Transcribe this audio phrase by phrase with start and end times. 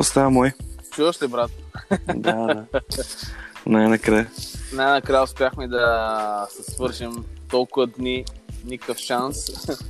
[0.00, 0.52] Какво става, мой?
[0.90, 1.50] Чуваш ли, брат?
[2.14, 2.64] Да, да.
[3.66, 4.30] Най-накрая.
[4.72, 8.24] Най-накрая успяхме да се свържем толкова дни,
[8.64, 9.36] никакъв шанс.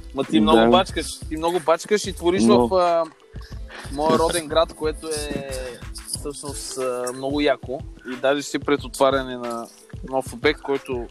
[0.15, 0.69] Ма ти много Да.
[0.69, 3.05] бачкаш, ти много бачкаш и твориш Но- в а,
[3.93, 5.51] моя роден град, което е
[6.07, 7.81] всъщност а, много яко.
[8.13, 9.67] И даже си пред отваряне на
[10.09, 11.07] нов обект, който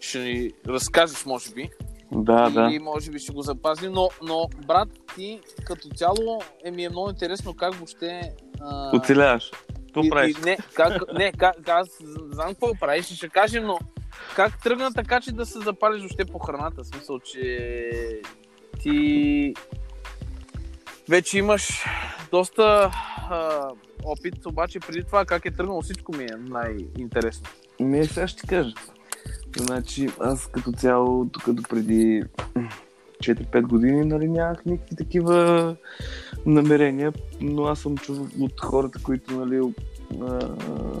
[0.00, 1.70] ще ни разкажеш, може би.
[2.12, 2.68] Да, да.
[2.72, 3.92] и може би ще го запазим.
[3.92, 8.32] Но, но брат, ти като цяло е ми е много интересно как въобще...
[8.60, 9.50] А, Оцеляваш.
[9.86, 10.36] Какво правиш?
[10.38, 11.88] и Не, как, не как, аз
[12.30, 13.78] знам какво правиш, ще кажем, но
[14.36, 16.82] как тръгна така, че да се запалиш въобще по храната?
[16.82, 17.70] В смисъл, че
[18.82, 19.54] ти
[21.08, 21.84] вече имаш
[22.30, 22.90] доста
[23.30, 23.68] а,
[24.04, 27.48] опит, обаче преди това как е тръгнало всичко ми е най-интересно.
[27.80, 28.74] Ми, сега ще ти кажа.
[29.56, 32.24] Значи, аз като цяло, тук до преди
[33.18, 35.76] 4-5 години, нали, нямах никакви такива
[36.46, 39.60] намерения, но аз съм чул от хората, които, нали,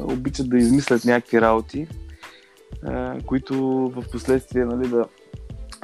[0.02, 1.88] обичат да измислят някакви работи,
[3.26, 3.54] които
[3.96, 5.06] в последствие, нали, да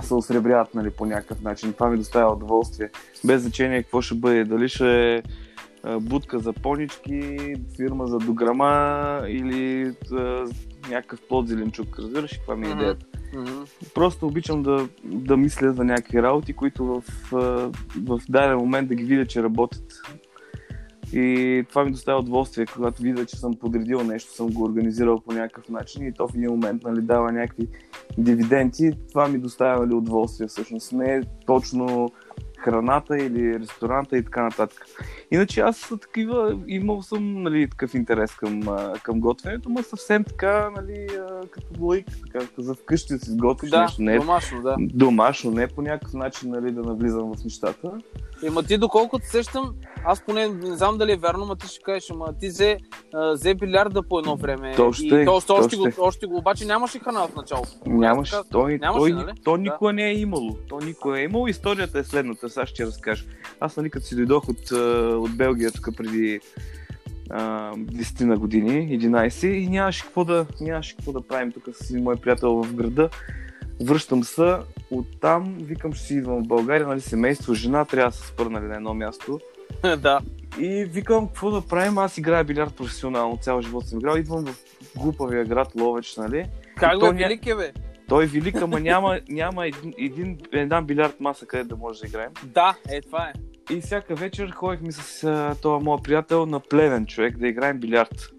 [0.02, 1.72] се осребряват, нали, по някакъв начин.
[1.72, 2.90] Това ми доставя удоволствие.
[3.24, 4.44] Без значение какво ще бъде.
[4.44, 5.22] Дали ще е
[6.00, 7.38] будка за понички,
[7.76, 9.92] фирма за дограма или
[10.90, 11.98] някакъв плод зеленчук.
[11.98, 13.06] Разбираш ли каква ми е идеята?
[13.34, 13.62] Мгм.
[13.94, 17.02] Просто обичам да, да мисля за някакви работи, които в,
[18.02, 19.84] в даден момент да ги видя, че работят.
[21.12, 25.32] И това ми доставя удоволствие, когато видя, че съм подредил нещо, съм го организирал по
[25.32, 27.68] някакъв начин и то в един момент нали, дава някакви
[28.18, 28.92] дивиденти.
[29.08, 30.92] Това ми доставя нали, удоволствие всъщност.
[30.92, 32.12] Не е точно
[32.58, 34.86] храната или ресторанта и така нататък.
[35.32, 38.62] Иначе аз такива, имал съм нали, такъв интерес към,
[39.02, 41.06] към готвенето, но съвсем така, нали,
[41.50, 44.02] като лойка, така, за вкъщи да си сготвиш Да, нещо.
[44.02, 44.76] Не е домашно, да.
[44.78, 47.90] домашно, не по някакъв начин нали, да навлизам в нещата.
[48.44, 49.74] Ема ти, доколкото сещам,
[50.04, 52.78] аз поне не знам дали е вярно, ма ти ще кажеш, ама ти взе,
[53.34, 54.74] взе билярда по едно време.
[54.76, 55.76] То ще, и то, то още, ще.
[55.76, 57.70] го, още го, обаче нямаше храна в началото.
[57.86, 59.32] Нямаш, Така- той, нямаше, той, нали?
[59.44, 59.58] то Да.
[59.58, 60.56] никога не е имало.
[60.68, 61.46] То никога е имало.
[61.48, 63.24] Историята е следната, сега ще разкажа.
[63.60, 64.72] Аз нали като си дойдох от,
[65.22, 66.40] от Белгия тук преди
[67.30, 71.90] а, 10 на години, 11, и нямаше какво да, нямаше какво да правим тук с
[71.90, 73.08] един мой приятел в града.
[73.82, 74.56] Връщам се
[74.90, 78.64] оттам, викам ще си идвам в България, нали, семейство, жена, трябва да се спра нали,
[78.64, 79.40] на едно място.
[79.98, 80.20] да.
[80.58, 81.98] И викам, какво да правим?
[81.98, 84.16] Аз играя билярд професионално, цял живот съм играл.
[84.16, 84.54] Идвам в
[84.96, 86.44] глупавия град Ловеч, нали?
[86.76, 87.72] Как бе, ня- велик е, бе?
[88.08, 92.06] Той е велик, ама няма, няма един, един, една билярд маса, където да може да
[92.06, 92.30] играем.
[92.44, 93.32] Да, е, това е.
[93.72, 98.32] И всяка вечер ходихме с а, този моят приятел на плевен човек да играем билярд.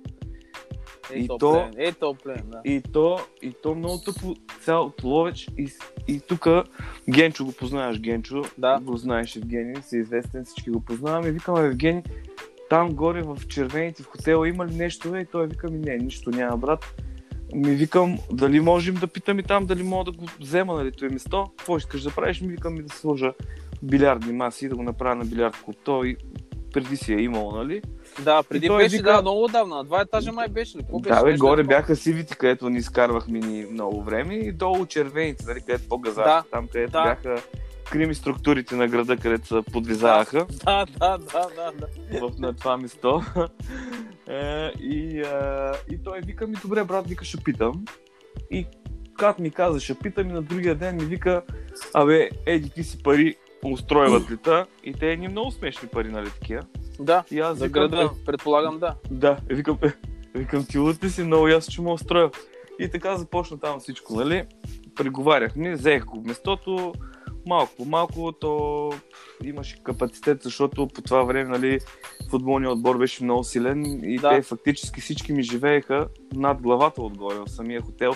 [1.14, 1.70] Е, И то, то-.
[1.78, 2.62] Е, то плен, да.
[2.66, 5.48] И то, и то много тъпо цял от Ловеч.
[5.58, 5.70] И,
[6.08, 6.48] и тук
[7.10, 8.42] Генчо го познаваш, Генчо.
[8.58, 8.80] Да.
[8.82, 11.32] Го знаеш Евгений, си известен, всички го познаваме.
[11.32, 12.04] Викаме Евгений,
[12.70, 15.16] там горе в червените в хотела има ли нещо?
[15.16, 16.96] И той вика ми, не, нищо няма, брат.
[17.54, 21.08] Ми викам, дали можем да питам и там, дали мога да го взема, нали, това
[21.08, 21.52] е место.
[21.58, 22.42] Какво искаш да правиш?
[22.42, 23.34] Ми викам ми да сложа
[23.84, 25.76] билярдни маси, да го направя на билярд клуб.
[25.84, 26.16] Той
[26.74, 27.82] преди си е имал, нали?
[28.20, 29.76] Да, преди беше, вика- да, много отдавна.
[29.76, 30.82] На два етажа май беше ли?
[30.82, 31.16] Какво беше?
[31.16, 31.78] Да, бе, Нещо горе такова.
[31.78, 36.44] бяха сивите, където ни изкарвахме ни много време и долу червените, нали, където по-газа, Да,
[36.52, 37.04] там където да.
[37.04, 37.36] бяха
[37.86, 41.88] крими структурите на града, където се подвизаваха Да, да, да, да, да.
[42.22, 43.22] в, на това место.
[44.28, 47.86] Е, и, а, и той вика ми, добре, брат, вика, ще питам.
[48.52, 48.66] И
[49.10, 51.42] когато ми каза, ще питам и на другия ден ми вика,
[51.94, 53.36] абе, еди, ти си пари
[53.72, 54.66] устройват ли та?
[54.84, 56.62] И те ни много смешни пари, нали такива.
[57.00, 58.96] Да, И аз за викам, града, предполагам, да.
[59.12, 59.78] да, викам,
[60.36, 62.30] викам ти лут си, много ясно, че мога строя.
[62.80, 64.46] И така започна там всичко, нали?
[64.96, 66.94] Преговаряхме, взех го местото,
[67.46, 68.92] малко по малко, то
[69.44, 71.80] имаше капацитет, защото по това време, нали,
[72.30, 74.30] футболният отбор беше много силен и Да.
[74.30, 78.14] те фактически всички ми живееха над главата отгоре в самия хотел.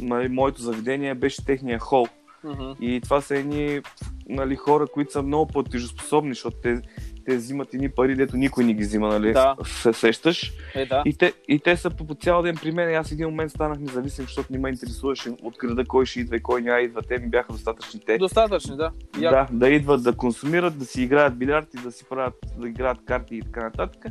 [0.00, 2.06] Нали, моето заведение беше техния хол.
[2.44, 2.70] Мгм.
[2.80, 3.80] И това са едни
[4.28, 6.82] нали, хора, които са много платежоспособни, защото те,
[7.26, 9.32] те взимат едни пари, дето никой не ги взима, нали?
[9.32, 9.56] Да.
[9.64, 10.52] Се сещаш.
[10.74, 11.02] Е, да.
[11.06, 12.90] И те, и те са по, по цял ден при мен.
[12.90, 16.36] И аз един момент станах независим, защото не ме интересуваше от града кой ще идва
[16.36, 17.02] и кой няма идва.
[17.02, 18.18] Те ми бяха достатъчни те.
[18.18, 18.90] Достатъчно, да.
[19.20, 22.68] Я- Да, да идват да консумират, да си играят билярд и да си правят, да
[22.68, 24.04] играят карти и така нататък.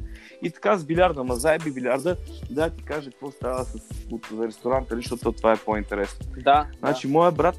[0.44, 2.16] И така с билярда, ма заеби билярда,
[2.50, 3.76] да ти кажа какво става с,
[4.12, 6.26] от, за ресторанта, нали, защото това е по-интересно.
[6.44, 6.68] Да.
[6.80, 7.56] Значи, моя брат,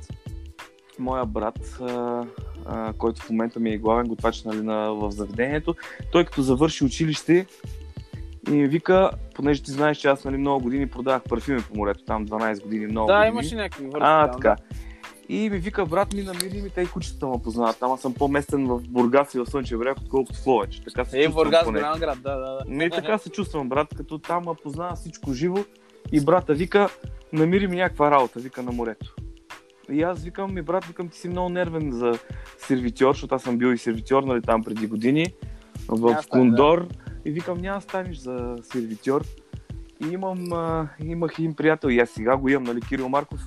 [0.99, 2.25] моя брат, а,
[2.67, 5.75] а, който в момента ми е главен готвач нали, на, в заведението,
[6.13, 7.47] той като завърши училище
[8.49, 12.05] и ми вика, понеже ти знаеш, че аз нали, много години продавах парфюми по морето,
[12.05, 13.29] там 12 години, много Да, години.
[13.29, 13.99] имаше някакви върхи.
[14.01, 14.57] А, там, така.
[15.29, 17.79] И ми вика, брат ми, намери ми, те и кучета ме познават.
[17.79, 20.81] Там аз съм по-местен в Бургас и в Слънчев бряг, отколкото в Ловеч.
[20.81, 21.79] Така се Е, чувствам Бургас, поне.
[21.79, 22.61] голям град, да, да, да.
[22.67, 25.59] Не, така се чувствам, брат, като там ме познава всичко живо.
[26.13, 26.89] И брата вика,
[27.33, 29.15] намери ми някаква работа, вика на морето.
[29.91, 32.13] И аз викам, ми брат, викам, ти си много нервен за
[32.59, 35.27] сервитьор, защото аз съм бил и сервитьор, нали, там преди години,
[35.89, 36.89] в Няма Кондор.
[37.25, 39.25] И викам, няма да станеш за сервитьор.
[40.05, 43.41] И имам, а, имах един приятел, и аз сега го имам, нали, Кирил Марков.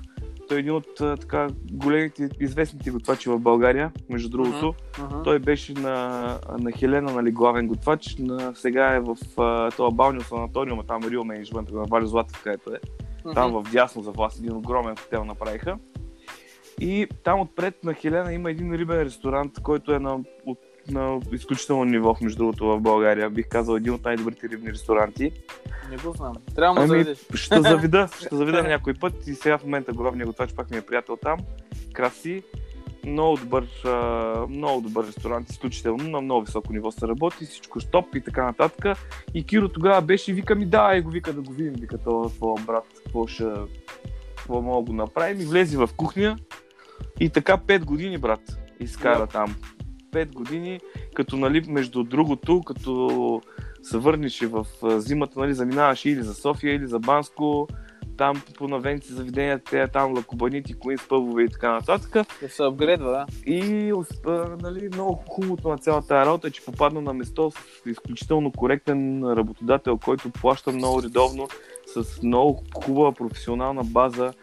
[0.47, 4.73] Той е един от а, така големите, известните готвачи в България, между другото.
[4.99, 5.23] Мгм.
[5.23, 8.15] Той беше на, на Хелена, нали, главен готвач.
[8.19, 12.73] На, сега е в а, това балнио санаториума, там Рио Менеджмент, на Вали Златов, където
[12.73, 12.79] е.
[13.33, 15.77] Там в дясно за власт един огромен хотел направиха.
[16.79, 20.59] И там отпред на Хелена има един рибен ресторант, който е на, от,
[20.91, 23.29] на изключително ниво, между другото, в България.
[23.29, 25.31] Бих казал един от най-добрите рибни ресторанти.
[25.89, 26.33] Не го знам.
[26.55, 27.25] Трябва да Ами, заведеш.
[27.33, 30.81] ще завида, ще завида някой път и сега в момента главният готвач пак ми е
[30.81, 31.39] приятел там.
[31.93, 32.43] Краси.
[33.05, 33.67] Много добър,
[34.49, 38.97] много добър ресторант, изключително на много високо ниво се работи, всичко стоп и така нататък.
[39.33, 41.97] И Киро тогава беше и вика ми, да, и го вика да го видим, вика
[41.97, 43.43] това твоя брат, какво ще,
[44.35, 45.41] какво мога да го направим.
[45.41, 46.37] И влезе в кухня
[47.19, 49.27] и така 5 години, брат, изкара Да.
[49.27, 49.55] там.
[50.11, 50.79] 5 години,
[51.13, 53.41] като нали, между другото, като
[53.83, 57.67] се върнеш и в зимата, нали, заминаваш или за София, или за Банско,
[58.17, 62.27] там по навенци заведенията, те там лакобанити, коинс пъбове и така нататък.
[62.41, 63.51] Да се апгрейдва, да.
[63.51, 63.93] И
[64.61, 69.97] нали, много хубавото на цялата работа е, че попадна на место с изключително коректен работодател,
[69.97, 71.47] който плаща много редовно,
[71.95, 74.33] с много хубава професионална база,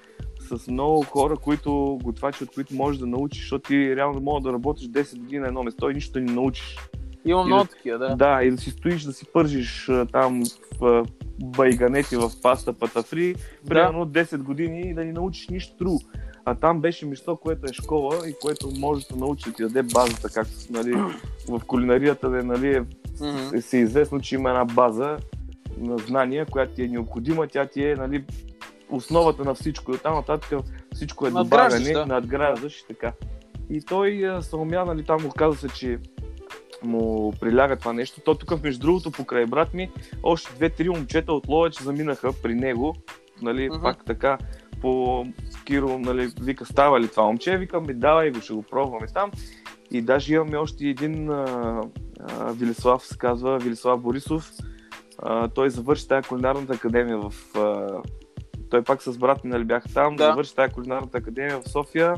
[0.59, 4.53] с много хора, които готвачи, от които можеш да научиш, защото ти реално мога да
[4.53, 6.77] работиш 10 години на едно место и нищо да не научиш.
[7.25, 8.17] Има много да- такива, да.
[8.17, 10.43] Да, и да си стоиш да си пържиш там
[10.81, 11.07] в
[11.43, 13.35] байганети в паста патафри,
[13.69, 16.01] примерно 10 години и да ни научиш нищо друго.
[16.45, 19.83] А там беше место, което е школа и което може да научи да ти даде
[19.83, 20.95] базата, както нали,
[21.49, 22.85] в кулинарията е, нали, е,
[23.55, 25.17] е, се известно, че има една база
[25.79, 28.25] на знания, която ти е необходима, тя ти е нали,
[28.93, 29.93] основата на всичко.
[29.93, 30.61] И оттам нататък
[30.95, 32.07] всичко е добавяне, да.
[32.07, 33.13] надграждаш и така.
[33.71, 35.99] И той а, се умя, нали, там оказа се, че
[36.85, 38.21] му приляга това нещо.
[38.21, 39.91] То тук, между другото, покрай брат ми,
[40.23, 42.95] още две-три момчета от Ловеч заминаха при него,
[43.43, 43.83] нали, Мгм.
[43.83, 44.39] пак така,
[44.81, 45.25] по
[45.65, 47.57] Киро, нали, вика, става ли това момче?
[47.59, 49.31] Викам, ми давай го, ще го пробваме там.
[49.91, 51.81] И даже имаме още един а,
[52.21, 54.51] а, Вилислав, се казва, Вилислав Борисов.
[55.19, 57.33] А, той завърши тази кулинарната академия в...
[57.57, 57.89] А,
[58.73, 60.25] той пак с брат ми нали, бяха там, Да.
[60.25, 62.17] завърши тази кулинарната академия в София.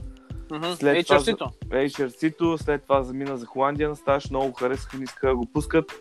[0.74, 1.18] След Ей, това.
[1.70, 5.46] HRC-то, след това замина за Холандия на стаж, много го харесаха, не искаха да го
[5.46, 5.92] пускат.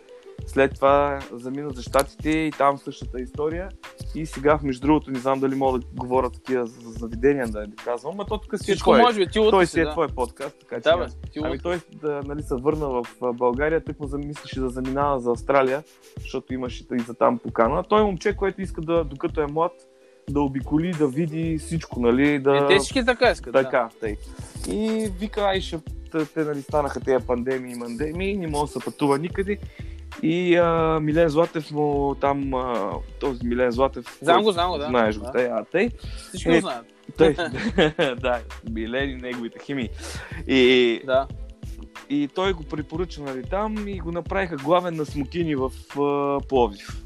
[0.46, 3.68] След това замина за Штатите и там същата история.
[4.14, 7.60] И сега, между другото, не знам дали мога да говоря такива за за заведения, да
[7.60, 8.98] не казвам, но то тук си е твой.
[8.98, 9.90] може би, ти Той си, е да.
[9.90, 13.06] твой подкаст, така че Да, няма- бе, ти Ами той да, нали, се върна в
[13.32, 15.82] България, тък му замислеше да заминава за Австралия,
[16.20, 17.82] защото имаше и за там покана.
[17.82, 19.72] Той е момче, което иска да, докато е млад,
[20.30, 22.56] да обиколи, да види всичко, нали, да...
[22.56, 23.52] Е, те всички така искат.
[23.52, 23.62] да.
[23.62, 24.16] Така, тъй.
[24.68, 25.78] И вика, ай, ще,
[26.34, 29.58] те, нали, станаха тези пандемии и мандемии, не мога да се пътува никъде.
[30.22, 32.90] И а, Милен Златев му там, а,
[33.20, 34.86] този Милен Златев, Знам го, знам го, да.
[34.86, 35.32] знаеш го, Да.
[35.32, 35.90] тъй, а тъй,
[36.28, 36.86] Всички Е, го знаят.
[37.16, 37.34] тъй,
[38.14, 38.40] да,
[38.70, 39.88] Милен и неговите химии.
[40.46, 41.26] И, Да.
[42.10, 47.03] и той го препоръча нали, там и го направиха главен на смокини в а, Пловдив.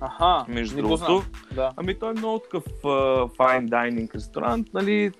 [0.00, 1.22] Аха, Между другото.
[1.54, 1.70] Да.
[1.76, 5.10] Ами той е много такъв uh, fine dining ресторант, нали,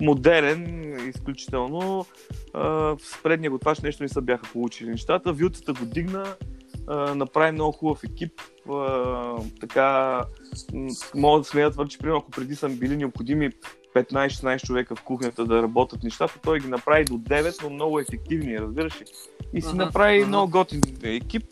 [0.00, 2.06] модерен, изключително.
[2.54, 5.32] Uh, с предния готвач нещо не са бяха получили нещата.
[5.32, 6.26] Вилцата го дигна,
[6.86, 8.32] uh, направи много хубав екип.
[8.68, 10.20] Uh, така,
[11.14, 13.50] мога да смея да твърдя, че примерно ако преди са били необходими
[13.94, 18.58] 15-16 човека в кухнята да работят нещата, той ги направи до 9, но много ефективни,
[18.58, 19.04] разбираш ли?
[19.54, 20.28] И си Мгм, направи мгм.
[20.28, 21.44] много готин екип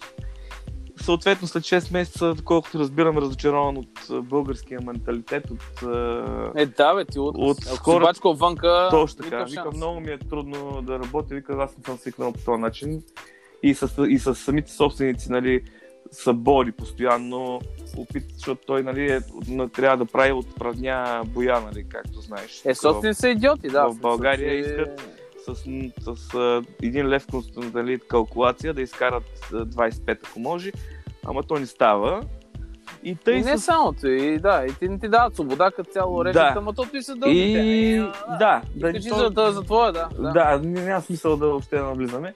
[1.01, 5.83] съответно след 6 месеца, колкото разбирам, разочарован от българския менталитет, от
[6.57, 9.45] Е, да, бе, ти от, От ако си бачка отвънка, точно така.
[9.45, 13.03] Вика, много ми е трудно да работя, вика, аз не съм свикнал по този начин.
[13.63, 15.63] И с, и с самите собственици, нали,
[16.11, 17.61] са бори постоянно,
[17.97, 19.21] опит, защото той, нали, е,
[19.69, 22.63] трябва да прави от празня боя, нали, както знаеш.
[22.65, 23.89] Е, собствени са идиоти, да.
[23.89, 25.55] в България искат с,
[26.15, 27.27] с, а, един лев
[27.75, 30.73] нали, калкулация да изкарат а, 25, ако може,
[31.27, 32.23] ама то не става.
[33.05, 33.61] И тъй И не с...
[33.61, 36.55] само ти, да, и ти не ти дават свобода като цяло режат, Да.
[36.57, 37.39] ама то ти се дълги.
[37.39, 37.97] И...
[37.99, 40.09] Да, Да, да, кажи то- за, да, за твоя, да.
[40.19, 40.31] да.
[40.33, 42.35] да, няма смисъл да въобще навлизаме.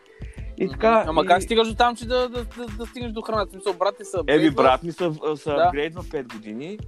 [0.59, 1.05] И така...
[1.07, 1.27] Ама и...
[1.27, 3.53] как стигаш до там, че да, да, да, да стигнеш до храната?
[3.53, 5.63] Смисъл, брат ти са Еби, брат ми са, са Да.
[5.67, 6.79] апгрейдва 5 години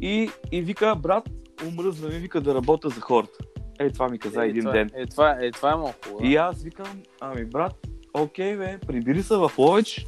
[0.00, 1.24] и, и вика, брат,
[1.68, 3.38] омръзва ми, вика да работя за хората.
[3.82, 4.90] Е, това ми каза Е, един това, ден.
[4.94, 6.26] Е, това, е, това е много хубаво.
[6.26, 10.06] И аз викам, ами брат, окей бе, прибери се в Ловеч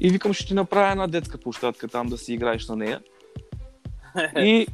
[0.00, 3.00] и викам, ще ти направя една детска площадка там да си играеш на нея.
[4.38, 4.66] И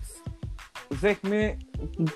[0.90, 1.58] взехме,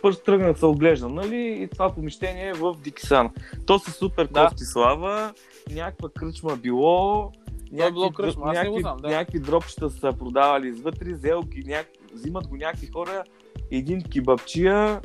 [0.02, 1.58] първо тръгнах се оглеждам, нали?
[1.62, 3.30] И това помещение е в Дикисан.
[3.66, 4.44] То са супер Да.
[4.44, 5.32] кофти слава,
[5.70, 7.32] някаква кръчма било,
[7.78, 9.08] е било кръчма, аз не го някакви, знам, да.
[9.08, 11.86] някакви дропчета са продавали извътре, зелки, няк...
[12.14, 13.24] взимат го някакви хора,
[13.70, 15.00] един кибапчия,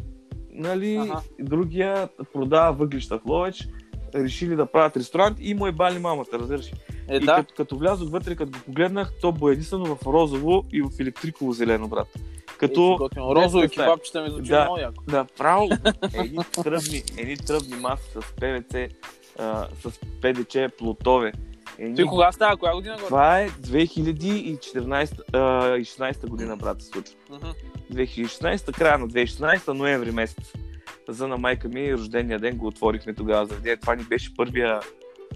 [0.54, 1.22] нали, Аха.
[1.40, 3.68] другия продава въглища в Ловеч,
[4.16, 6.72] решили да правят ресторант и му е бали мамата, разбираш.
[7.10, 7.36] Е, и да.
[7.36, 11.88] като, като влязох вътре, като го погледнах, то боядисано в розово и в електриково зелено,
[11.88, 12.08] брат.
[12.58, 13.20] Като, Е.
[13.20, 14.64] Розово и кебабчета ми звучи Да.
[14.64, 15.04] много яко.
[15.08, 15.70] да, право,
[16.14, 18.76] едни тръбни, едни тръбни маси с ПВЦ,
[19.40, 21.32] а, с ПДЧ плотове.
[21.80, 21.96] Едни...
[21.96, 22.58] Ти кога става?
[22.58, 23.06] Коя година го?
[23.06, 27.16] Това е 2014 а, и 16 година, брат, се случва.
[27.30, 27.48] Мгм.
[27.94, 30.54] 2016, края на 2016, ноември месец.
[31.10, 33.78] За на майка ми рождения ден го отворихме тогава заведение.
[33.78, 34.80] Това ни беше първия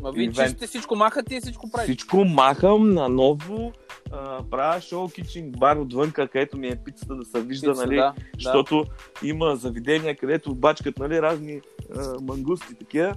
[0.02, 1.94] Ма вие чистите всичко, махате и всичко правите.
[1.94, 3.72] Всичко махам на ново,
[4.12, 7.96] а, правя шоу кичен бар отвънка, където ми е пицата да се вижда, Пица, нали,
[7.96, 8.14] да, да.
[8.40, 8.86] защото
[9.24, 11.62] има заведения, където бачкат нали, разни
[11.98, 13.16] а, мангусти такива.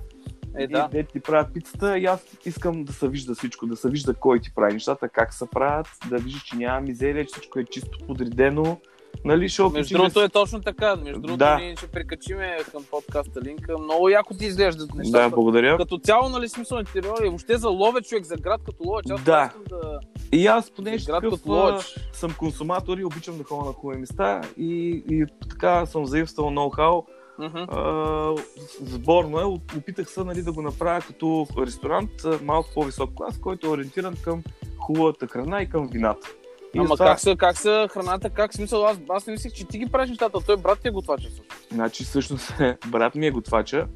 [0.56, 0.88] Е, да.
[0.88, 4.40] де ти правят пицата и аз искам да се вижда всичко, да се вижда кой
[4.40, 7.98] ти прави нещата, как се правят, да виждаш, че няма мизерия, че всичко е чисто
[8.06, 8.78] подредено.
[9.24, 10.96] Нали, шоу Между другото е точно така.
[10.96, 11.56] Между другото Да.
[11.56, 13.78] ние ще прикачиме към подкаста линка.
[13.78, 15.30] Много яко ти изглеждат Да, нещата.
[15.30, 15.76] благодаря.
[15.76, 19.06] Като цяло, нали, смисъл интериори, въобще за лове човек, за град като ловеч.
[19.10, 19.44] Аз Да.
[19.46, 20.00] искам да...
[20.32, 21.96] И аз, За град такъв, като ловеч.
[22.12, 27.04] съм консуматор и обичам да ходя на хубави места и, и така съм заимствал ноу-хау.
[27.40, 28.34] А,
[28.80, 29.44] сборно е,
[29.78, 34.14] опитах се нали, да го направя като ресторант а, малко по-висок клас, който е ориентиран
[34.24, 34.42] към
[34.78, 36.28] хубавата храна и към вината.
[36.74, 39.64] И Ама затова, как са, как са храната, как смисъл, аз, аз не мислех, че
[39.64, 41.28] ти ги правиш нещата, той брат ти е готвача.
[41.72, 42.54] Значи всъщност
[42.88, 43.86] брат ми е готвача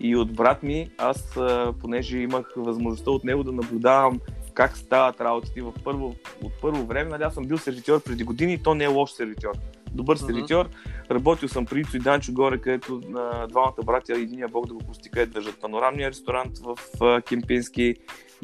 [0.00, 4.20] и от брат ми аз, а, понеже имах възможността от него да наблюдавам
[4.54, 8.52] как стават работите в първо, от първо време, нали, аз съм бил сервитьор преди години
[8.52, 9.52] и то не е лош сервитьор.
[9.94, 10.26] Добър Мгм.
[10.26, 10.68] сервитьор.
[11.10, 14.80] Работил съм при Ицо и Данчо горе, където на двамата братя, единия Бог да го
[14.80, 17.94] прости, където държат панорамния ресторант в а, Кемпински.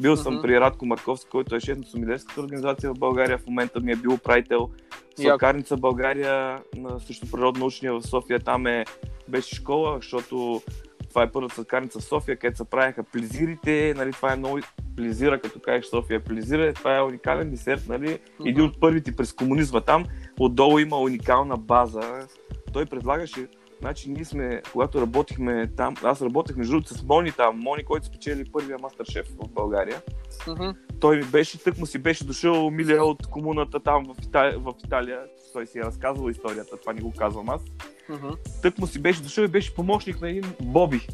[0.01, 0.41] Бил съм Мгм.
[0.41, 3.37] при Радко Марковски, който е шеф на сумилерската организация в България.
[3.37, 4.69] В момента ми е бил управител.
[5.15, 8.39] Сладкарница България на също природно-научния в София.
[8.39, 8.85] Там е,
[9.27, 10.61] беше школа, защото
[11.09, 13.93] това е първата сладкарница в София, където се правяха плезирите.
[13.97, 14.59] Нали, това е много
[14.99, 16.73] плезира, като кажеш София плезира.
[16.73, 17.87] Това е уникален десерт.
[17.87, 18.19] Нали?
[18.45, 20.05] Един от първите през комунизма там.
[20.39, 22.27] Отдолу има уникална база.
[22.73, 23.47] Той предлагаше
[23.81, 28.05] Значи ние сме, когато работихме там, аз работех между другото с Мони там, Мони, който
[28.05, 30.01] спечели първия мастер шеф в България
[30.47, 30.69] Мгм.
[30.99, 34.73] той ми беше, тък му си беше дошъл Милия от комуната там в Италия, в
[34.85, 35.19] Италия.
[35.53, 37.61] Той си е разказвал историята, това не го казвам аз.
[38.09, 38.29] Мгм.
[38.61, 41.07] Тък му си беше дошъл и беше помощник на един Боби.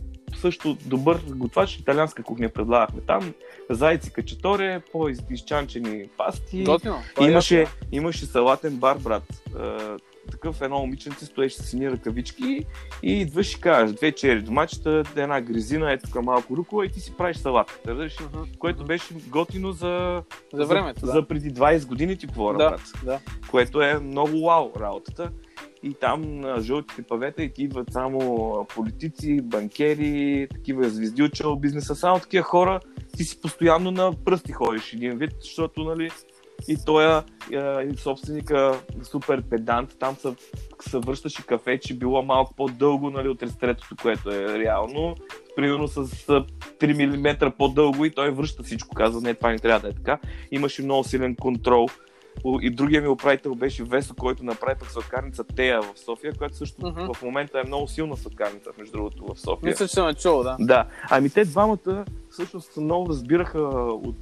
[0.46, 3.34] Също добър готвач, италианска кухня предлагахме там.
[3.70, 6.64] Зайци качаторе, по-изчанчени пасти.
[6.64, 6.98] Готино.
[7.22, 9.24] Имаше, имаше салатен бар, брат.
[10.32, 12.66] Такъв едно момиченце стоеше с сини ръкавички
[13.04, 17.00] и идваш и кажеш две чери домачета, една гризина, е тук малко рукола и ти
[17.00, 17.80] си правиш салат.
[17.88, 18.20] Разбираш?
[18.20, 18.44] Мгм.
[18.60, 20.24] Което беше готино за
[20.54, 21.12] За времето, да.
[21.12, 22.82] за преди 20 години ти говоря, Да, брат.
[23.06, 23.20] да.
[23.52, 25.32] Което е много вау работата.
[25.86, 32.20] И там на жълтите павета и идват само политици, банкери, такива звезди от бизнеса, само
[32.20, 32.80] такива хора.
[33.18, 36.10] Ти си постоянно на пръсти ходиш един вид, защото, нали,
[36.68, 37.22] и той
[37.92, 40.34] и собственика супер педант, там се,
[41.30, 45.16] се кафе, че било малко по-дълго нали, от рестретото, което е реално.
[45.56, 46.46] Примерно с а,
[46.80, 50.20] 3 мм по-дълго и той връща всичко, казва, не, това не трябва да е така.
[50.52, 51.88] Имаше много силен контрол.
[52.62, 56.88] И другия ми управител беше Весо, който направи пък сладкарница Тея в София, която също
[56.88, 57.14] Мгм.
[57.14, 59.70] в момента е много силна сладкарница, между другото, в София.
[59.70, 60.58] Мисля, че съм чул, да.
[60.60, 64.18] Да, ами те двамата всъщност много разбираха от,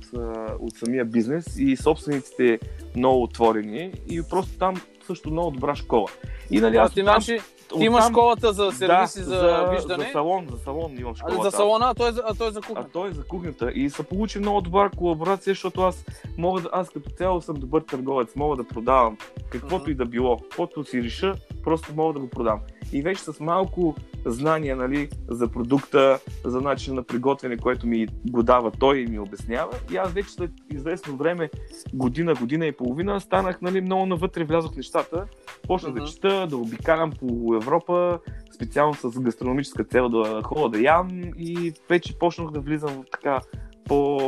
[0.59, 2.59] от самия бизнес и собствениците
[2.95, 4.75] много отворени и просто там
[5.07, 6.07] също много добра школа.
[6.51, 7.39] И нали А, аз ти, значи,
[7.69, 11.13] ти имаш оттам- школата за сервис и да, за, виждане, За салон, за салон имам
[11.13, 11.43] а школата.
[11.43, 12.85] за салона, а той, е за- а той е за А кухня.
[12.93, 13.71] той е за кухнята.
[13.71, 16.05] И се получи много добра колаборация, защото аз
[16.37, 19.17] мога да, аз като цяло съм добър търговец, мога да продавам
[19.49, 19.91] каквото Мгм.
[19.91, 20.37] и да било.
[20.37, 22.59] Каквото си реша, просто мога да го продам.
[22.91, 28.43] И вече с малко знания нали, за продукта, за начин на приготвяне, което ми го
[28.43, 29.71] дава той и ми обяснява.
[29.91, 31.49] И аз вече след известно време,
[31.93, 35.25] година, година и половина, станах нали, много навътре, влязох в нещата.
[35.63, 35.99] Почнах Мгм.
[35.99, 38.19] да чета, да обикалям по Европа,
[38.55, 43.41] специално с гастрономическа цел да ходя да ям и вече почнах да влизам така
[43.85, 44.19] по,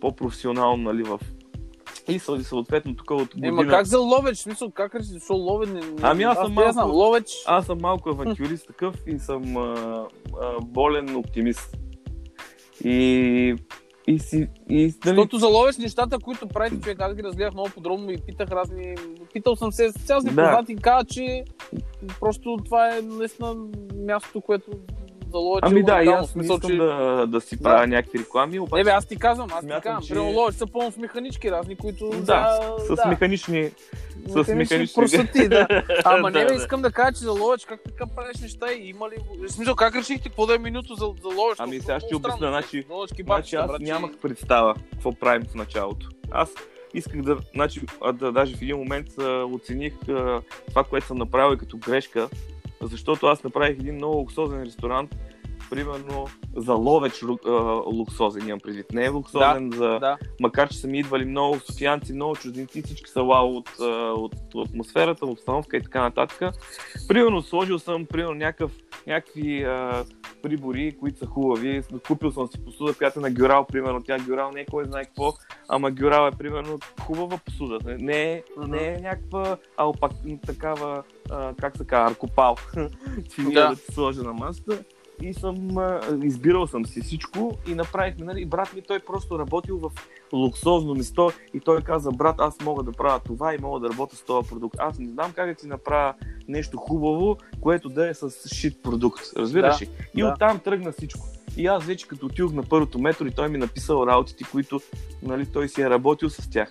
[0.00, 1.20] по-професионално нали, в,
[2.08, 3.48] И съответно тук от година...
[3.48, 4.38] Ема как за Ловеч?
[4.38, 5.68] В Смисъл, как реши, защо Ловеч?
[5.68, 7.26] Не, не- Ами аз съм не малко- знам, Ловеч...
[7.46, 10.06] Аз съм малко авантюрист такъв и съм а,
[10.42, 11.76] а, болен оптимист.
[12.84, 13.56] И,
[14.08, 14.48] и си...
[14.68, 18.18] И, нали, Защото за Ловеч нещата, които правите, човек, аз ги разгледах много подробно и
[18.26, 18.94] питах разни...
[19.32, 20.42] Питал съм се с цялостни Да.
[20.42, 21.44] познати и каза, че
[22.20, 23.54] просто това е наистина
[24.06, 24.70] мястото, което
[25.28, 28.18] за Ловеч ами е да, и аз смисъл, искам че- да, да си правя някакви
[28.18, 30.02] реклами, обаче Не бе, аз ти казвам, аз ти Смятам, казвам.
[30.02, 32.10] че- Ловеч са пълно с механички разни, които...
[32.10, 33.70] да, за- с механични...
[34.26, 35.66] с механични- просоти, да.
[36.04, 36.54] Ама Да, не да.
[36.54, 39.14] искам да кажа, че за Ловеч как така правиш неща и има ли...
[39.40, 41.56] В смисъл, как решихте какво да е менюто за, за Ловеч?
[41.58, 42.84] Ами сега ще обясня, значи-
[43.24, 46.08] Значи аз нямах представа какво правим в началото.
[46.30, 46.48] Аз
[46.94, 47.80] исках да, значи,
[48.14, 52.28] да даже в един момент а, оцених а, това, което съм направил и като грешка,
[52.82, 55.16] защото аз направих един много луксозен ресторант,
[55.70, 57.22] примерно за ловеч
[57.86, 58.86] луксозен, имам предвид.
[58.92, 59.98] Не е луксозен за...
[59.98, 60.18] Да.
[60.40, 64.68] Макар, че са ми идвали много софиянци, много чужденци, всички са вау от, от, от
[64.68, 66.54] атмосферата, обстановка и така нататък.
[67.08, 68.72] Примерно сложил съм, примерно, някакъв,
[69.06, 70.04] някакви а,
[70.42, 71.82] прибори, които са хубави.
[72.06, 74.02] Купил съм си посуда, която е на Гюрал, примерно.
[74.02, 75.32] Тя Гюрал не е кой знае какво,
[75.68, 77.78] ама Гюрал е, примерно, хубава посуда.
[77.98, 80.12] Не е, не е някаква алпак,
[80.46, 82.56] такава, а, как се казва, аркопал,
[83.34, 83.68] че ние Да.
[83.68, 84.84] да ти сложа на масата.
[85.22, 89.78] И съм, а, избирал съм си всичко и направихме, нали, брат ми той просто работил
[89.78, 89.90] в
[90.32, 94.16] луксозно место и той каза, брат, аз мога да правя това и мога да работя
[94.16, 94.76] с този продукт.
[94.78, 96.14] Аз не знам как да ти направя
[96.48, 99.20] нещо хубаво, което да е с шит продукт.
[99.36, 99.90] Разбираш Да, ли?
[100.14, 100.28] И да.
[100.28, 101.26] оттам тръгна всичко.
[101.56, 104.80] И аз вече като отидох на първото метро и той ми написал работите, които
[105.22, 106.70] нали, той си е работил с тях.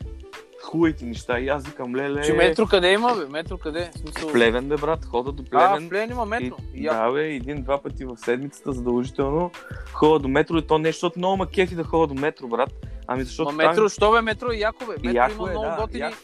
[0.63, 1.39] Хубавите неща.
[1.39, 3.25] И аз викам, леле, Че метро къде има, бе?
[3.25, 3.91] Метро къде?
[3.95, 4.31] Смисъл...
[4.31, 5.85] Плевен, бе, брат, хода до А, Плевен.
[5.85, 6.55] в Плевен има метро.
[6.73, 9.51] И, И, я- да, бе, един-два пъти в седмицата задължително
[9.93, 10.57] хода до метро.
[10.57, 12.69] И то не, защото много ма кефи да хода до метро, брат.
[13.07, 13.69] Ами защото Ма там...
[13.71, 14.93] метро, що бе, метро е яко, бе.
[14.93, 16.17] Метро Яко има е, много да, готини яко.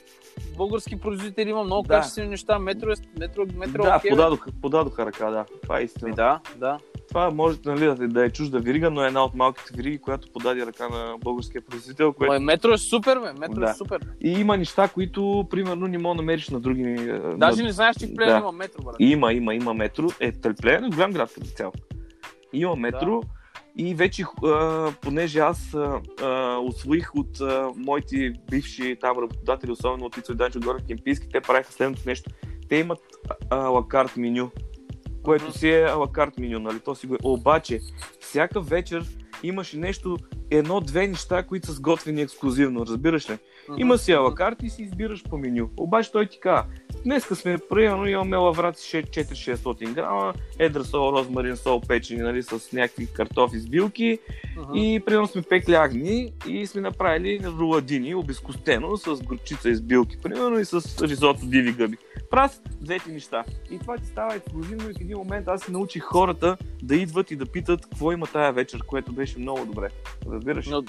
[0.57, 1.93] Български производители, има много Да.
[1.93, 2.59] качествени неща.
[2.59, 5.45] Метро е, метро, метро е да, подадоха, подадоха ръка, да.
[5.61, 6.09] Това е истина.
[6.09, 6.77] Ми, да, да.
[7.07, 10.31] Това може нали, да, да е чужда вирига, но е една от малките вириги, която
[10.31, 12.13] подаде ръка на българския производител.
[12.13, 12.33] Което...
[12.33, 13.39] Ма, метро е супер, бе.
[13.39, 13.69] Метро Да.
[13.69, 13.99] е супер.
[14.21, 16.81] И има неща, които, примерно, не мога да намериш на други...
[16.81, 17.67] е, Даже на...
[17.67, 18.39] не знаеш, че в Плевен Да.
[18.39, 18.95] има метро, брат.
[18.99, 20.07] Има, има, има метро.
[20.19, 21.73] Е, Плевен е голям град като цяло.
[22.53, 23.21] Има метро
[23.75, 30.05] и вече, а, понеже аз а, а, освоих от а, моите бивши там работодатели, особено
[30.05, 32.31] от Ицо Данчо Горе Кемпийски, те правиха следното нещо.
[32.69, 32.99] Те имат
[33.49, 34.51] алакарт меню,
[35.23, 36.79] което си е алакарт меню, нали?
[36.79, 37.15] То си го...
[37.15, 37.17] е.
[37.23, 37.79] Обаче,
[38.19, 39.05] всяка вечер
[39.43, 40.17] имаше нещо,
[40.51, 43.37] едно-две неща, които са сготвени ексклюзивно, разбираш ли?
[43.77, 45.69] Има си алакарт и си избираш по меню.
[45.77, 46.65] Обаче той ти казва,
[47.03, 53.07] днеска сме, примерно, имаме лавраци 4-600 грама, едра сол, розмарин сол, печени, нали, с някакви
[53.13, 54.19] картофи с билки
[54.57, 54.77] Мгм.
[54.77, 60.17] и примерно сме пекли агни и сме направили руладини, обезкостено, с горчица и с билки,
[60.23, 61.97] примерно, и с ризото диви гъби.
[62.33, 63.43] Прас, двете неща.
[63.71, 67.35] И това ти става ексклюзивно и в един момент аз научих хората да идват и
[67.35, 69.89] да питат какво има тая вечер, което беше много добре.
[70.31, 70.67] Разбираш?
[70.67, 70.83] Но,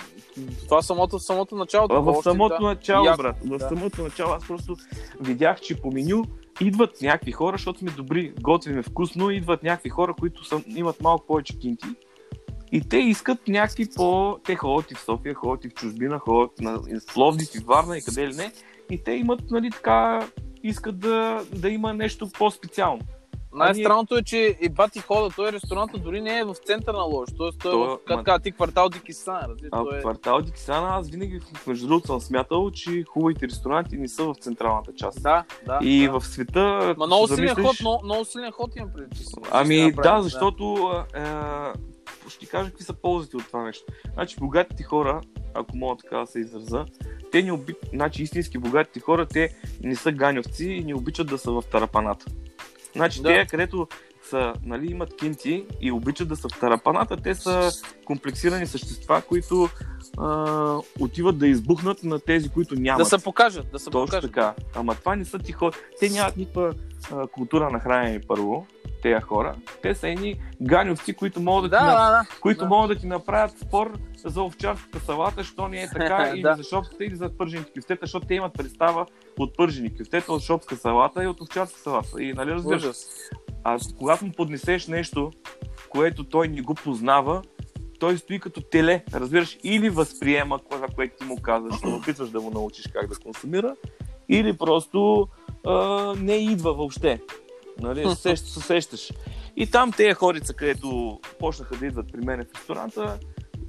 [0.65, 1.89] това самото, самото начало.
[1.91, 2.67] А, в самото да.
[2.67, 3.37] начало, Яко, брат.
[3.45, 3.69] В да.
[3.69, 4.77] самото начало аз просто
[5.21, 6.25] видях, че по меню
[6.61, 11.27] идват някакви хора, защото сме добри, готвиме вкусно, идват някакви хора, които са, имат малко
[11.27, 11.87] повече кинти.
[12.73, 14.39] И те искат някакви по...
[14.45, 17.67] Те ходят и в София, ходят и в чужбина, ходят на в Пловдив и в
[17.67, 18.53] Варна и къде ли не.
[18.91, 20.29] И те имат, нали, така,
[20.65, 23.03] искат да, да има нещо по-специално.
[23.57, 27.29] Най-странното е, че и бати хода, той ресторанта дори не е в центъра на Лош.
[27.37, 29.41] Тоест, той е То- в, как ма- ти, квартал Дикисан.
[29.43, 30.01] Разбираш, А той е...
[30.01, 34.93] квартал Диксана аз винаги, между другото, съм смятал, че хубавите ресторанти не са в централната
[34.95, 35.23] част.
[35.23, 35.79] Да, да.
[35.83, 36.13] И да.
[36.13, 36.95] в света.
[36.99, 39.25] Ма много се силен замислиш- ход, много, много силен ход имам преди.
[39.51, 41.21] Ами да, защото е,
[42.31, 43.85] ще ти кажа какви са ползите от това нещо.
[44.15, 45.21] Значи богатите хора,
[45.55, 46.85] ако мога така да се израза,
[47.33, 47.75] те ни оби...
[47.93, 52.27] значи истински богатите хора, те не са ганьовци и не обичат да са в тарапаната.
[52.97, 53.29] Значи Да.
[53.29, 53.89] те, където
[54.31, 57.71] са, нали, имат кинти и обичат да са в тарапаната, те са
[58.05, 59.69] комплексирани същества, които
[60.19, 62.99] а, отиват да избухнат на тези, които нямат.
[62.99, 64.31] Да се покажат, да се Точно покажат.
[64.33, 64.55] така.
[64.75, 65.77] Ама това не са ти хора.
[66.01, 66.75] Те нямат никаква
[67.13, 68.67] а, култура на хранене първо,
[69.03, 69.55] тези хора.
[69.83, 72.41] Те са едни ганьовци, които могат да, Да, ти, да, да.
[72.41, 72.67] които да.
[72.69, 76.55] могат да ти направят спор за овчарската салата, що не е така, или Да.
[76.55, 79.07] за шопската, или за пържените кюфтета, защото те имат представа
[79.39, 82.23] от пържени кюфтета, от шопска салата и от овчарска салата.
[82.23, 82.97] И нали разбираш?
[83.65, 85.31] А когато му поднесеш нещо,
[85.89, 87.43] което той не го познава,
[87.99, 92.41] той стои като теле, разбираш, или възприема това, което ти му казваш, защото опитваш да
[92.41, 93.77] му научиш как да консумира,
[94.29, 95.29] или просто
[95.67, 97.21] а, не идва въобще.
[97.81, 99.13] Нали, се се сещаш.
[99.57, 103.19] И там тези хорица, където почнаха да идват при мен в ресторанта,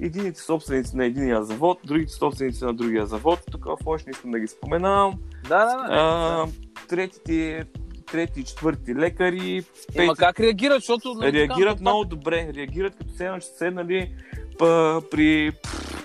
[0.00, 3.38] едините собственици на единия завод, другите собственици на другия завод.
[3.60, 5.14] В още не искам да ги споменавам.
[5.48, 5.86] Да, да, да.
[5.90, 6.46] А,
[6.88, 7.64] третите,
[8.06, 9.64] трети и четвърти лекари.
[9.94, 11.14] Ема пети- как реагират, защото...
[11.14, 12.52] нали, реагират така, много добре.
[12.54, 14.14] Реагират като седна, че седнали
[14.58, 15.52] па, при,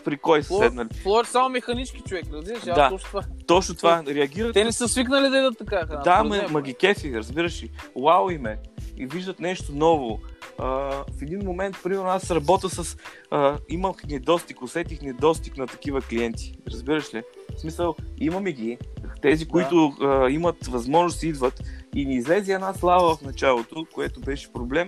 [0.04, 0.88] при кой са Флор- седнали.
[0.94, 2.62] Флор само механички човек, разбираш?
[2.62, 2.74] Да.
[2.74, 2.90] Да.
[2.90, 3.24] Точно това.
[3.48, 4.04] Точно това.
[4.08, 5.86] Реагират Те не са свикнали да идат така.
[6.04, 6.52] Да, ме, мен.
[6.52, 7.72] ма ги кефи, разбираш ли.
[7.98, 8.60] Вау им е.
[8.98, 10.20] И виждат нещо ново.
[10.58, 12.98] А, в един момент, примерно, аз работя с...
[13.32, 16.54] А, имах недостиг, усетих недостиг на такива клиенти.
[16.72, 17.24] Разбираш ли?
[17.56, 18.78] В смисъл, имаме ги.
[19.22, 19.52] Тези, Да.
[19.52, 21.62] които а, имат възможност, идват.
[21.96, 24.88] И ни излезе една слава в началото, което беше проблем,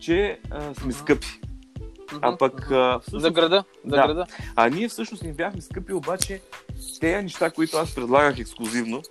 [0.00, 0.92] че а, сме Мгм.
[0.92, 1.40] скъпи.
[2.22, 2.62] А пък
[3.00, 3.96] всъщност, За града, за Да.
[3.96, 4.26] града.
[4.56, 6.40] а ние всъщност не бяхме скъпи, обаче
[7.00, 9.02] тези неща, които аз предлагах ексклюзивно,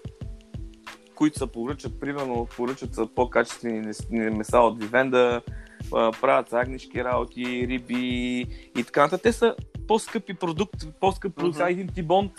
[1.15, 5.41] които се поръчат, примерно поръчат са по-качествени меса от Вивенда,
[5.91, 8.39] правят агнешки работи, риби
[8.77, 9.23] и така нататък.
[9.23, 9.55] Те са
[9.87, 11.55] по-скъпи продукт, по-скъп продукт.
[11.55, 12.31] Сега един тибон,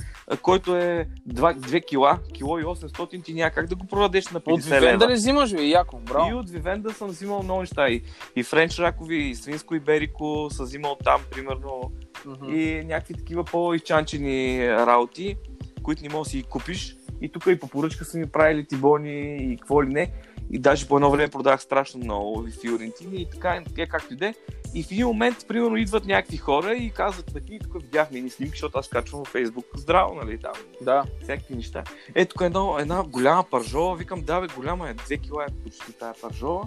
[0.42, 4.40] който е 2, 2 кила, кило и 800, ти няма как да го продадеш на
[4.40, 4.80] 50 От лева.
[4.80, 6.38] Вивен да ли взимаш, бе, яко, И браво.
[6.38, 7.88] от Вивенда съм взимал много неща.
[7.88, 8.02] И,
[8.36, 11.92] и френч ракови, и свинско иберико съм взимал там, примерно
[12.26, 12.54] Мгм.
[12.54, 15.36] и някакви такива по-изчанчени работи,
[15.82, 16.96] които не можеш да си купиш.
[17.20, 20.12] И тук и по поръчка са ми правили тибони и какво ли не.
[20.50, 24.14] И даже по едно време продавах страшно много и фиорентини и така, и така както
[24.14, 24.34] и де.
[24.74, 28.30] И в един момент, примерно, идват някакви хора и казват, бе, ти тук видяхме ни
[28.30, 31.04] снимки, защото аз качвам във Фейсбук здраво, нали, там, Да.
[31.22, 31.84] всякакви неща.
[32.14, 35.62] Е, тук е едно, една голяма паржола, викам, да бе, голяма е, 2 кила е
[35.64, 36.64] почти тая паржола.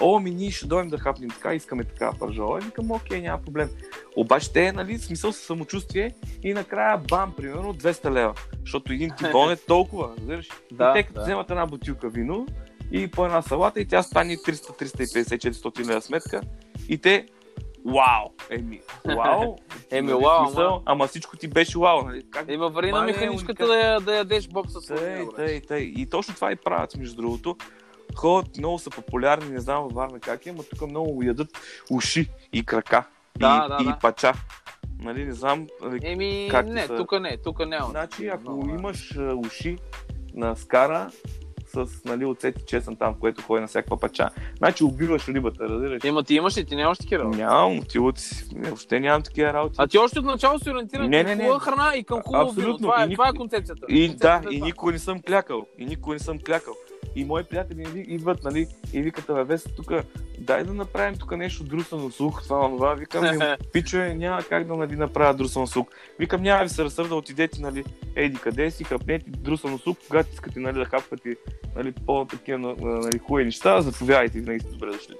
[0.00, 2.58] О, ми ние ще дойдем да хапнем така, искаме такава паржола.
[2.58, 3.68] И викам, окей, няма проблем.
[4.16, 8.34] Обаче те, нали, смисъл със самочувствие и накрая бам, примерно 200 лева.
[8.60, 10.48] Защото един тибон е толкова, разбираш?
[10.72, 11.22] Да, и те като да.
[11.22, 12.46] вземат една бутилка вино
[12.92, 16.40] и по една салата и тя стане 300-350-400 лева сметка
[16.88, 17.26] и те
[17.86, 18.30] Вау!
[18.50, 19.56] Еми, вау!
[19.90, 22.22] Еми, Нали, вау, смисъл, ама- всичко ти беше вау, нали?
[22.30, 25.36] Как Има вари на е механичката да, я- да ядеш боб с Тъй, сладкия, брат.
[25.36, 25.80] тъй, тъй.
[25.80, 27.56] И точно това и правят, между другото.
[28.14, 31.48] Ходят, много са популярни, не знам във Варна как е, но тук много ядат
[31.90, 33.04] уши и крака.
[33.38, 33.98] Да, и, да, и да.
[33.98, 34.32] пача.
[34.98, 35.66] Нали, не знам.
[35.82, 36.96] нали, Еми, Как не, са?
[36.96, 37.90] тук не, тук няма.
[37.90, 38.72] Значи, ако Много, да.
[38.72, 39.78] имаш а, уши
[40.34, 41.10] на скара,
[41.74, 46.04] с нали, оцет и чесън там, което ходи на всякаква пача, значи убиваш рибата, разбираш?
[46.04, 46.64] Ема ти имаш ли?
[46.64, 47.38] Ти нямаш такива работи.
[47.38, 47.80] Нямам,
[48.16, 48.44] си.
[48.54, 49.74] Не, Въобще нямам такива работи.
[49.78, 52.52] А ти още от начало се ориентира Не, към не, хубава храна и към хубаво
[52.52, 52.78] вино.
[52.78, 53.86] Това е, И това е никой- концепцията.
[53.88, 55.66] И да, Концепцията е и никога не съм клякал.
[55.78, 56.74] И никога не съм клякал.
[57.16, 59.92] И мои приятели идват, нали, и викат, бе, Веса, тук,
[60.38, 62.94] дай да направим тук нещо друсано слух, това, това.
[62.94, 65.86] Викам, ми, пичове, няма как да нали, направя друсано слух.
[66.18, 67.84] Викам, няма ви се разсърда, отидете, нали,
[68.16, 71.36] еди къде си, хапнете друсано слух, когато искате, нали, да хапвате,
[71.76, 75.14] нали, по-такива, нали, хубави неща, заповядайте, винаги сте добре дошли.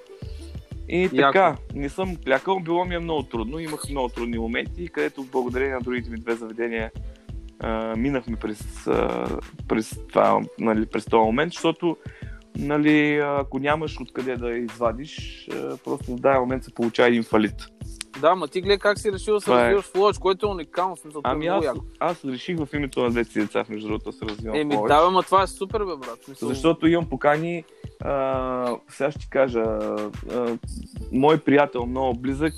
[0.88, 5.24] И така, не съм клякал, било ми е много трудно, имах много трудни моменти, където
[5.24, 6.90] благодарение на другите ми две заведения
[7.60, 9.26] а, минахме през, а,
[9.68, 11.96] през, това, нали, през този момент, защото
[12.58, 17.66] нали, ако нямаш откъде да извадиш, а, просто в даден момент се получава един фалит.
[18.20, 19.54] Да, ма ти гледай как си решил да се е.
[19.54, 20.96] развиваш в Лоч, което е уникално.
[20.96, 21.80] Смисъл, е Ами много аз, яко.
[22.00, 25.22] аз реших в името на си деца, между другото, да се развивам Еми, да, ма
[25.22, 26.18] това е супер, бе, брат.
[26.22, 27.64] В Смисъл, Защото имам покани,
[28.00, 29.62] а, сега ще ти кажа,
[30.32, 30.58] а,
[31.12, 32.54] мой приятел, много близък,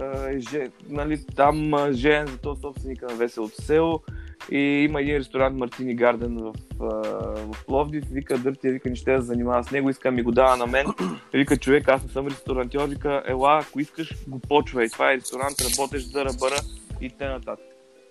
[0.00, 4.02] а, е же, нали, там жен за този собственика на Веселото село
[4.50, 9.22] и има един ресторант Мартини Гарден в, в Пловдив, вика Дърти, вика не ще да
[9.22, 10.86] занимава с него, иска ми го дава на мен,
[11.34, 15.56] вика човек, аз не съм ресторантьор, вика ела, ако искаш го почвай, това е ресторант,
[15.60, 16.56] работеш за ръбъра
[17.00, 17.56] и т.н.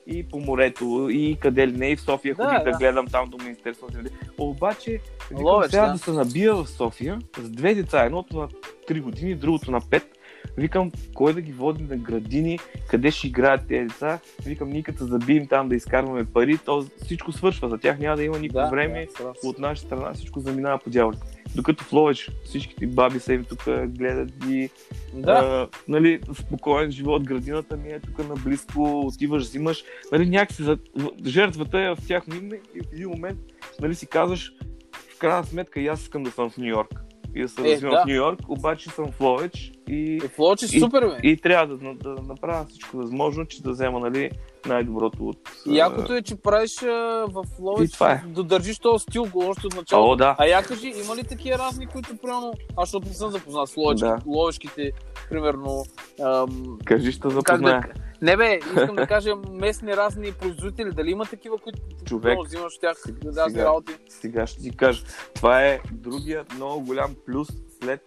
[0.09, 2.77] И по морето, и къде ли не, и в София Да, ходих да, да.
[2.77, 4.09] гледам там до Министерството на.
[4.37, 5.91] Обаче, викам Ловеч, сега да.
[5.91, 5.97] да.
[5.97, 8.47] се набия в София с две деца, едното на
[8.89, 10.03] 3 години, другото на 5.
[10.57, 14.19] Викам, кой да ги води на градини, къде ще играят тези деца.
[14.45, 17.69] Викам, ние като се забием там да изкарваме пари, то всичко свършва.
[17.69, 19.07] За тях няма да има никакво да, време.
[19.21, 19.33] Да.
[19.43, 21.23] От наша страна всичко заминава по дяволите.
[21.55, 24.69] Докато в Ловеч всичките баби им тук гледат ги,
[25.13, 25.31] да.
[25.31, 30.77] а, нали, спокоен живот, градината ми е тук наблизко, отиваш, взимаш, нали, някакси за...
[31.25, 33.39] жертвата е в тяхно име и в един момент,
[33.81, 34.53] нали, си казваш,
[35.15, 37.73] в крайна сметка и аз искам да съм в Нью Йорк и да се Е,
[37.73, 38.01] развивам да.
[38.01, 41.27] в Нью Йорк, обаче съм в Ловеч и, Е, в Лоч е и- супер, бе.
[41.29, 44.31] и трябва да, да, направя всичко възможно, че да взема, нали,
[44.65, 45.37] най-доброто от...
[45.65, 46.87] Якото е, че правиш а,
[47.27, 48.23] в Ловеч, И е.
[48.27, 50.11] да държиш този стил го още от началото.
[50.11, 50.35] О, да.
[50.39, 53.77] А я кажи, има ли такива разни, които примерно, аз защото не съм запознат с
[53.77, 54.17] ловечки, Да.
[54.27, 54.91] ловечките,
[55.29, 55.83] примерно,
[56.23, 57.81] ам, Кажи, ще как запозная.
[57.81, 57.87] да...
[58.21, 62.81] Не бе, искам да кажа местни разни производители, дали има такива, които Човек, взимаш от
[62.81, 62.97] тях
[63.47, 63.65] сега.
[63.65, 63.93] работи?
[64.09, 65.03] Сега ще ти кажа.
[65.35, 67.47] Това е другият много голям плюс
[67.81, 68.01] след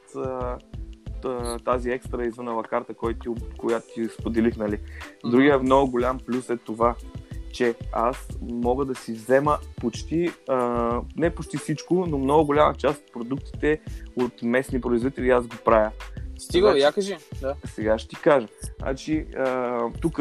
[1.65, 4.79] тази екстра извън карта, който, която ти споделих, нали.
[5.25, 6.95] Другия много голям плюс е това,
[7.53, 13.01] че аз мога да си взема почти, а, не почти всичко, но много голяма част
[13.01, 13.81] от продуктите
[14.17, 15.91] от местни производители аз го правя.
[16.41, 17.17] Стига, Значи- я кажи.
[17.41, 17.55] Да.
[17.65, 18.49] Сега ще ти кажа.
[18.79, 19.27] Значи,
[20.01, 20.21] тук,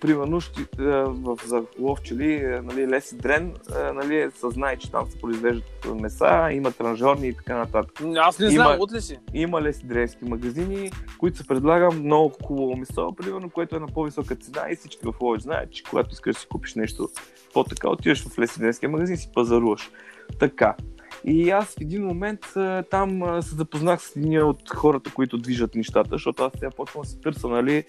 [0.00, 3.54] примерно, ще, в за ловчели, а, нали, Леси Дрен,
[3.94, 8.00] нали, се знае, че там се произвеждат меса, има транжорни и така нататък.
[8.16, 9.18] Аз не знам, от ли си?
[9.34, 14.36] Има Леси Дренски магазини, които се предлага много хубаво месо, примерно, което е на по-висока
[14.36, 17.08] цена и всички в Ловеч знаят, че когато искаш да си купиш нещо
[17.54, 19.90] по-така, отиваш в Леси Дренския магазин и си пазаруваш.
[20.38, 20.74] Така.
[21.24, 22.40] И аз в един момент
[22.90, 27.08] там се запознах с един от хората, които движат нещата, защото аз сега почвам да
[27.08, 27.84] си търся, нали,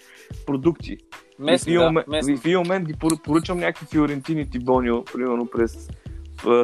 [0.46, 0.96] продукти.
[1.38, 2.36] Местни, и в да, един момент, местни.
[2.36, 5.88] в един момент ги поръ- поръчам някакви фиорентини тибонио, примерно през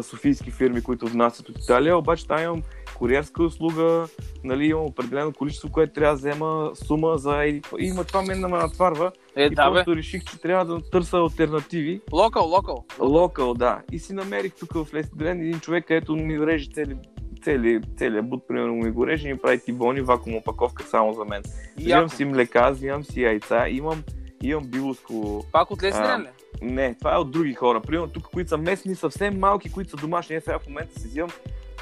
[0.02, 2.62] софийски фирми, които внасят от Италия, обаче там имам
[2.98, 4.06] куриерска услуга,
[4.44, 7.62] нали, имам определено количество, което трябва да взема сума за еди.
[7.78, 9.74] има това мен ме натварва Е, и да, бе.
[9.74, 12.00] просто реших, че трябва да търся альтернативи.
[12.12, 12.84] Локал, локал.
[13.00, 13.80] Локал, да.
[13.92, 16.96] И си намерих тук в Лестидрен един човек, където ми реже цели,
[17.44, 21.24] цели, целият буд, примерно ми го реже и ми прави тибони, вакуум опаковка само за
[21.24, 21.42] мен.
[21.76, 22.14] Взимам Яко.
[22.14, 24.02] си млека, взимам си яйца, имам,
[24.42, 26.28] имам билоско Пак от Дрен ли?
[26.62, 27.80] не, това е от други хора.
[27.80, 30.36] Примерно тук, които са местни, съвсем малки, които са домашни.
[30.36, 31.30] Е, сега в момента си взимам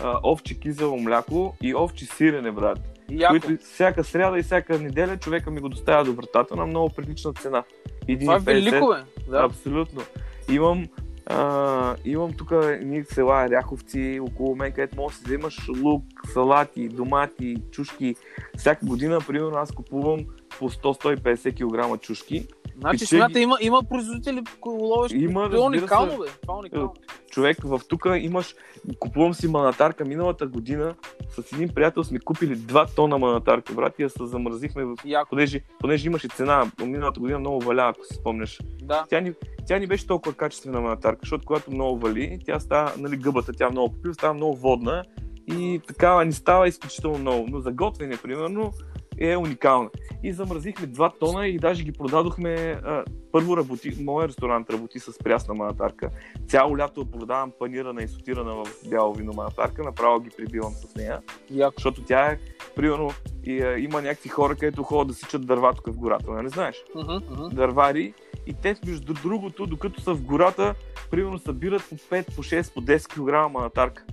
[0.03, 2.79] а, овче кизело мляко и овче сирене, брат.
[3.11, 3.41] Яко.
[3.41, 7.33] Които всяка сряда и всяка неделя човека ми го доставя до вратата на много прилична
[7.33, 7.65] цена.
[8.09, 8.45] Един Това е и 50.
[8.45, 9.31] велико, бе.
[9.31, 9.45] Да.
[9.45, 10.03] Абсолютно.
[10.51, 10.87] Имам,
[11.27, 16.89] а, имам тук едни села, ряховци около мен, където можеш да си вземаш лук, салати,
[16.89, 18.15] домати, чушки.
[18.57, 20.21] Всяка година, примерно, аз купувам
[20.59, 22.47] по 100-150 кг чушки.
[22.81, 25.13] Значи, печели- смята, има, има производители, ловиш.
[25.13, 26.27] Има, Това е уникално, бе.
[26.43, 26.95] Това е уникално.
[27.31, 28.55] човек в тук имаш,
[28.99, 30.95] купувам си манатарка миналата година,
[31.29, 34.97] с един приятел сме купили 2 тона манатарка, брат, и я се замразихме, в...
[35.05, 35.31] Яко.
[35.31, 38.61] понеже, понеже имаше цена, миналата година много валя, ако си спомняш.
[38.83, 39.05] Да.
[39.11, 39.33] Тя ни,
[39.67, 43.71] тя ни беше толкова качествена манатарка, защото когато много вали, тя става, нали, гъбата, тя
[43.71, 45.05] много попива, става много водна
[45.47, 47.47] и такава ни става изключително много.
[47.51, 48.73] Но за готвене, примерно,
[49.19, 49.91] е уникална.
[50.23, 52.55] И замразихме 2 тона и даже ги продадохме.
[52.55, 56.11] А, първо работи, моят ресторант работи с прясна манатарка.
[56.49, 61.21] Цяло лято продавам панирана и сотирана в бяло вино манатарка, направо ги прибивам с нея,
[61.51, 61.75] Яко.
[61.77, 62.39] защото тя е,
[62.77, 63.11] примерно,
[63.45, 66.77] и, а, има някакви хора, където ходят да сичат дърва тук в гората, нали знаеш?
[66.95, 67.49] Мгм, мгм.
[67.57, 68.15] дървари
[68.47, 70.75] и те между другото, докато са в гората,
[71.11, 74.05] примерно събират по 5, по 6, по 10 кг манатарка.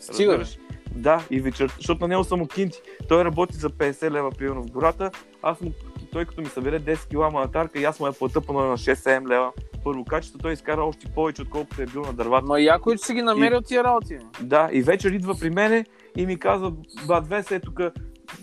[0.00, 0.44] Стига.
[0.94, 2.82] Да, и вечерта, защото на него са му кинти.
[3.08, 5.10] Той работи за 50 лева, примерно в гората.
[5.42, 5.72] Аз му,
[6.12, 9.28] той като ми събере 10 кг манатарка и аз му я плата по на 6-7
[9.28, 9.52] лева.
[9.84, 12.46] Първо качество, той изкара още повече, отколкото е бил на дървата.
[12.46, 14.18] Ма яко, че си ги намерил тия работи.
[14.40, 15.84] Да, и вечер идва при мене
[16.16, 16.72] и ми казва,
[17.06, 17.80] бат, две се, тук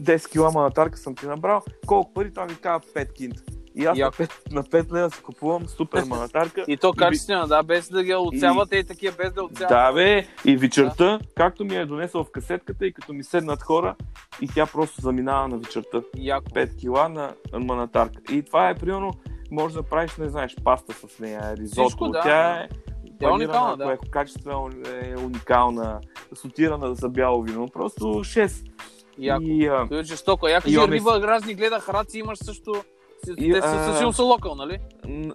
[0.02, 1.62] 10 кг манатарка съм ти набрал.
[1.86, 2.34] Колко пари?
[2.34, 3.42] Той ми казва 5 кинта.
[3.80, 4.16] И аз на Яко.
[4.16, 6.64] 5, на 5 лева си купувам супер манатарка.
[6.68, 9.74] И то би- качествено, да, без да ги отцявате и такива, без да отцявате.
[9.74, 13.96] Да, бе, и вечерта, както ми е донесъл в касетката и като ми седнат хора,
[14.42, 16.02] и тя просто заминава на вечерта.
[16.18, 16.50] Яко.
[16.50, 18.34] 5 кила на манатарка.
[18.34, 19.12] И това е, примерно,
[19.52, 21.82] може да правиш, не знаеш, паста с нея, ризото.
[21.82, 22.22] Всичко, да.
[22.22, 22.70] Тя е
[23.20, 23.84] Тя е уникална, да.
[23.84, 24.70] ако е качествена,
[25.04, 26.00] е уникална,
[26.36, 27.68] сотирана за бяло вино.
[27.74, 28.70] Просто 6.
[29.18, 29.44] Яко.
[29.44, 30.48] И, а, Той е жестоко.
[30.48, 32.84] Я кажи, Имаме риба, разни гледах, раци имаш също.
[33.38, 34.80] И, Те а, със са локал, нали?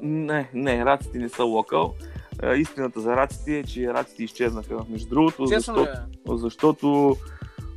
[0.03, 1.95] не, не, раците не са локал.
[2.43, 5.91] А, Истината за раците е, че раците изчезнаха, между другото, Честно защото,
[6.35, 6.37] е?
[6.39, 7.17] защото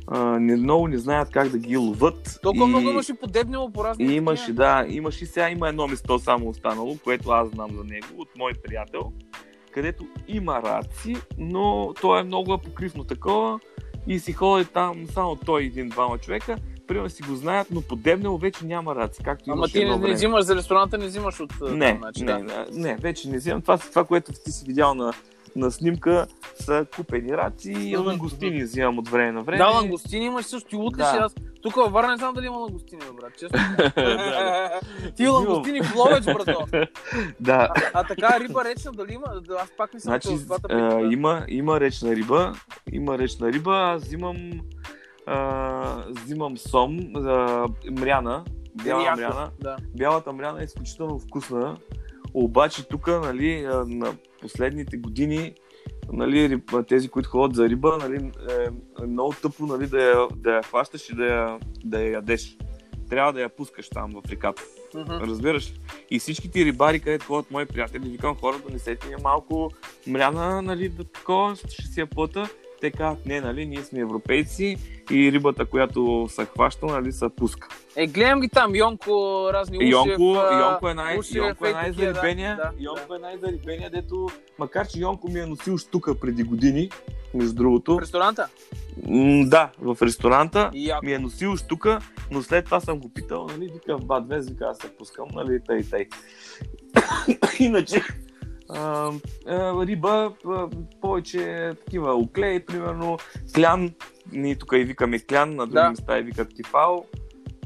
[0.06, 2.38] а, не, много не знаят как да ги ловат.
[2.42, 2.68] Толкова и...
[2.68, 6.96] много имаше подебнило по разни И имаше, да, имаше сега има едно место само останало,
[7.04, 9.12] което аз знам за него, от мой приятел,
[9.70, 13.60] където има раци, но то е много апокривно такова
[14.06, 16.56] и си ходи там само той един-двама човека,
[16.88, 20.44] примерно си го знаят, но подебнело вече няма раци, както Ама ти не, не взимаш
[20.44, 22.38] за ресторанта, не взимаш от Не, там, значи, не, да.
[22.38, 23.62] не, не, вече не взимам.
[23.62, 25.12] Това, това, което ти си видял на,
[25.56, 26.26] на снимка,
[26.60, 29.58] са купени раци и Мгм, лангустини взимам от време на време.
[29.58, 30.68] Да, лангустини имаш също.
[30.68, 31.16] Ти луташ Да.
[31.16, 31.34] и аз.
[31.62, 33.32] Тук във Варна не знам дали има лангустини, бе, брат.
[33.38, 33.58] Честно.
[35.16, 36.66] Ти лангустини в Ловеч, брато.
[37.40, 37.68] да.
[37.74, 39.24] А, а така риба речна дали има?
[39.62, 42.52] Аз пак съм Значи, чул с двата има, има речна риба,
[42.92, 44.36] има речна риба, аз взимам,
[45.28, 48.44] а, взимам сом, а, мряна,
[48.84, 49.50] бяла Яко, мряна.
[49.60, 49.76] Да.
[49.96, 51.76] Бялата мряна е изключително вкусна,
[52.34, 55.54] обаче тук, нали, на последните години,
[56.12, 58.68] нали, тези, които ходят за риба, нали, е,
[59.02, 62.56] е много тъпо нали, да, я, да я хващаш и да я, да я ядеш.
[63.10, 64.62] Трябва да я пускаш там в реката.
[64.94, 65.12] Мгм.
[65.12, 65.74] Разбираш?
[66.10, 69.70] И всички ти рибари, където ходят мои приятели, викам хора, донесете ми малко
[70.06, 72.48] мряна, нали, да такова, ще си я плата.
[72.80, 74.76] Те казват, не, нали, ние сме европейци
[75.10, 77.68] и рибата, която се хваща, нали, се пуска.
[77.96, 79.88] Е, гледам ги там, Йонко, разни уши.
[79.88, 80.22] Йонко,
[80.60, 84.98] Йонко е, най- Ушев, Йонко е най-зарибения, да, да, Йонко е най-зарибения, дето, макар че
[84.98, 86.90] Йонко ми е носил штука преди години,
[87.34, 87.96] между другото.
[87.96, 88.48] В ресторанта?
[89.08, 91.06] М, да, в ресторанта яко.
[91.06, 91.98] ми е носил штука,
[92.30, 95.60] но след това съм го питал, нали, вика в вез, вика аз се пускам, нали,
[95.66, 96.06] тъй, тъй.
[97.66, 98.02] Иначе,
[98.68, 99.12] а,
[99.46, 100.68] а, риба, а,
[101.00, 103.18] повече такива оклей, примерно,
[103.54, 103.90] клян,
[104.32, 105.90] ние тук и викаме клян, на други Да.
[105.90, 107.04] места и викат кефал,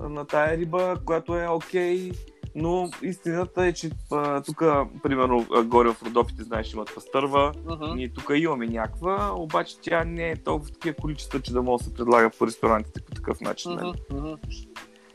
[0.01, 2.13] а, на тая риба, която е окей,
[2.55, 3.91] но истината е, че
[4.47, 4.63] тук,
[5.03, 7.95] примерно, горе в Родопите, знаеш, имат пастърва, Мгм.
[7.95, 11.85] ние тук имаме някаква, обаче тя не е толкова в такива количества, че да може
[11.85, 13.75] да се предлага по ресторантите по такъв начин.
[13.75, 13.93] нали?
[14.11, 14.35] Мгм, мгм.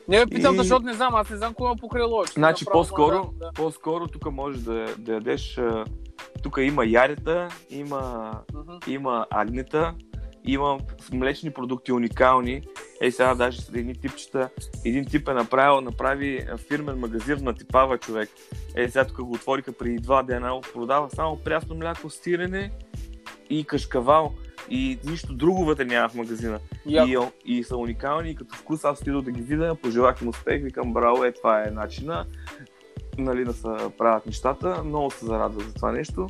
[0.07, 2.29] Не ме питам, И- защото не знам, аз не знам кой има покрай лоч.
[2.29, 3.51] Значи по-скоро, Да, да.
[3.53, 5.59] по-скоро тук можеш да, да ядеш,
[6.43, 8.71] тук има ярета, има, Мгм.
[8.87, 9.93] има агнета,
[10.45, 10.77] има
[11.13, 12.61] млечни продукти уникални.
[13.01, 14.49] Ей сега даже с едни типчета,
[14.85, 18.29] един тип е направил, направи фирмен магазин на типава човек.
[18.75, 22.71] Ей сега тук го отвориха преди два дена, продава само прясно мляко, стирене
[23.49, 24.31] и кашкавал.
[24.69, 26.59] И нищо друго вътре няма в магазина.
[26.85, 27.31] Яко.
[27.45, 30.63] И, и са уникални, и като вкус аз отидох да ги видя, пожелах им успех,
[30.63, 32.25] викам, браво, е, това е начина
[33.17, 34.83] нали, да се правят нещата.
[34.83, 36.27] Много се зарадва за това нещо.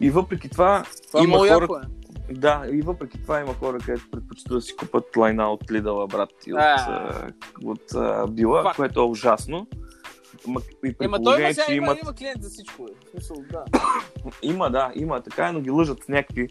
[0.00, 2.34] И въпреки това, Това има хора, яко е.
[2.34, 6.30] да, и въпреки това има хора, където предпочитат да си купат лайна от Лидъла, брат,
[6.46, 7.30] и от, А.
[7.64, 8.76] от а, Била, Факт.
[8.76, 9.66] което е ужасно.
[10.46, 11.98] Ма, и при Ема той има, сега имат...
[12.02, 12.82] има клиент за всичко.
[12.82, 13.64] В смисъл, да.
[14.42, 16.48] Има, да, има така, но ги лъжат с някакви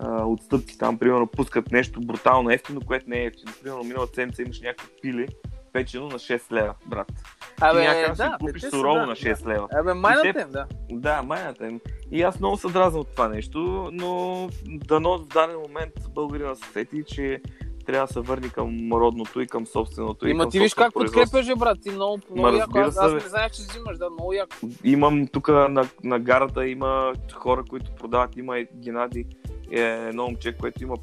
[0.00, 0.78] а, отстъпки.
[0.78, 3.52] Там, примерно, пускат нещо брутално ефтино, което не е ефтино.
[3.62, 5.28] Примерно, миналата седмица имаш някакво пили,
[5.72, 7.12] печено на 6 лева, брат.
[7.60, 9.68] Абе, някак да, си купиш сурово да, на 6 лева.
[9.74, 10.66] Абе, майната те- им, да.
[10.90, 11.80] Да, майната им.
[12.10, 16.72] И аз много се дразна от това нещо, но дано в даден момент българина се
[16.72, 17.40] сети, че
[17.86, 20.28] трябва да се върне към родното и към собственото.
[20.28, 21.78] и Има ти виж как подкрепяш, брат.
[21.82, 22.78] Ти много, Ма, много яко.
[22.78, 24.56] разбира Аз, аз не знаех, че взимаш, да, много яко.
[24.84, 28.36] Имам тук на, на гарата има хора, които продават.
[28.36, 29.26] Има и Геннади,
[29.70, 30.96] е едно момче, което има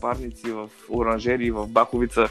[0.00, 2.28] парници в оранжери в Баховица.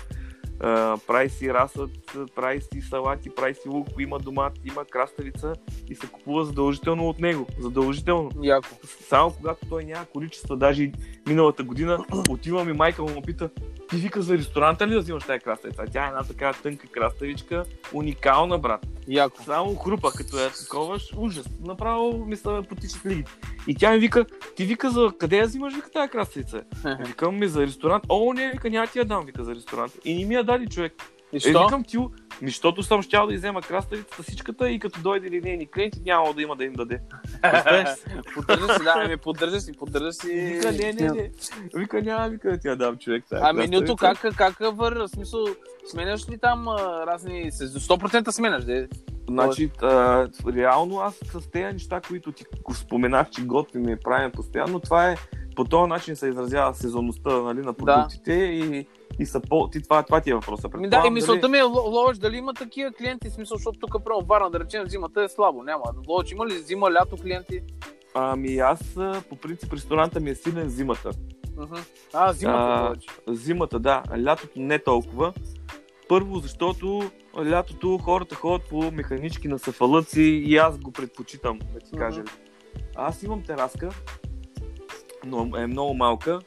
[0.64, 1.90] А, прави си расът,
[2.36, 5.54] прави си салати, прави си лук, има домат, има краставица
[5.90, 7.48] и се купува задължително от него.
[7.60, 8.32] Задължително.
[8.42, 8.68] Яко.
[9.10, 10.92] Само когато той няма количества, даже
[11.28, 13.50] миналата година, отивам и майка му му пита,
[13.90, 15.84] ти вика за ресторанта ли да взимаш тази краставица?
[15.92, 18.88] Тя е една така тънка краставичка, уникална, брат.
[19.08, 19.44] Яко.
[19.44, 21.46] Само хрупа, като я таковаш, ужас.
[21.66, 23.32] Направо ми се потичат лигите.
[23.68, 26.64] И тя ми вика, ти вика за къде я взимаш, вика тази краставица?
[27.06, 28.04] Викам ми за ресторант.
[28.10, 29.94] О, не, вика, няма ти я дам, вика за ресторант.
[30.06, 30.94] И не ми я даде човек.
[31.34, 31.64] И Е, що?
[31.64, 32.08] викам ти, ми,
[32.42, 36.42] защото съм щял да иззема краставицата всичката и като дойде ли нейни клиенти, няма да
[36.42, 37.00] има да им даде.
[38.36, 40.28] Поддържа си, да, ами поддържа си, поддържа си.
[40.34, 41.32] Вика, не, не, не.
[41.76, 43.24] Вика, няма, вика да ти я дам човек.
[43.30, 45.08] тая А менюто как, как върна?
[45.08, 45.46] В смисъл,
[45.86, 47.52] сменяш ли там а, разни...
[47.52, 48.88] с- 100% сменяш, де?
[49.30, 54.80] Значи, а, реално аз с тези неща, които ти споменах, че готвим и правим постоянно,
[54.80, 55.16] това е
[55.56, 58.88] по този начин се изразява сезонността нали, на продуктите и,
[59.20, 59.68] и са по...
[59.68, 60.68] Ти, това, това ти е въпроса.
[60.68, 63.80] Ми да, и Предполагам, мисълта ми е, Ло- Ловеч, дали има такива клиенти, смисъл, защото
[63.80, 65.84] тук право Варна, да речем, зимата е слабо, няма.
[66.08, 67.62] Ловеч, има ли зима, лято клиенти?
[68.14, 68.80] Ами аз
[69.30, 71.12] по принцип ресторанта ми е силен зимата.
[71.58, 71.76] Мгм.
[72.14, 73.06] А, зимата, А, Ловеч.
[73.28, 74.04] Зимата, да.
[74.24, 75.34] Лятото не толкова.
[76.08, 77.12] Първо, защото
[77.46, 82.22] лятото хората ходят по механички на сафалъци и аз го предпочитам, да ти кажа.
[82.22, 82.30] Мгм.
[82.96, 83.90] Аз имам тераска,
[85.26, 86.40] но е много малка.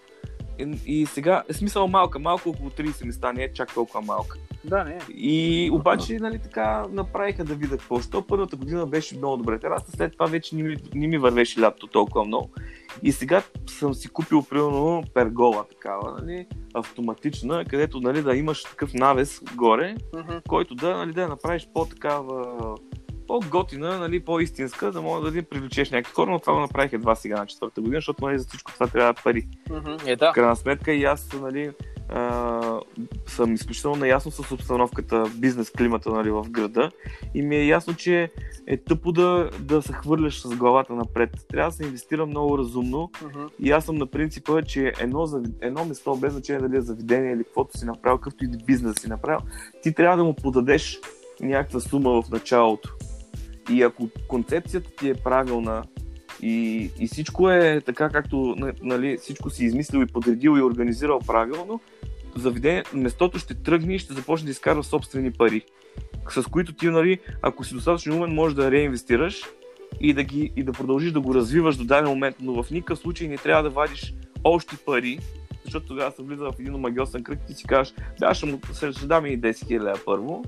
[0.87, 4.39] И, сега, е смисъл малка, малко около 30 места, не е чак толкова малка.
[4.65, 4.99] Да, не.
[5.15, 8.01] И обаче, нали така, направиха да видят какво.
[8.01, 11.61] Що първата година беше много добре тераста, след това вече не ми, не ми вървеше
[11.61, 12.51] лятото толкова много.
[13.03, 18.95] И сега съм си купил, примерно, пергола такава, нали, автоматична, където, нали, да имаш такъв
[18.95, 20.37] навес горе, Мгм.
[20.49, 22.59] който да, нали, да направиш по-такава,
[23.27, 27.37] по-готина, нали, по-истинска, да може да привлечеш някакви хора, но това го направих едва сега
[27.37, 29.47] на четвърта година, защото нали, за всичко това трябва пари.
[29.71, 29.97] Мгм.
[30.07, 30.31] Е, да.
[30.31, 31.71] В крайна сметка и аз нали,
[32.09, 32.81] а,
[33.27, 36.91] съм изключително наясно с обстановката, бизнес климата нали, в града
[37.35, 38.31] и ми е ясно, че
[38.67, 41.31] е тъпо да, да се хвърляш с главата напред.
[41.49, 43.47] Трябва да се инвестира много разумно Мгм.
[43.63, 47.45] и аз съм на принципа, че едно, едно место, без значение дали е заведение или
[47.45, 49.41] каквото си направил, какъвто и бизнес си направил,
[49.83, 51.01] ти трябва да му подадеш
[51.41, 52.97] някаква сума в началото.
[53.71, 55.83] И ако концепцията ти е правилна
[56.43, 61.81] и, и всичко е така, както нали, всичко си измислил и подредил и организирал правилно,
[62.37, 65.63] заведение, местото ще тръгне и ще започне да изкарва собствени пари,
[66.31, 69.43] с които ти, нали, ако си достатъчно умен, можеш да реинвестираш
[70.01, 72.99] и да, ги, и да продължиш да го развиваш до даден момент, но в никакъв
[72.99, 75.19] случай не трябва да вадиш още пари,
[75.65, 78.61] защото тогава се влиза в един омагиосен кръг и ти си кажеш, да, ще му
[78.93, 80.45] ще дам и 10 000 първо.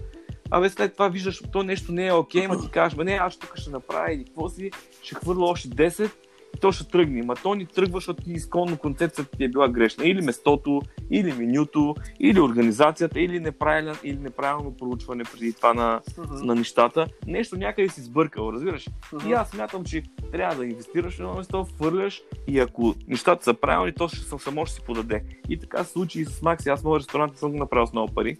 [0.50, 3.52] Абе след това виждаш, то нещо не е окей, ма ти кажеш, не, аз тук
[3.56, 4.70] ще направя или какво си,
[5.02, 6.10] ще хвърля още 10
[6.56, 7.22] и то ще тръгне.
[7.22, 10.06] Ма то ни тръгва, защото ти изконно концепцията ти е била грешна.
[10.06, 16.54] Или местото, или менюто, или организацията, или, неправилен, или неправилно проучване преди това на, на
[16.54, 17.06] нещата.
[17.26, 18.88] Нещо някъде си сбъркал, разбираш?
[19.26, 23.54] И аз смятам, че трябва да инвестираш в едно место, хвърляш и ако нещата са
[23.54, 25.24] правилни, то ще, само ще си подаде.
[25.48, 26.68] И така се случи и с Макси.
[26.68, 28.36] Аз моят ресторант съм го направил с много пари.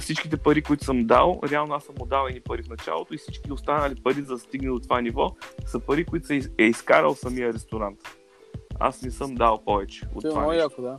[0.00, 3.18] Всичките пари, които съм дал, реално аз съм му дал едни пари в началото и
[3.18, 5.30] всички останали пари, за да стигне до това ниво,
[5.66, 7.98] са пари, които са е изкарал самия ресторант.
[8.78, 10.40] Аз не съм дал повече от Ти е това.
[10.40, 10.98] много яко, да.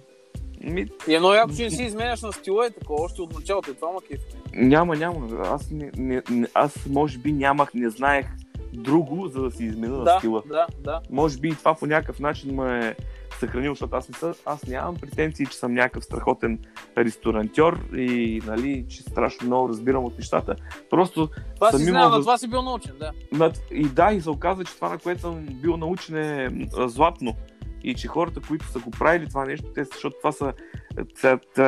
[0.64, 3.34] Ми, И е много яко, че не си изменяш на стила и такова, още от
[3.34, 3.72] началото.
[3.72, 4.20] И това ма кеф.
[4.54, 5.28] няма, няма.
[5.46, 8.26] Аз, не, не, не, аз може би нямах, не знаех
[8.74, 10.44] друго, за да си изменя на Да, стила.
[10.46, 11.02] да, да.
[11.10, 12.96] Може би и това по някакъв начин ме е
[13.40, 16.60] съхранил, защото аз, не са, аз нямам претенции, че съм някакъв страхотен
[16.98, 20.56] ресторантьор и нали, че страшно много разбирам от нещата.
[20.90, 23.52] Просто Това си Сами знам, това си бил научен, да.
[23.72, 26.50] и да, и се оказа, че това, на което съм бил научен е
[26.88, 27.36] златно.
[27.84, 30.54] И че хората, които са го правили това нещо, те, защото това са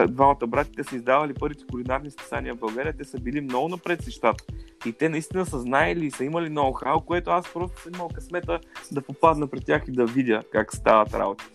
[0.07, 4.01] двамата брати, те са издавали първите кулинарни списания в България, те са били много напред
[4.01, 4.43] с нещата.
[4.85, 8.59] И те наистина са знаели и са имали ноу-хау, което аз просто съм имал късмета
[8.91, 11.45] да попадна при тях и да видя как стават работи.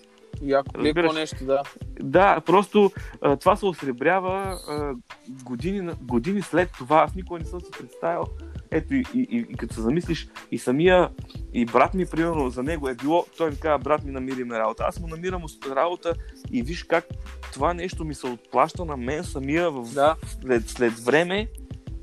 [0.43, 1.63] Яко, леко нещо, да.
[2.01, 4.95] Да, просто а, това се осребрява а,
[5.43, 7.03] години, години след това.
[7.03, 8.25] Аз никога не съм си представил.
[8.71, 11.09] Ето и, и, и, и като се замислиш, и самия,
[11.53, 14.59] и брат ми, примерно, за него е било, той ми казва, брат ми, намири ме
[14.59, 14.85] работа.
[14.89, 16.15] Аз му намирам работа
[16.53, 17.05] и виж как
[17.53, 21.49] това нещо ми се отплаща на мен самия в, Да, след, след време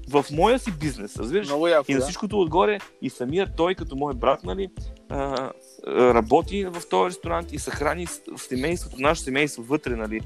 [0.09, 1.47] в моя си бизнес, разбираш?
[1.47, 2.05] много яко, И на да.
[2.05, 4.69] всичкото отгоре, и самия той, като мой брат, нали,
[5.09, 5.51] а,
[5.87, 10.21] работи в този ресторант и съхрани в семейството, наше семейство вътре, нали.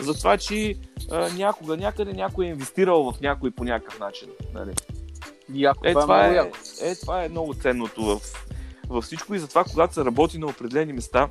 [0.00, 0.74] Затова, че
[1.10, 4.28] а, някога, някъде някой е инвестирал в някой по някакъв начин.
[4.54, 4.72] Нали.
[5.54, 8.20] Яко, Е, това, е е, е, това е много ценното в,
[8.88, 11.28] във всичко и затова, когато се работи на определени места,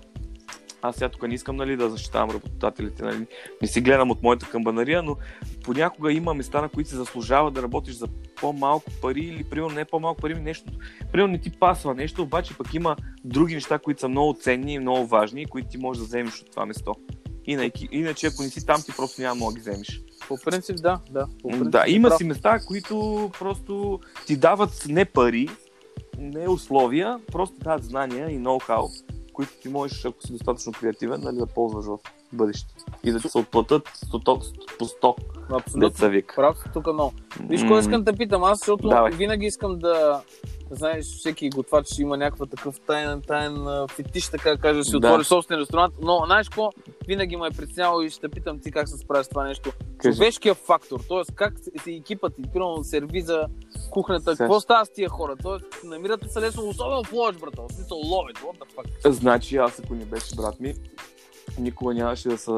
[0.82, 3.26] аз сега тук не искам нали, да защитавам работодателите, нали,
[3.62, 5.18] не си гледам от моята камбанария, но
[5.64, 8.08] понякога има места, на които се заслужава да работиш за
[8.42, 10.72] по-малко пари или примерно не по-малко пари, ами нещо,
[11.12, 14.80] примерно не ти пасва нещо, обаче пък има други неща, които са много ценни и
[14.80, 16.96] много важни, които ти можеш да вземеш от това место.
[17.46, 20.02] Иначе, иначе ако не си там, ти просто няма да ги вземеш.
[20.28, 21.28] По принцип, да, да.
[21.42, 22.18] По принцип, Да, има прав.
[22.18, 25.50] си места, които просто ти дават не пари,
[26.18, 29.04] не условия, просто дават знания и ноу-хау,
[29.34, 31.98] които ти можеш, ако си достатъчно креативен, нали, да ползваш в
[32.34, 32.74] бъдеще.
[33.04, 34.44] И да се отплатят сто-
[34.80, 35.16] по 100
[35.52, 35.90] Абсолютно.
[35.90, 36.34] деца вик.
[36.36, 37.14] Прав, тук много.
[37.42, 39.12] Виж, кой искам да питам аз, защото Давай.
[39.12, 40.22] винаги искам да,
[40.72, 42.76] знаеш, всеки готвач има някакъв такъв
[43.20, 44.98] таен а, фетиш, така да кажа, да си Да.
[44.98, 46.72] отвори собствен ресторант, но знаеш какво,
[47.08, 49.72] винаги ме е притесняло и ще питам ти как се справиш с това нещо.
[49.98, 50.18] Кажи.
[50.18, 51.36] Човешкият фактор, т.е.
[51.36, 53.46] как си- си екипът ти, примерно сервиза,
[53.92, 55.36] кухнята, Сега какво става с тия хора?
[55.36, 55.88] Т.е.
[55.88, 59.10] намирате се лесно, особено в Ловеч, брата, в смисъл Ловеч, what the fuck.
[59.10, 60.74] Значи аз, ако не беше брат ми,
[61.60, 62.52] никога нямаше да се,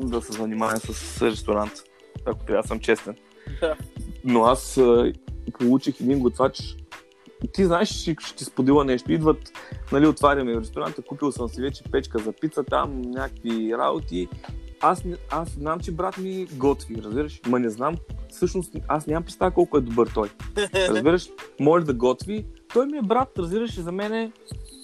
[0.00, 1.72] да се занимавам с ресторант.
[2.26, 3.16] Ако трябва да съм честен.
[3.60, 3.76] Да.
[4.24, 4.80] Но аз
[5.58, 6.76] получих един готвач.
[7.52, 9.12] Ти знаеш, ще, ще ти сподела нещо.
[9.12, 9.52] Идват,
[9.92, 14.28] нали, отваряме ресторанта, купил съм си вече печка за пица, там някакви работи.
[14.80, 17.40] Аз, аз знам, че брат ми готви, разбираш?
[17.46, 17.96] Ма не знам,
[18.28, 20.28] всъщност аз нямам представа колко е добър той.
[20.74, 21.28] Разбираш?
[21.60, 22.46] Може да готви.
[22.72, 24.32] Той ми е брат, разбираш, и за мен е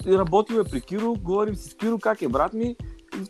[0.07, 2.77] работил е при Киро, говорим си с Киро как е брат ми.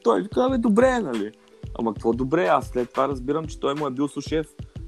[0.03, 1.33] Той вика, бе, добре е, нали?
[1.79, 2.47] Ама какво добре?
[2.47, 4.47] Аз след това разбирам, че той му е бил сушеф.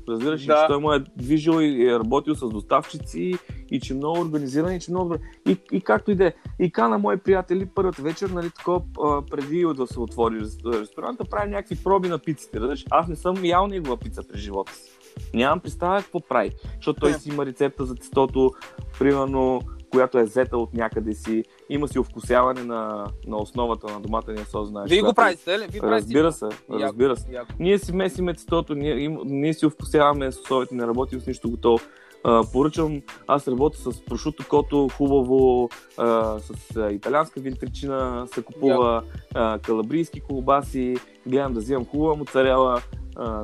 [0.09, 0.63] Разбираш, да.
[0.63, 3.35] Че той му е движил и е работил с доставчици
[3.71, 5.19] и че много организиран и че много добре.
[5.49, 6.33] И, и както и да е.
[6.59, 8.83] И кана мои приятели първата вечер, нали, такова,
[9.31, 12.61] преди да се отвори рес- ресторанта, прави някакви проби на пиците.
[12.61, 12.85] Разбираш?
[12.91, 14.91] Аз не съм ял негова пица през живота си.
[15.35, 18.53] Нямам представа какво прави, защото той си има рецепта за тестото,
[18.99, 24.45] примерно, която е взета от някъде си, има си овкусяване на, на основата на доматения
[24.45, 24.91] сос, знаеш.
[24.91, 25.67] Вие го правите, ли?
[25.71, 27.33] Вие правите Разбира се, Яко, разбира се.
[27.33, 27.53] яко.
[27.59, 31.79] Ние си месиме тестото, ние, им, ние си овкусяваме сосовете, не работим с нищо готово.
[32.25, 39.03] А, поръчвам, аз работя с прошуто кото, хубаво, а, с а, италианска винтричина, се купува
[39.35, 42.81] а, калабрийски колбаси, гледам да взимам хубава моцарела,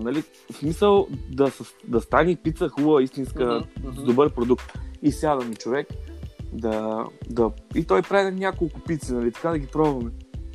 [0.00, 0.22] нали,
[0.52, 1.50] в смисъл да,
[1.88, 4.00] да стане пица хубава, истинска, мгм.
[4.00, 4.72] с добър продукт.
[5.02, 5.86] И сяда ми човек
[6.52, 7.50] да, да...
[7.74, 10.10] И той прави няколко пици, нали, така да ги пробваме.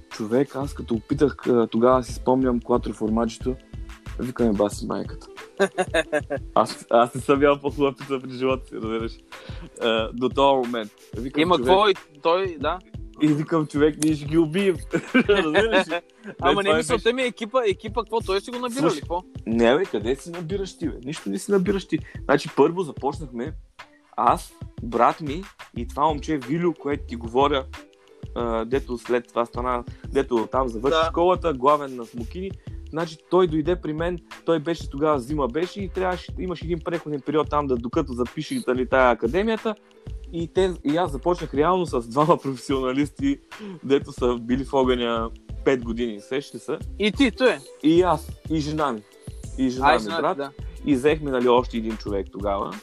[0.09, 1.37] Човек, аз като опитах,
[1.71, 3.55] тогава си спомням кватро формаджето,
[4.19, 5.27] викаме баси майката.
[6.55, 9.11] Аз, аз не съм ял по-хубава пица при живота си, разбираш.
[10.13, 10.91] До този момент.
[11.17, 12.79] Викам, Има човек, и той, да.
[13.21, 14.75] И викам, човек, ние ще ги убием.
[15.15, 15.99] Разбираш ли?
[16.41, 18.99] Ама не е мисълта ми е екипа, екипа, какво той ще го набира ли?
[18.99, 19.23] Какво?
[19.45, 20.95] Не, бе, къде си набираш ти, бе?
[21.05, 21.99] Нищо не си набираш ти.
[22.25, 23.53] Значи, първо започнахме
[24.17, 24.53] аз,
[24.83, 25.43] брат ми
[25.77, 27.65] и това момче Вилю, което ти говоря,
[28.35, 31.07] а, дето след това стана, дето там завърши Да.
[31.09, 32.51] школата, главен на смокини.
[32.89, 37.21] Значи той дойде при мен, той беше тогава зима беше и трябваше, имаш един преходен
[37.21, 39.75] период там, да докато запише дали, тая академията.
[40.33, 43.39] И, те, и аз започнах реално с двама професионалисти,
[43.83, 45.29] дето са били в огъня
[45.65, 46.77] 5 години, сещате се.
[46.99, 47.57] И ти, той.
[47.83, 49.01] И аз, и жена ми.
[49.57, 50.37] И жена Ай, ми, брат.
[50.37, 50.51] да.
[50.85, 52.73] И взехме нали, още един човек тогава.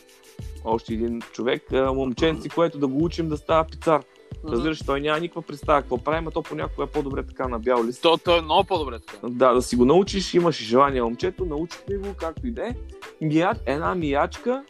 [0.65, 4.03] Още един човек, а, момченци, което да го учим да става пицар.
[4.49, 7.85] Разбираш, той няма никаква представа какво правим, а то понякога е по-добре така на бял
[7.85, 8.03] лист.
[8.03, 9.29] То, то е много по-добре така.
[9.29, 12.75] Да, да си го научиш, имаш и желание момчето, научихме го, както и да е.
[13.21, 14.65] Мия- Една миячка,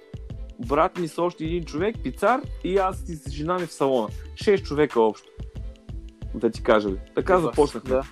[0.59, 4.09] брат ми с още един човек, пицар и аз и с жена ми в салона.
[4.37, 5.29] Шест човека общо.
[6.35, 6.97] Да ти кажа ли.
[7.15, 7.91] Така започнахме.
[7.91, 8.03] Да.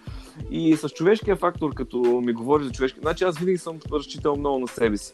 [0.51, 4.59] И с човешкия фактор, като ми говори за човешки, значи аз винаги съм разчитал много
[4.59, 5.13] на себе си.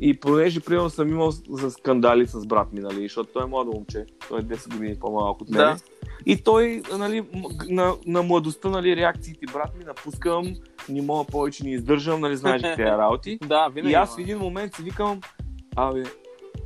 [0.00, 3.72] И понеже, примерно, съм имал за скандали с брат ми, нали, защото той е младо
[3.72, 5.58] момче, той е 10 години по-малък от мен.
[5.58, 5.76] Да.
[6.26, 7.24] И той, нали,
[7.68, 10.54] на, на младостта, нали, реакциите, брат ми, напускам,
[10.88, 13.38] не мога повече, не издържам, нали, знаеш тези работи.
[13.46, 13.92] Да, винаги.
[13.92, 15.20] И аз в един момент си викам,
[15.76, 16.04] абе,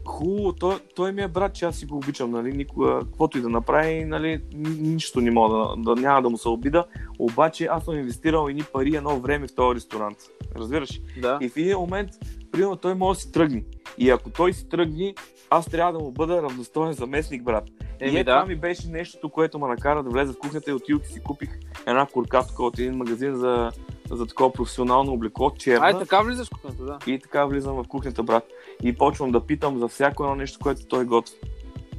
[0.06, 3.40] хубаво, той, той ми е брат, че аз си го обичам, нали, никога, каквото и
[3.40, 6.84] да направи, нали, ни- нищо не мога да, да, няма да му се обида,
[7.18, 10.18] обаче аз съм инвестирал едни пари едно време в този ресторант.
[10.56, 11.00] Разбираш?
[11.22, 11.38] Да.
[11.40, 12.10] И в един момент,
[12.54, 13.64] примерно, той може да си тръгне.
[13.98, 15.14] И ако той си тръгне,
[15.50, 17.64] аз трябва да му бъда равностоен заместник, брат.
[17.70, 18.32] и Еми, е, да.
[18.32, 21.22] това ми беше нещото, което ме накара да влезе в кухнята и отидох и си
[21.22, 21.48] купих
[21.86, 23.70] една куркатка от един магазин за,
[24.10, 25.86] за такова професионално облекло, черна.
[25.86, 26.98] Ай, така влизаш в кухнята, да.
[27.06, 28.44] И така влизам в кухнята, брат.
[28.82, 31.36] И почвам да питам за всяко едно нещо, което той готви.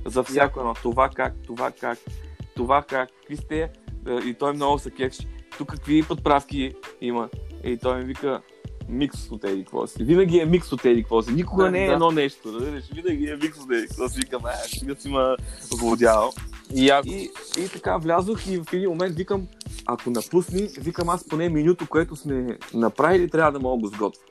[0.06, 0.74] За всяко едно.
[0.74, 2.00] Това как, това как,
[2.56, 3.70] това как, какви сте.
[4.08, 5.28] Е, И той много се кефи.
[5.58, 7.30] Тук какви подправки има.
[7.64, 8.42] И той ми вика,
[8.90, 10.04] микс от еди какво си.
[10.04, 11.34] Винаги е микс от еди какво си.
[11.34, 11.94] Никога Да, не е да.
[11.94, 12.54] едно нещо.
[12.54, 12.84] Разбираш?
[12.94, 14.20] Винаги е микс от еди какво си.
[14.20, 16.32] Викам, а, сега си ма злодял.
[16.76, 16.92] И.
[17.06, 19.48] И, и така влязох и в един момент викам,
[19.86, 24.22] ако напусни, викам аз поне менюто, което сме направили, трябва да мога го сготвя.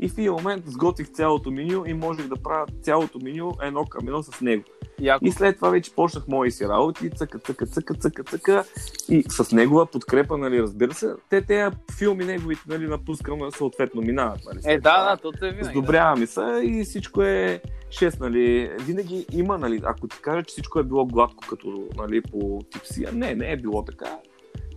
[0.00, 4.06] И в един момент сготвих цялото меню и можех да правя цялото меню едно към
[4.06, 4.64] едно с него.
[5.00, 5.26] Яко.
[5.26, 8.64] И след това вече почнах мои си работи, цъка, цъка, цъка, цъка, цъка.
[9.08, 14.40] И с негова подкрепа, нали, разбира се, те тези филми неговите, нали, напускам, съответно минават,
[14.46, 14.58] нали.
[14.64, 15.16] Е, да, това.
[15.16, 15.64] да, то е винаги.
[15.64, 15.70] да.
[15.70, 18.70] Сдобряваме се и всичко е 6, нали.
[18.80, 23.12] Винаги има, нали, ако ти кажа, че всичко е било гладко като, нали, по типсия.
[23.12, 24.18] Не, не е било така.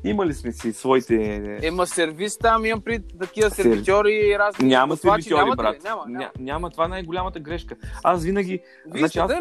[0.03, 1.59] Имали сме си своите...
[1.63, 4.67] Ема сервис там, имам при такива Сер- сервитьори и разни.
[4.67, 5.83] Няма сервитьори, брат.
[5.83, 6.19] Няма, няма.
[6.19, 6.69] Ня, няма.
[6.69, 7.75] Това е най-голямата грешка.
[8.03, 8.59] Аз винаги...
[8.87, 9.31] Вие Значи аз-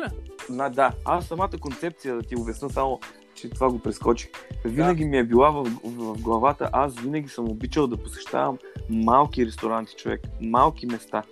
[0.71, 3.01] да, аз самата концепция, да ти обясна само,
[3.41, 4.31] че това го прескочих.
[4.65, 8.59] Винаги ми е била в, в, в главата, аз винаги съм обичал да посещавам
[8.91, 10.21] малки ресторанти, човек.
[10.41, 11.23] Малки места.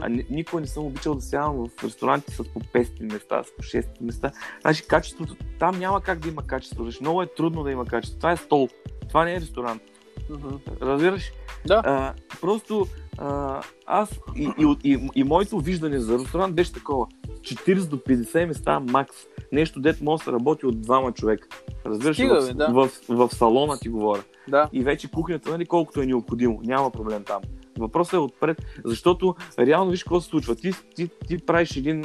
[0.00, 3.56] А ни, никога не съм обичал да сядам в ресторанти с по 500 места, с
[3.56, 4.32] по 600 места.
[4.60, 6.84] Значи качеството, там няма как да има качество.
[6.84, 8.18] Защото много е трудно да има качество.
[8.18, 8.68] Това е стол.
[9.08, 9.82] Това не е ресторант.
[10.30, 10.56] Мгм.
[10.82, 11.32] Разбираш?
[11.66, 11.82] Да.
[11.84, 12.86] А, просто
[13.18, 17.06] а, аз и, и, и, и моето виждане за ресторант беше такова.
[17.40, 19.16] 40 до 50 места макс.
[19.56, 21.48] Нещо, дето може да се работи от двама човека.
[21.86, 22.18] Разбираш?
[22.18, 22.28] ли?
[22.28, 22.68] В, да.
[22.68, 24.22] в, в, салона ти говоря.
[24.48, 24.68] Да.
[24.72, 26.60] И вече кухнята, нали, колкото е необходимо.
[26.64, 27.42] Няма проблем там.
[27.78, 30.56] Въпросът е отпред, защото реално виж какво се случва.
[30.56, 31.98] Ти, ти, ти правиш един,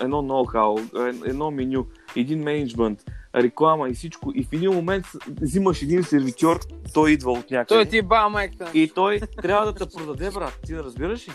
[0.00, 0.78] едно ноу-хау,
[1.08, 1.86] е- едно меню,
[2.16, 4.32] един менеджмент, реклама и всичко.
[4.34, 5.04] И в един момент
[5.40, 6.60] взимаш един сервитьор,
[6.94, 7.74] той идва от някъде.
[7.74, 8.70] Той ти ба майката.
[8.74, 10.60] И той трябва да те продаде, брат.
[10.66, 11.32] Ти да разбираш ли?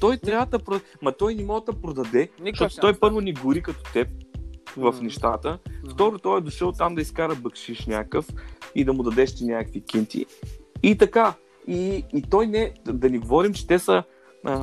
[0.00, 0.84] Той трябва да продаде.
[1.02, 4.08] Ма той не може да продаде, Никакъв защото той първо ни гори като теб
[4.76, 5.58] в нещата.
[5.92, 8.26] Второ, той е дошъл там да изкара бъкшиш някакъв
[8.74, 10.26] и да му дадеш ти някакви кинти.
[10.82, 11.34] И така.
[11.66, 14.02] И, и той не, да, ни говорим, че те са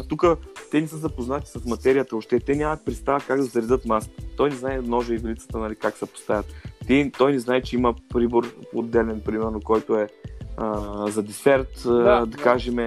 [0.09, 0.25] тук,
[0.71, 2.39] те не са запознати с материята още.
[2.39, 4.23] Те нямат представа как да заредат масата.
[4.37, 6.45] Той не знае ножа и вилицата, нали, как се поставят.
[6.87, 10.07] Ти, той не знае, че има прибор отделен, примерно, който е
[10.57, 12.37] а, за десерт, да, да да.
[12.37, 12.77] кажем.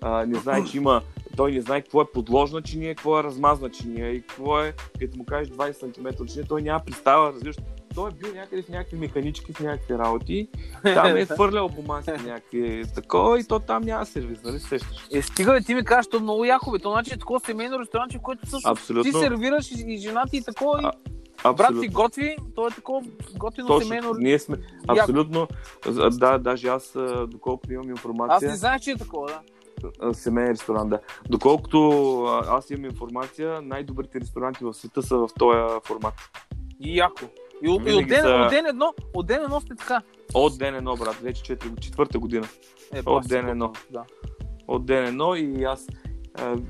[0.00, 1.02] А, не знае, че има
[1.36, 5.18] той не знае какво е подложна чиния, какво е размазна чиния и какво е, като
[5.18, 7.56] му кажеш 20 см чиния, той няма представа, разбираш.
[7.94, 10.48] Той е бил някъде в някакви механички, в някакви работи.
[10.82, 14.96] Там е хвърлял по масите някакви такова и то там няма сервис, нали се сещаш?
[15.12, 16.78] Е, стига, ти ми кажеш, то много яко, бе.
[16.78, 19.12] То значи е такова семейно ресторанче, в което също Абсолютно.
[19.12, 20.86] ти сервираш и, и жена ти и такова, и
[21.44, 23.02] А, брат ти готви, то е такова
[23.36, 24.14] готино Точно, семейно.
[24.18, 24.56] ние сме
[24.88, 25.48] абсолютно,
[26.12, 26.96] да, даже аз,
[27.28, 29.40] доколкото имам Аз информация, не знаех, че е такова, да.
[30.12, 31.00] Семейен ресторант, да.
[31.28, 31.90] Доколкото
[32.48, 36.14] аз имам информация, най-добрите ресторанти в света са в този формат.
[36.80, 37.24] И яко.
[37.62, 40.02] И, и от, ден, са- от ден едно, от ден едно сте така.
[40.34, 42.46] От ден едно, брат, вече 4, четвърта година.
[42.94, 43.72] Е, От ден едно.
[43.90, 44.04] Да.
[44.68, 45.86] От ден едно и аз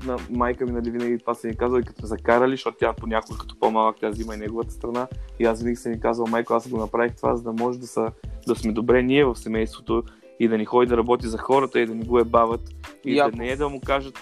[0.05, 2.93] на майка ми нали, винаги това са ни казала и като ме закарали, защото тя
[2.93, 5.07] понякога като по-малък тя взима и неговата страна.
[5.39, 7.87] И аз винаги съм ни казал, майко, аз го направих това, за да може да,
[7.87, 8.11] са,
[8.47, 10.03] да сме добре ние в семейството
[10.39, 12.61] и да ни ходи да работи за хората и да ни го е бават.
[13.05, 13.31] И Яко.
[13.31, 14.19] да не е да му кажат,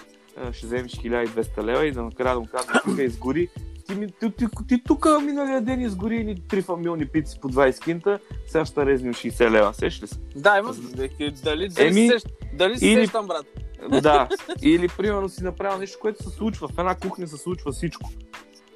[0.52, 3.48] ще вземеш 1200 лева и да накрая да му кажат, тук изгори.
[3.86, 7.80] Ти, ми, ти, ти, ти, тук миналия ден изгори ни три фамилни пици по 20
[7.84, 9.74] кинта, сега ще резнем 60 лева.
[9.74, 10.16] Сеш ли се?
[10.36, 10.72] Да, има.
[10.72, 13.46] Дали, дали, Еми, се, сещ- дали се или- сещам, брат?
[14.02, 14.28] Да.
[14.62, 16.68] Или примерно си направил нещо, което се случва.
[16.68, 18.10] В една кухня се случва всичко.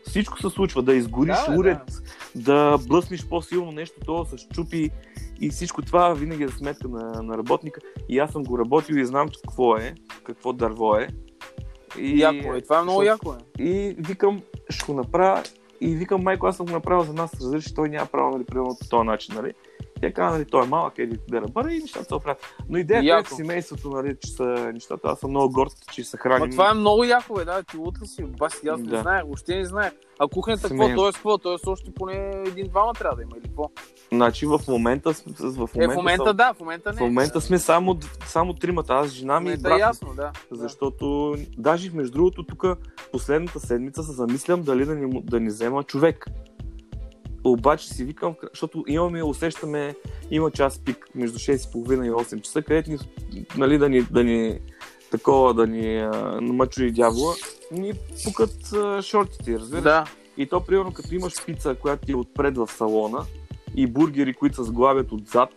[0.09, 0.83] Всичко се случва.
[0.83, 1.79] Да изгориш Да, уред,
[2.35, 2.79] да.
[2.87, 4.91] блъснеш по-силно нещо, то се щупи
[5.41, 7.81] и всичко това винаги е за сметка на, на работника.
[8.09, 11.09] И аз съм го работил и знам какво е, какво дърво е.
[11.99, 12.61] И, Яко е.
[12.61, 13.63] Това е много яко е.
[13.63, 15.43] И викам, ще го направя.
[15.81, 18.77] И викам, майко, аз съм го направил за нас, разреши, той няма право, нали, примерно
[18.81, 19.53] по този начин, нали.
[20.01, 22.55] Тя каза, нали, той е малък, еди да ръбъра и нещата се оправят.
[22.69, 23.29] Но идеята е Яко.
[23.31, 26.47] в семейството, нали, че са нещата, аз съм много горд, че се храним.
[26.49, 29.03] Ма това е много яко, бе, да, ти утре си, баси, аз не Да.
[29.03, 29.93] знаех, въобще не знаех.
[30.19, 31.03] А кухнята какво, Семейно.
[31.03, 31.13] т.е.
[31.13, 31.71] какво, т.е.
[31.71, 33.71] още поне един-двама трябва да има или какво?
[34.13, 36.97] Значи в момента, в момента, Е, в момента съм- да, в момента не.
[36.97, 39.75] в момента сме само, само тримата, аз, жена ми и е брат.
[39.75, 39.81] ми.
[39.81, 40.33] ясно, да.
[40.51, 42.65] Защото, даже между другото, тук
[43.13, 46.27] последната седмица се замислям дали да ни, да ни взема човек.
[47.45, 49.95] Обаче си викам, защото имаме, усещаме,
[50.31, 52.99] има час пик между 6.30 и 8 часа, където ни,
[53.57, 54.59] нали, да ни, да ни
[55.11, 57.35] такова, да ни а, намъчу и дявола,
[57.73, 57.93] ни
[58.25, 59.83] пукат а, шортите, разбираш?
[59.83, 60.05] Да.
[60.37, 63.25] И то, примерно, като имаш пица, която ти е отпред в салона
[63.75, 65.49] и бургери, които се сглавят отзад,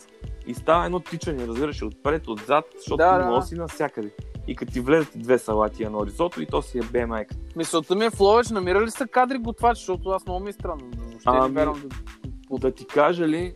[0.48, 4.12] и става едно тичане, разбираш, отпред, отзад, защото Да, да, носи навсякъде.
[4.48, 7.36] И като ти влезат две салати едно ризото, и то си е бе майка.
[7.56, 10.82] Мисълта ми е в Ловеч, намирали са кадри готвачи, защото аз много ми е странно.
[10.98, 11.82] но Ще Ами, не вярвам
[12.52, 12.58] да...
[12.60, 13.54] Да ти кажа ли,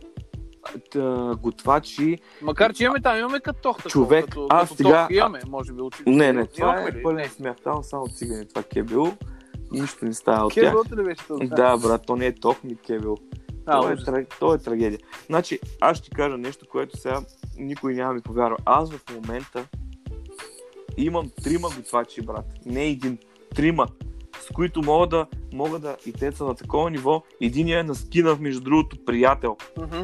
[0.90, 2.18] тъ, готвачи...
[2.42, 3.76] Макар, че имаме там, имаме катох.
[3.76, 5.82] такова, Човек, като, аз като сега- тох имаме, може би.
[5.82, 6.02] Очи...
[6.06, 7.02] Не, не, това е ли?
[7.02, 7.56] пълен смях.
[7.64, 9.12] Там само цигани, това кебел.
[9.72, 10.64] Нищо не става от тях.
[10.64, 11.46] Кебелата ли беше това?
[11.46, 13.16] Да, брат, то не е ток ми кебел.
[13.66, 14.98] А, то, е, то е трагедия.
[15.26, 17.20] Значи, аз ще ти кажа нещо, което сега
[17.58, 18.56] никой няма ми повярва.
[18.64, 19.66] Аз в момента
[20.96, 22.44] имам трима готвачи, брат.
[22.66, 23.18] Не един.
[23.54, 23.86] Трима.
[24.40, 27.22] С които мога да, мога да и те са на такова ниво.
[27.40, 30.02] Единия е на скина, между другото, приятел, Мгм.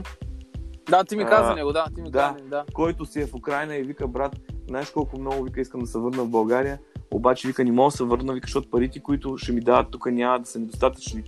[0.91, 2.19] Да, ти ми А, каза него, да, ти ми да.
[2.19, 2.65] каза, да.
[2.75, 5.99] който си е в Украина и вика, брат, знаеш колко много вика искам да се
[5.99, 6.79] върна в България,
[7.11, 10.07] обаче вика не мога да се върна, вика, защото парите, които ще ми дават тук
[10.07, 11.23] няма да са ми достатъчни.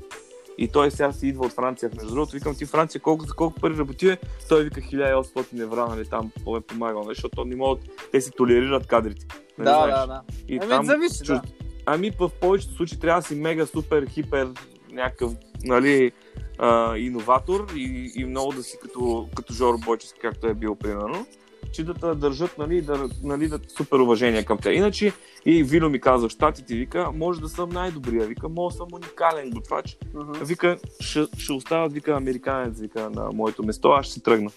[0.58, 1.90] И той сега си идва от Франция.
[1.96, 4.16] Между другото, викам ти Франция, колко, за колко пари работи,
[4.48, 7.80] той вика 1800 евра, нали, там по-ме помагал, нали, защото не могат,
[8.12, 9.26] те си толерират кадрите.
[9.58, 9.94] Нали, Да, знаеш?
[9.94, 10.22] да, да.
[10.48, 11.42] И Еми, зависи, да.
[11.86, 14.48] Ами в повечето случаи трябва да си мега, супер, хипер,
[14.92, 15.32] някакъв,
[15.64, 16.12] нали,
[16.58, 21.26] а, иноватор и, и много да си като, като Жоро Бойчевски, както е бил примерно,
[21.72, 24.70] че да те държат, нали, да, нали, да супер уважение към те.
[24.70, 25.12] Иначе
[25.46, 29.50] и Вило ми каза, щатите, вика, може да съм най-добрия, вика, може да съм уникален
[29.50, 29.98] готвач.
[30.14, 30.32] Мгм.
[30.44, 34.50] Вика, ще, ще остават, вика, американец, вика, на моето место, аз ще си тръгна.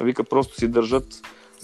[0.00, 1.06] Вика, просто си държат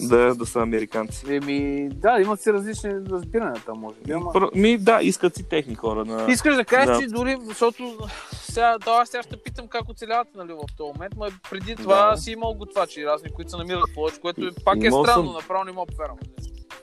[0.07, 1.35] да, да са американци.
[1.35, 4.11] Еми, да, имат си различни разбирания там, може би.
[4.11, 4.49] Ама...
[4.55, 6.05] Ми, да, искат си техни хора.
[6.05, 6.31] На...
[6.31, 7.01] Искаш да кажеш, Да.
[7.01, 7.97] че дори, защото
[8.31, 12.11] сега, да, аз сега ще питам как оцелявате нали, в този момент, но преди това
[12.11, 12.17] Да.
[12.17, 15.25] си имал готвачи, разни, които се намират в Ловеч, което е, пак е Имал странно,
[15.25, 15.35] съм.
[15.35, 16.17] направо не мога повярвам.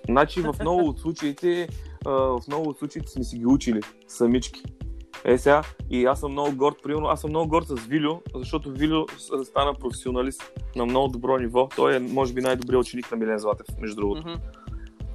[0.09, 1.69] Значи в много от случаите,
[2.05, 4.63] в много от случаите сме си ги учили самички.
[5.25, 8.71] Е сега, и аз съм много горд, примерно, аз съм много горд с Вилю, защото
[8.71, 9.07] Вилю
[9.45, 11.69] стана професионалист на много добро ниво.
[11.77, 14.29] Той е, може би, най-добрият ученик на Милен Златев, между другото.
[14.29, 14.39] Мгм.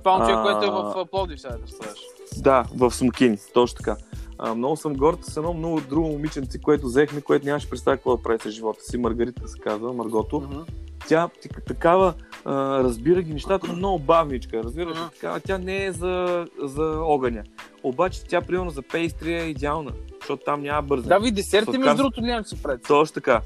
[0.04, 0.44] Това А.
[0.44, 1.94] което е в Пловдив, сега да.
[2.42, 3.96] Да, в Смокини, точно така.
[4.38, 8.18] А, много съм горд с едно много друго момиченце, което взехме, което нямаше представа какво
[8.18, 8.98] да прави с живота си.
[8.98, 10.40] Маргарита се казва, Маргото.
[10.40, 10.60] Мгм.
[11.08, 11.30] Тя
[11.68, 12.14] такава
[12.46, 14.64] а, разбира ги нещата, но много бавничка.
[14.64, 15.08] Разбираш, Мгм.
[15.10, 17.44] такава, тя не е за, за огъня.
[17.84, 21.10] Обаче тя, примерно, за пейстри е идеална, защото там няма бързане.
[21.10, 22.82] Да, ви десерти, Сладкар- между другото, нямам си пред.
[22.84, 23.42] Точно така.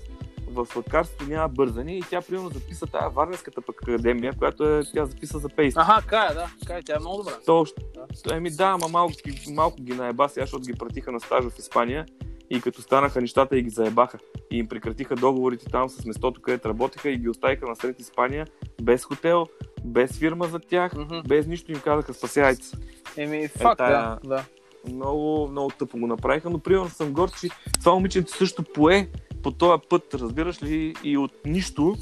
[0.49, 5.05] В сладкарството няма бързане и тя, примерно, записа тази Варненската пък академия, която е, тя
[5.05, 5.81] записа за пейстри.
[5.81, 7.31] Аха, кая, да, кая, тя е много добра.
[7.45, 7.83] Точно.
[8.31, 9.13] Еми да, ама малко,
[9.53, 12.05] малко ги наеба сега, защото ги пратиха на стаж в Испания
[12.49, 14.17] и като станаха нещата и ги заебаха.
[14.51, 18.47] И им прекратиха договорите там с местото, където работеха и ги оставиха насред Испания,
[18.81, 19.45] без хотел,
[19.83, 21.19] без фирма за тях, Мгм.
[21.27, 22.77] без нищо им казаха спасяйте се.
[23.17, 24.29] Еми, факт, тая- да.
[24.29, 24.43] да.
[24.89, 29.09] Много, много тъпо го направиха, но примерно съм горд, че това момиченце също пое
[29.43, 31.95] по този път, разбираш ли, и от нищо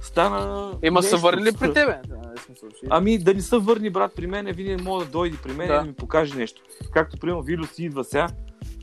[0.00, 1.26] стана Ема са нещо.
[1.26, 1.92] върнали при тебе.
[1.92, 2.00] Е.
[2.90, 5.74] Ами да не се върни брат при мен, винаги мога да дойде при мен Да.
[5.74, 6.62] и да ми покаже нещо.
[6.92, 8.28] Както примерно Вилю си идва сега,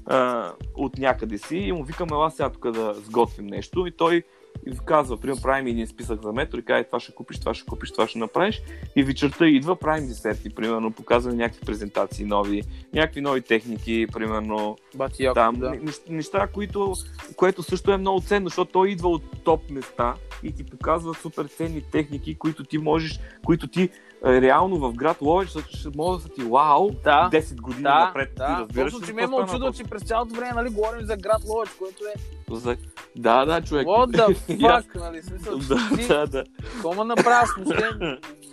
[0.06, 4.24] а, от някъде си и му викам, ела сега тук да сготвим нещо и той
[4.68, 7.66] и казва, примерно правим един списък за метро и казва, това ще купиш, това ще
[7.66, 8.62] купиш, това ще направиш.
[8.96, 15.28] И вечерта идва, правим десерти, примерно, показваме някакви презентации нови, някакви нови техники, примерно, Бати
[15.34, 15.74] там, да.
[16.10, 16.94] неща, които,
[17.36, 21.46] което също е много ценно, защото той идва от топ места и ти показва супер
[21.48, 23.90] ценни техники, които ти можеш, които ти
[24.26, 28.00] е, реално в град Ловеч ще- могат да са ти вау, Да, 10 години Да,
[28.00, 28.30] напред.
[28.30, 28.58] ти да.
[28.60, 31.70] разбираш Точно, че ме е очудва, че през цялото време нали, говорим за град Ловеч,
[31.72, 32.14] което е
[32.52, 32.78] За...
[33.16, 33.88] Да, да, човек.
[33.88, 36.44] what the fuck, нали, смисъл, Да, ти, да, да.
[36.64, 37.90] какво ме направи, смисъл,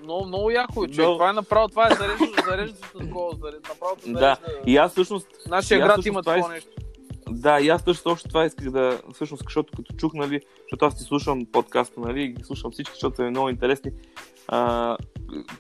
[0.02, 1.14] много, много яко е, човек, Много.
[1.14, 4.18] това е направо, това е зареждащо, зареждащо такова, заред- направо те Да.
[4.18, 4.62] зарежда.
[4.66, 6.70] И аз всъщност, Нашия град има това такова е- нещо.
[7.30, 10.96] Да, и аз също точно това исках да, всъщност, защото като чух, нали, защото аз
[10.96, 13.90] ти слушам подкаста, нали, и ги слушам всички, защото са ми много интересни.
[14.48, 14.96] А,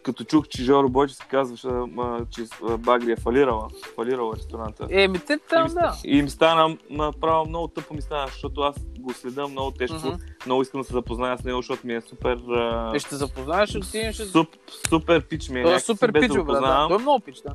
[0.02, 2.42] като чух, че Жоро Бойчев казваше, а, че
[2.78, 4.86] Багри е фалирала, фалирала ресторанта.
[4.90, 5.96] Е, ми те И там, ми да.
[6.04, 9.96] И им стана направо много тъпо ми стана, защото аз го следя много тежко.
[9.96, 10.16] Мгм.
[10.48, 12.38] Много искам да се запозная с него, защото ми е супер...
[12.48, 12.92] А...
[12.94, 14.24] Е, ще запознаеш, ще отидем, ще...
[14.24, 14.48] Суп,
[14.88, 15.62] супер пич ми е.
[15.62, 16.86] Той е супер пич, да да.
[16.88, 17.54] Той е много пич, да.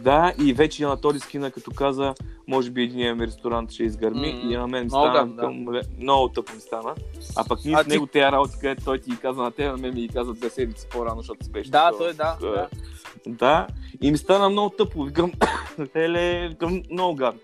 [0.00, 2.14] Да, и вече Анатолий Скина, като каза,
[2.46, 5.40] може би един ми ресторант ще изгърми М, и на мен ми стана да.
[5.40, 5.66] към,
[6.00, 6.94] много тъпо ми стана.
[7.36, 9.50] А пък ние А с ти- него тези работи, където той ти ги каза на
[9.50, 11.70] те, на мен ми ги каза две седмици по-рано, защото си беше.
[11.70, 12.68] Да, той да, Е, да.
[13.26, 13.66] Да,
[14.00, 15.02] и ми стана много тъпо.
[15.02, 15.32] Викам,
[15.94, 17.40] еле, викам, много гадно.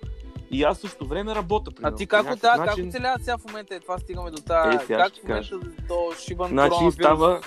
[0.51, 1.71] И аз също време работя.
[1.71, 2.85] А примерно, ти по как, да, начин.
[2.85, 3.75] как оцелява сега в момента?
[3.75, 4.77] Е, това стигаме до тази.
[4.77, 7.41] Е, как в момента то шибан Значи става,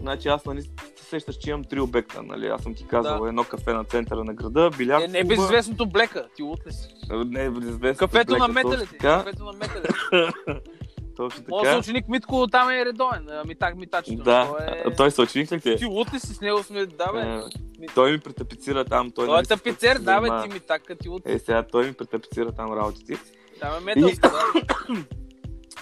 [0.00, 2.46] значи аз нали се сещаш, че имам три обекта, нали?
[2.46, 3.28] Аз съм ти казал, Да.
[3.28, 5.00] едно кафе на центъра на града, биляр.
[5.00, 6.88] Е, не е безизвестното блека, ти си.
[7.10, 8.08] Не е безизвестно.
[8.08, 8.98] Кафето на точно металите.
[8.98, 9.92] Кафето на металите.
[11.18, 11.72] точно Моят така.
[11.72, 13.28] съученик Митко там е редовен.
[13.30, 14.22] а, Митак, митачето.
[14.22, 14.82] Да, Той е...
[14.86, 15.70] а той се ученик ли ти?
[15.70, 15.76] е?
[15.76, 17.20] Ти утре си с него сме, да бе.
[17.20, 19.10] Е, Той ми претапицира там.
[19.10, 21.32] Той, Той е нали, тапицер, да бе, ти Митак, ти утре.
[21.32, 23.18] Е, сега той ми претапицира там работите.
[23.60, 24.64] Там е металска, да.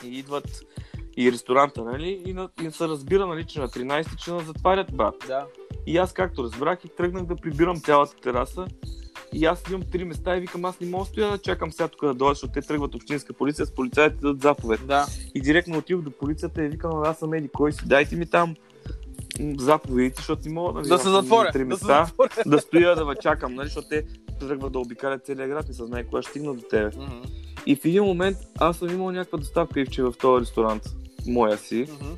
[0.09, 0.63] И идват
[1.17, 2.23] и ресторанта, нали?
[2.27, 5.15] И, на, и се разбира, нали, че на 13 че на затварят брат.
[5.27, 5.47] Да.
[5.87, 8.67] И аз както разбрах и тръгнах да прибирам цялата тераса.
[9.33, 11.89] И аз имам три места и викам, аз не мога да стоя да чакам сега
[11.89, 14.81] тук да дойдат, защото те тръгват общинска полиция, с полицаите дадат заповед.
[14.87, 15.07] Да.
[15.35, 18.55] И директно отидох до полицията и викам, аз съм еди кой си, дайте ми там
[19.59, 21.53] заповедите, защото не мога нали, Да се затворя.
[21.53, 22.29] три Да се места, затворя.
[22.47, 24.05] да стоя да чакам, нали, защото те
[24.41, 26.91] тръгват да обикалят целия град, не се знае кога ще стигна до тебе.
[26.97, 27.23] Мгм.
[27.67, 30.83] И в един момент аз съм имал някаква доставка ивче в този ресторант,
[31.27, 32.11] моя си, Мгм.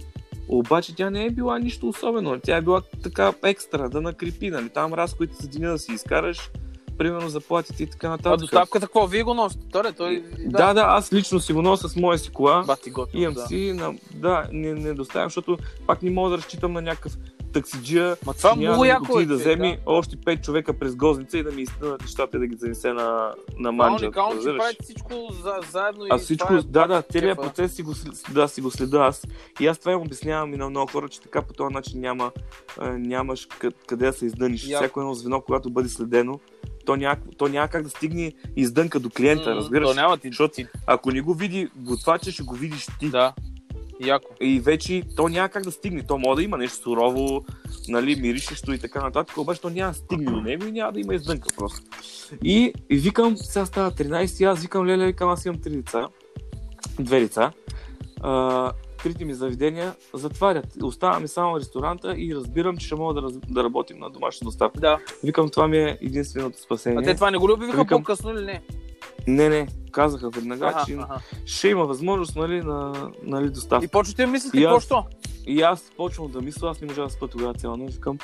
[0.48, 4.68] обаче тя не е била нищо особено, тя е била така екстра, да накрепи, нали,
[4.68, 6.50] там разходите за деня да си изкараш,
[6.98, 8.32] примерно заплатите и така нататък.
[8.32, 9.06] А доставката какво?
[9.06, 9.66] Вие го носите?
[9.72, 10.24] Торе, той...
[10.38, 12.62] Да, да, аз лично си го нося с моя си кола.
[12.66, 13.46] Бати готино, Имам да.
[13.46, 17.12] си, на, да, не, не доставям, защото пак не мога да разчитам на някакъв
[17.52, 18.16] таксиджия.
[18.26, 21.52] Ма това много да яко е, да вземи още 5 човека през гозница и да
[21.52, 24.04] ми изтънат нещата и да ги занесе на, на манджа.
[24.04, 27.74] уникално, че правите всичко за, заедно и А всичко, това е да, да, целият процес
[27.74, 27.92] си го,
[28.32, 29.26] да, си го следа аз.
[29.60, 32.30] И аз това им обяснявам и на много хора, че така по този начин няма,
[32.78, 34.66] а, нямаш къ- къде да се издъниш.
[34.66, 34.82] Яко.
[34.84, 36.40] Всяко едно звено, когато бъде следено,
[36.88, 39.88] то няма, то няма как да стигне издънка до клиента, разбираш?
[39.88, 40.28] То няма ти.
[40.28, 43.10] Защото Ако не го види готвача, ще го видиш ти.
[43.10, 43.34] Да.
[44.00, 44.34] Яко.
[44.40, 46.02] И вече то няма как да стигне.
[46.06, 47.44] То може да има нещо сурово,
[47.88, 51.00] нали, миришещо и така нататък, обаче то няма да стигне до него и няма да
[51.00, 51.80] има издънка просто.
[52.44, 56.08] И, и викам, сега става 13 и аз викам, леле, викам, аз имам три деца,
[56.98, 57.52] две деца.
[58.20, 58.72] А,
[59.02, 60.66] трите ми заведения затварят.
[60.82, 64.80] Оставаме само ресторанта и разбирам, че ще мога да, раз, да работим на домашна доставка.
[64.80, 64.98] Да.
[65.24, 66.98] Викам, това ми е единственото спасение.
[66.98, 68.62] А те това не го ли обявиха Викам- по-късно или не?
[69.26, 71.20] Не, не, казаха веднага, Аха, че аха.
[71.46, 73.84] ще има възможност нали, на нали, доставка.
[73.84, 75.04] И почвате да мислите какво що?
[75.46, 78.18] И аз почвам да мисля, аз не можа да спа тогава цяла нощ, викам.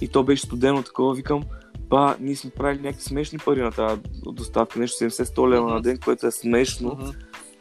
[0.00, 1.42] И то беше студено такова, викам,
[1.78, 5.74] ба, ние сме правили някакви смешни пари на тази доставка, нещо 70-100 лева Мгм.
[5.74, 6.88] на ден, което е смешно.
[7.00, 7.10] Мгм.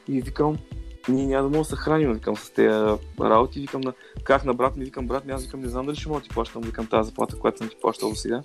[0.07, 0.57] И викам,
[1.09, 3.59] ние няма да мога да се храним, викам, с тези работи.
[3.59, 3.93] Викам, на,
[4.23, 6.23] как на брат ми, викам, брат ми, аз викам, не знам дали ще мога да
[6.23, 8.41] ти плащам, викам, тази заплата, която съм ти плащал до сега.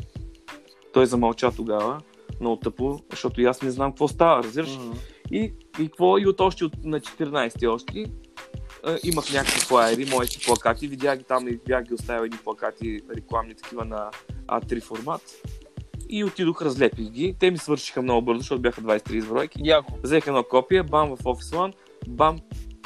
[0.92, 2.00] Той замълча тогава,
[2.40, 4.78] много тъпо, защото и аз не знам какво става, разбираш.
[4.78, 4.92] Мгм.
[5.30, 6.18] И, и какво?
[6.18, 8.04] И от още от, на 14 още
[8.84, 13.00] а, имах някакви флаери, моите плакати, видях ги там и бях ги оставил едни плакати
[13.16, 14.10] рекламни такива на
[14.46, 15.22] А3 формат.
[16.08, 17.36] И отидох, разлепих ги.
[17.38, 19.58] Те ми свършиха много бързо, защото бяха 23 бройки.
[19.64, 19.92] Яко.
[20.02, 21.72] Взех едно копие, бам в Office One,
[22.08, 22.38] бам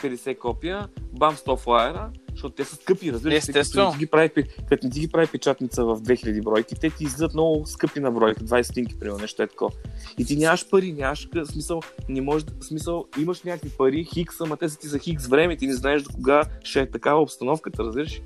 [0.03, 3.37] 50 копия, бам 100 флаера, защото те са скъпи, разбираш.
[3.37, 3.87] Естествено.
[3.87, 4.31] Като не ти ги прави,
[4.69, 8.11] като не ти ги прави печатница в 2000 бройки, те ти излизат много скъпи на
[8.11, 9.71] бройка, 20 стинки, примерно, нещо е такова.
[10.19, 14.69] И ти нямаш пари, нямаш смисъл, не можеш, смисъл, имаш някакви пари, хикс, ама те
[14.69, 18.21] са ти за хикс време, ти не знаеш до кога ще е такава обстановката, разбираш?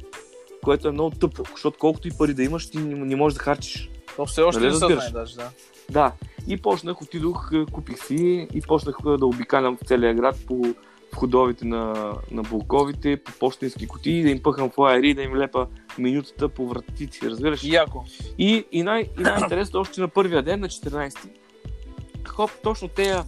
[0.62, 3.44] Което е много тъпо, защото колкото и пари да имаш, ти не, не можеш да
[3.44, 3.90] харчиш.
[4.16, 5.50] То все още Нали не се знае даже, да.
[5.90, 6.12] Да.
[6.48, 10.74] И почнах, отидох, е, купих си и почнах е, да обикалям в целия град по
[11.14, 15.66] входовете на, на блоковите, по почтенски кутии, да им пъхам флайери, да им лепа
[15.98, 17.64] менютата по вратите, разбираш?
[17.64, 18.04] Яко.
[18.38, 21.28] И, и, най- и най-интересно, още на първия ден, на 14-ти,
[22.28, 23.24] хоп, точно тея,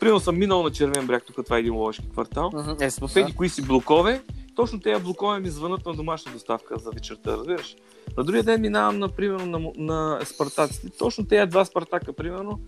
[0.00, 2.70] примерно съм минал на Червен бряг, тук това е един лошки квартал, Мгм.
[2.80, 4.22] Е, всеки кои си блокове,
[4.56, 7.76] точно тези блокове ми звънат на домашна доставка за вечерта, разбираш?
[8.16, 10.90] На другия ден минавам, например, на, на спартаците.
[10.98, 12.60] Точно тези два спартака, примерно,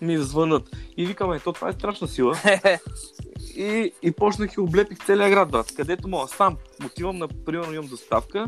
[0.00, 0.70] ми звънат.
[0.96, 2.36] И викаме, то това е страшна сила.
[3.56, 5.72] И, и почнах и облепих целия град, брат.
[5.76, 6.28] Където мога.
[6.28, 8.46] Сам отивам, на, примерно имам доставка,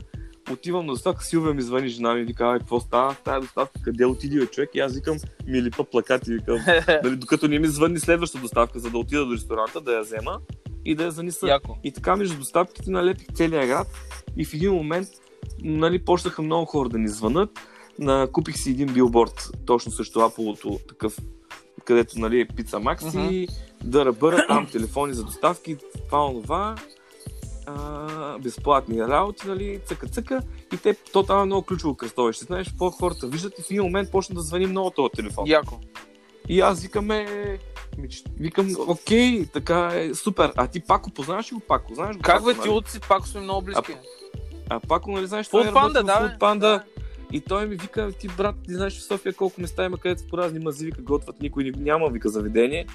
[0.52, 3.40] отивам на доставка, Силвия ми звъни жена ми и вика, «Ай, какво става в тази
[3.40, 4.70] доставка, къде отиди бе, човек?
[4.74, 5.16] И аз викам,
[5.46, 6.58] ми липа плакати, викам,
[7.04, 10.40] нали, докато не ми звънни следваща доставка, за да отида до ресторанта, да я взема
[10.86, 11.48] и да я занеса.
[11.48, 11.76] Яко.
[11.84, 13.86] И така между доставките налепих целия град
[14.36, 15.08] и в един момент
[15.62, 17.50] нали, почнаха много хора да ни звънат.
[17.98, 21.18] На, купих си един билборд, точно също Apple такъв,
[21.84, 23.48] където нали, е Пица Макси,
[23.84, 25.76] да бъра там телефони за доставки,
[26.06, 26.74] това, онова,
[27.66, 32.44] а, безплатни работи, нали, цъка-цъка и те, то там е много ключово кръстовище.
[32.44, 35.44] Знаеш, какво хората виждат и в един момент почна да звъни много този телефон.
[35.48, 35.80] Яко.
[36.48, 37.26] И аз викаме,
[38.40, 40.52] викам, окей, така е, супер.
[40.56, 41.94] А ти Пако, познаваш ли го Пако?
[41.94, 42.70] Знаеш го Как Пако, бе, ти нали?
[42.70, 43.96] от си пак сме много близки.
[44.70, 46.12] А Пако, нали знаеш, Фуд той панда, в да.
[46.12, 46.82] Food Panda.
[47.32, 50.38] И той ми вика, ти брат, ти знаеш в София колко места има, където по
[50.38, 52.86] разни мази, вика, готвят, никой ни- няма, вика, заведение.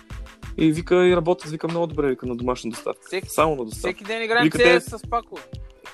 [0.57, 3.01] И вика, и работят, вика, много добре, вика, на домашна доставка.
[3.05, 3.79] Всеки- Само на доставка.
[3.79, 5.37] Всеки ден играем Викате- CS с Пако.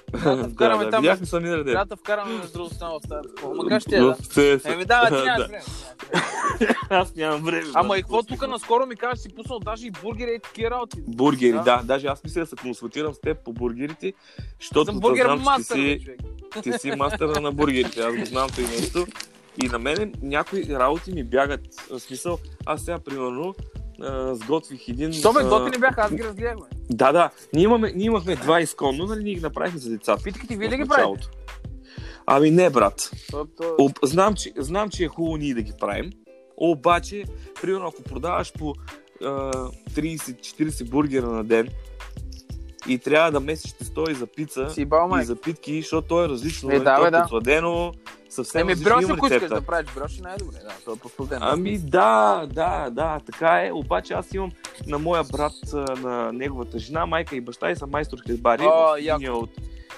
[0.24, 1.66] да, вкараме да, там- видяхме са минали.
[1.66, 3.56] Трябва да вкараме между другото само в тази такова.
[3.56, 4.16] Ма как ще да?
[4.66, 5.62] Еми да, ти нямаш време.
[6.90, 7.72] Аз нямам време.
[7.74, 10.98] Ама и какво тук наскоро ми кажеш, си пуснал даже и бургери и такива работи.
[11.08, 11.64] Бургери, Да.
[11.64, 11.82] да.
[11.84, 14.14] Даже аз мисля да се консултирам с теб по бургерите,
[14.60, 16.00] защото Съм бургер мастер,
[16.64, 18.00] ти си мастера на бургерите.
[18.02, 19.06] Аз го знам това нещо.
[19.64, 21.62] И на мене някои работи ми бягат.
[21.92, 23.56] В смисъл, аз сега, примерно,
[24.02, 25.14] а, сготвих един...
[25.14, 26.68] Що ме готини бяха, аз ги разгледах.
[26.90, 27.30] Да, да.
[27.54, 29.24] Ние, имаме, ние имахме два изконно, нали?
[29.24, 30.24] Ние ги направихме за децата.
[30.24, 31.28] Питките вие ли ги правите?
[32.26, 33.12] Ами не, брат.
[33.32, 36.12] То- то- Об, знам, че, знам, че е хубаво ние да ги правим,
[36.58, 37.24] обаче,
[37.62, 38.74] примерно, ако продаваш по
[39.24, 39.26] а,
[39.96, 41.68] 30-40 бургера на ден
[42.88, 46.26] и трябва да месиш те стои за пица Си бал и за питки, защото то
[46.26, 47.22] е различно, Е, нали, да, то е да.
[47.22, 47.94] подсладено,
[48.30, 50.58] съвсем Еми, различно брош, има ако искаш да правиш брош, е най-добре.
[50.64, 51.40] Да, то е по-студен.
[51.42, 53.72] Ами да, да, да, така е.
[53.72, 54.52] Обаче аз имам
[54.88, 55.54] на моя брат,
[56.02, 58.64] на неговата жена, майка и баща и са майстор хлебари.
[59.30, 59.50] От...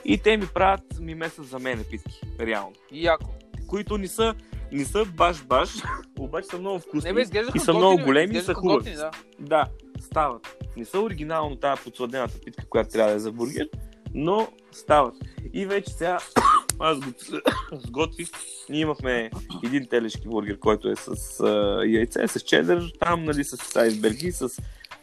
[0.06, 2.76] И те ми правят, ми месят за мене питки, реално.
[2.92, 3.30] Яко.
[3.68, 4.36] които не са,
[4.72, 5.84] не са баш-баш,
[6.20, 8.96] обаче са много вкусни Не бе, и са много големи и са хубави.
[8.96, 9.12] да.
[9.40, 9.66] Да,
[10.02, 10.59] стават.
[10.80, 13.70] Не са оригинално тази подсладената питка, която трябва да е за бургер,
[14.14, 15.16] но стават.
[15.54, 16.20] И вече сега
[16.80, 17.06] аз го
[17.88, 18.30] сготвих.
[18.70, 19.32] Ние имахме
[19.64, 24.50] един телешки бургер, който е с а, яйце, с чедър, там, нали, с айсберги, с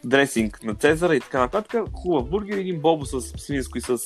[0.03, 1.89] дресинг на Цезара и така нататък.
[1.93, 3.97] Хубав бургер, един бобо с свинско и с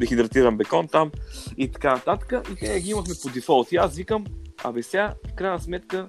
[0.00, 1.10] дехидратиран бекон там
[1.56, 2.48] и така нататък.
[2.52, 3.72] И те ги имахме по дефолт.
[3.72, 4.24] И аз викам,
[4.64, 6.08] абе сега, в крайна сметка,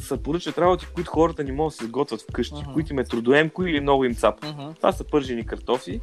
[0.00, 2.72] се поръчат работи, които хората не могат да се сготвят вкъщи, Мгм.
[2.72, 4.42] които им е трудоемко или много им цап.
[4.42, 4.72] Мгм.
[4.76, 6.00] Това са пържени картофи,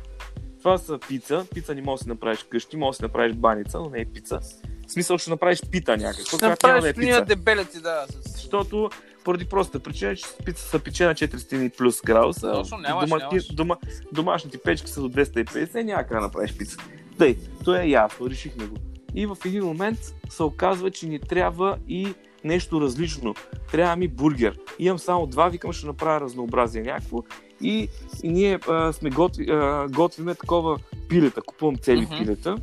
[0.60, 1.46] това са пица.
[1.54, 4.06] Пица не можеш да си направиш къщи, можеш да си направиш баница, но не е
[4.06, 4.40] пица.
[4.88, 6.26] В смисъл ще направиш пита някак.
[6.28, 7.26] Ще няма да е направиш пица.
[7.26, 8.06] дебелеци, да.
[8.26, 8.90] Защото
[9.24, 12.52] поради простата причина, че пица са пече на 400 плюс градуса.
[12.54, 13.48] Точно, нямаш, дома, нямаш.
[13.48, 13.76] Дома,
[14.12, 16.78] домашните печки са до 250, няма как да направиш пица.
[17.18, 18.76] Тъй, то е ясно, решихме го.
[19.16, 20.00] И в един момент
[20.30, 22.14] се оказва, че ни трябва и
[22.44, 23.36] нещо различно.
[23.72, 24.60] Трябва ми бургер.
[24.80, 27.24] Имам само два, викам ще направя разнообразие някакво.
[27.62, 27.88] И,
[28.24, 30.78] и ние а, сме готви, а, готвиме такова
[31.10, 31.42] пилета.
[31.42, 32.18] Купувам цели Мгм.
[32.18, 32.56] пилета,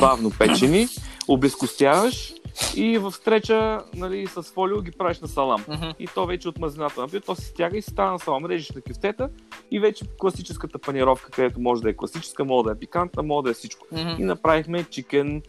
[0.00, 0.86] бавно печени,
[1.28, 2.34] обезкостяваш
[2.76, 5.64] и в стреча нали, с фолио ги правиш на салам.
[5.68, 5.90] Мгм.
[5.98, 8.46] И то вече от мазината на то се стяга и се става на салам.
[8.46, 9.28] Режеш на кюфтета
[9.70, 13.50] и вече класическата панировка, където може да е класическа, може да е пикантна, може да
[13.50, 13.86] е всичко.
[13.92, 14.14] Мгм.
[14.18, 15.42] И направихме чикен,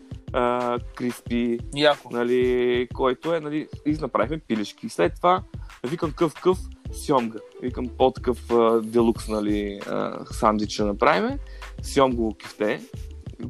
[0.95, 2.09] криспи, Яко.
[2.11, 4.89] нали, който е, нали, и направихме пилешки.
[4.89, 5.43] След това
[5.87, 6.57] викам къв къв
[6.91, 7.39] сьомга.
[7.61, 8.47] Викам по-такъв
[8.83, 11.39] делукс, нали, а, сандвич ще направим.
[11.81, 12.81] Сьомгово кюфте.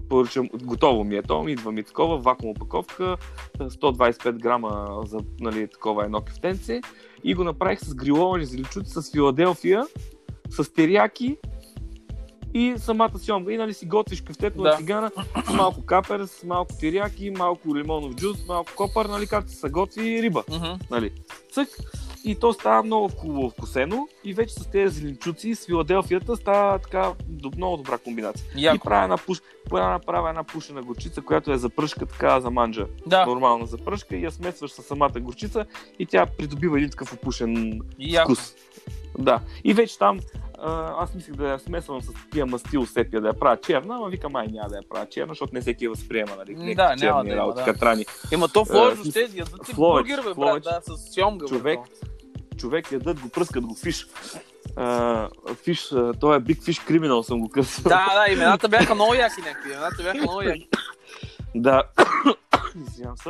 [0.10, 3.18] Поръчам, готово ми е то, идва ми такова, вакуум опаковка,
[3.60, 6.82] 125 грама за нали, такова едно кюфтенце
[7.24, 9.84] и го направих с гриловани зеленчуци, с Филаделфия,
[10.50, 11.38] с терияки
[12.54, 13.52] и самата сьомга.
[13.52, 14.70] И нали си готвиш кюфтето Да.
[14.70, 15.12] на цигана
[15.46, 20.22] с малко капер, с малко терияки, малко лимонов джус, малко копър, нали, както се готви
[20.22, 20.66] риба Мгм.
[20.92, 21.12] нали.
[21.52, 21.70] Цък.
[22.26, 27.14] и то става много хубаво вкусено и вече с тези зеленчуци с Филаделфията става така
[27.58, 28.46] много добра комбинация.
[28.58, 28.84] И Яко.
[28.84, 29.38] правя една, пуш,
[29.70, 32.88] правя, правя една пушена горчица, която е за пръшка, така за манджа.
[33.08, 35.66] Да, Нормална за пръшка и я смесваш с самата горчица
[36.00, 38.32] и тя придобива един такъв опушен яко.
[38.32, 38.54] вкус.
[39.20, 39.42] Да.
[39.64, 40.20] И вече там
[40.98, 44.30] аз мислех да я смесвам с такива мастил сепия, да я правя черна, ама вика
[44.30, 46.56] май няма да я правя черна, защото не всеки възприема, нали?
[46.56, 47.66] М, да, няма да има, работи, да.
[47.66, 48.06] катрани.
[48.32, 51.46] Ема то Ловеч Е, въобще ядат Ловеч, бургер, бе, брат, да, с сьомга.
[51.46, 51.80] Човек,
[52.58, 54.08] човек ядат го, пръскат го фиш.
[55.64, 57.84] Фиш, а, той е Big Fish Criminal съм го кръстил.
[57.84, 60.68] Да, да, имената бяха много яки някакви, имената бяха много яки.
[61.56, 61.84] да.
[62.88, 63.30] Извинявам се.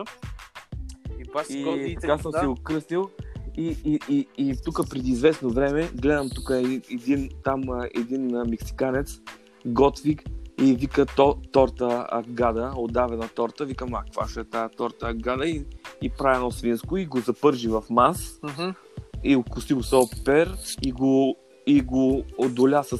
[1.49, 3.09] И И така съм си го кръстил.
[3.57, 6.49] И, и, и, и тук преди известно време гледам тук
[6.91, 7.61] един, там
[7.95, 9.19] един мексиканец
[9.65, 10.17] готви
[10.61, 13.65] и вика то, торта агада, отдавена торта.
[13.65, 15.45] Викам, а каква ще е тази торта агада?
[15.45, 15.65] И,
[16.01, 18.69] и прави едно свинско и го запържи в мас Мгм.
[19.23, 20.51] и окоси го сол пер
[20.81, 21.37] и го
[21.67, 22.97] и го отдоля с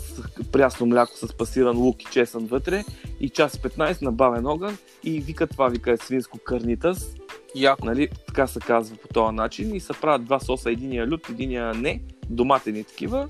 [0.52, 2.84] прясно мляко с пасиран лук и чесън вътре
[3.20, 7.16] и час 15 на бавен огън и вика това вика е свинско карнитас
[7.56, 7.86] Яко.
[7.86, 11.74] нали, така се казва по този начин и се правят два соса, единия лют, единия
[11.74, 13.28] не, доматени такива,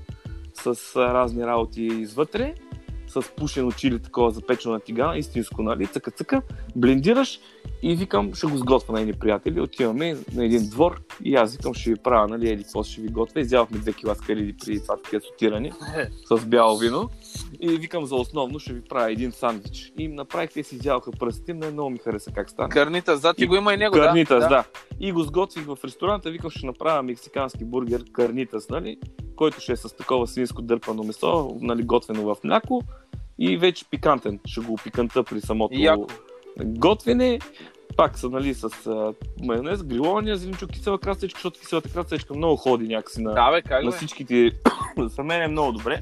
[0.54, 2.54] с разни работи извътре,
[3.08, 6.42] с пушено чили, такова запечено на тигана, истинско, нали, цъка-цъка,
[6.76, 7.40] блендираш
[7.82, 11.74] и викам, ще го сготвя на едни приятели, отиваме на един двор и аз викам,
[11.74, 14.96] ще ви правя, нали, еди, какво ще ви готвя, изявахме две кила скариди преди това
[14.96, 15.72] такива сотирани
[16.28, 17.10] с бяло вино
[17.60, 19.92] и викам за основно ще ви правя един сандвич.
[19.98, 22.68] И им направих, те си изяваха пръстите, но много ми хареса как стана.
[22.68, 24.48] Карнита, зад ти го има и него, Карнитас, да.
[24.48, 24.64] да.
[25.00, 28.98] И го сготвих в ресторанта, викам ще направя мексикански бургер карнитас, нали?
[29.36, 32.82] който ще е с такова свинско дърпано месо, нали, готвено в мляко
[33.38, 34.40] и вече пикантен.
[34.46, 36.06] Ще го пиканта при самото Яко.
[36.64, 37.38] готвене.
[37.96, 42.88] Пак са нали, с а, майонез, грилования, зеленчук, кисела красечка, защото киселата красечка много ходи
[42.88, 43.96] някакси на, Да, бе, на бе?
[43.96, 44.50] всичките.
[44.98, 46.00] За мен е много добре.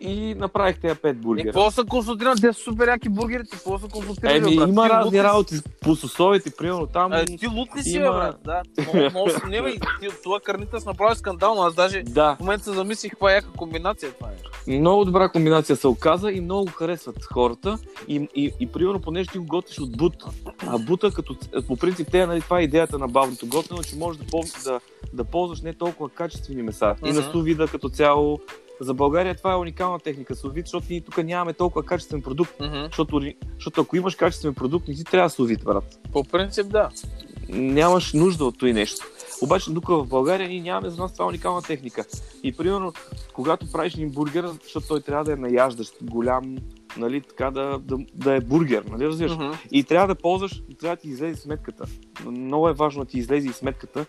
[0.00, 1.44] И направих тези пет бургера.
[1.44, 2.40] какво са консултирани?
[2.40, 4.36] Те са супер яки бургерите, какво са консултирани?
[4.36, 4.68] Еми, брат?
[4.68, 5.22] има разни лут ли си?
[5.24, 7.12] работи по сосовете, примерно там.
[7.12, 8.36] А, ти лут ли си, има- брат?
[8.44, 8.62] Да.
[8.94, 11.62] Много, не, бе, ти това карнита с направи скандално.
[11.62, 14.28] Аз даже Да, в момента се замислих каква яка комбинация това
[14.66, 14.78] е.
[14.78, 17.78] много добра комбинация се оказа и много го харесват хората.
[18.08, 20.14] И, и, и примерно, понеже ти го готвиш от бут,
[20.66, 21.36] а бута, като,
[21.66, 24.26] по принцип, те, нали, това е идеята на бавното готвено, че можеш да,
[24.64, 24.80] да,
[25.12, 26.94] да ползваш не толкова качествени меса.
[27.06, 28.40] И на сувида като цяло.
[28.80, 32.60] За България това е уникална техника сувид, защото ние тук нямаме толкова качествен продукт.
[32.60, 32.84] Мгм.
[32.84, 33.22] Защото,
[33.54, 36.00] защото ако имаш качествен продукт, не ти трябва сувид, брат.
[36.12, 36.88] По принцип, да.
[37.48, 39.06] нямаш нужда от това нещо.
[39.42, 42.04] Обаче тук в България ние нямаме за нас това уникална техника.
[42.42, 42.92] И примерно,
[43.32, 46.56] когато правиш един бургер, защото той трябва да е наяждащ, голям,
[46.96, 49.32] нали, така да, да, да е бургер, нали, разбираш?
[49.32, 49.50] Мгм.
[49.70, 51.84] И трябва да ползваш, трябва да ти излезе сметката.
[52.24, 54.06] Много е важно да ти излезе и сметката.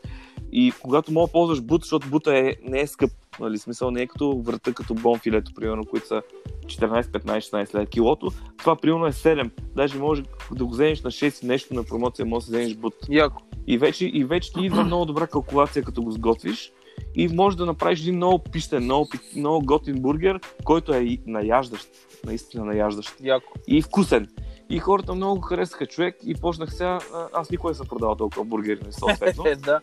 [0.52, 4.02] И когато мога да ползваш бут, защото бута е, не е скъп, нали, смисъл не
[4.02, 6.22] е като врата, като бонфилето, примерно, които са
[6.66, 8.32] 14, 15, 16 лева килото.
[8.58, 9.50] Това примерно е 7.
[9.76, 12.94] Даже може да го вземеш на 6 и нещо на промоция, може да вземеш бут.
[13.10, 13.42] Яко.
[13.68, 16.72] И вече, и вече ти идва много добра калкулация, като го сготвиш.
[17.16, 21.90] И можеш да направиш един много пищен, много, много готин бургер, който е наяждащ.
[22.26, 23.16] Наистина наяждащ.
[23.24, 23.54] Яко.
[23.68, 24.28] И вкусен.
[24.70, 27.00] И хората много го харесаха човек и почнах сега,
[27.34, 29.44] аз никога не съм продавал толкова бургери, не съответно.
[29.66, 29.80] Да.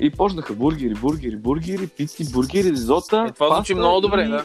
[0.00, 3.24] И почнаха бургери, бургери, бургери, пици, бургери, ризота.
[3.28, 4.28] Е, това звучи паста много добре, и...
[4.28, 4.44] да.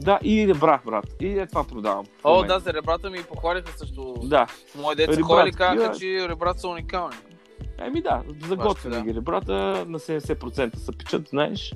[0.00, 1.04] Да, и ребра, брат.
[1.20, 2.04] И е това продавам.
[2.24, 4.14] О, да, за ребрата ми похвалиха също.
[4.22, 4.46] Да.
[4.82, 7.16] Мои деца ходили казаха, че ребрата са уникални.
[7.78, 9.02] Еми да, заготвяме да.
[9.02, 9.52] ги ребрата,
[9.88, 11.74] на 70% се печат, знаеш,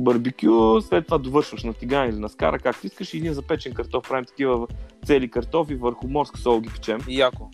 [0.00, 4.08] барбекю, след това довършваш на тиган или на скара, както искаш, и един запечен картоф,
[4.08, 4.66] правим такива
[5.04, 6.98] цели картофи, върху морска сол ги печем.
[7.08, 7.50] Яко.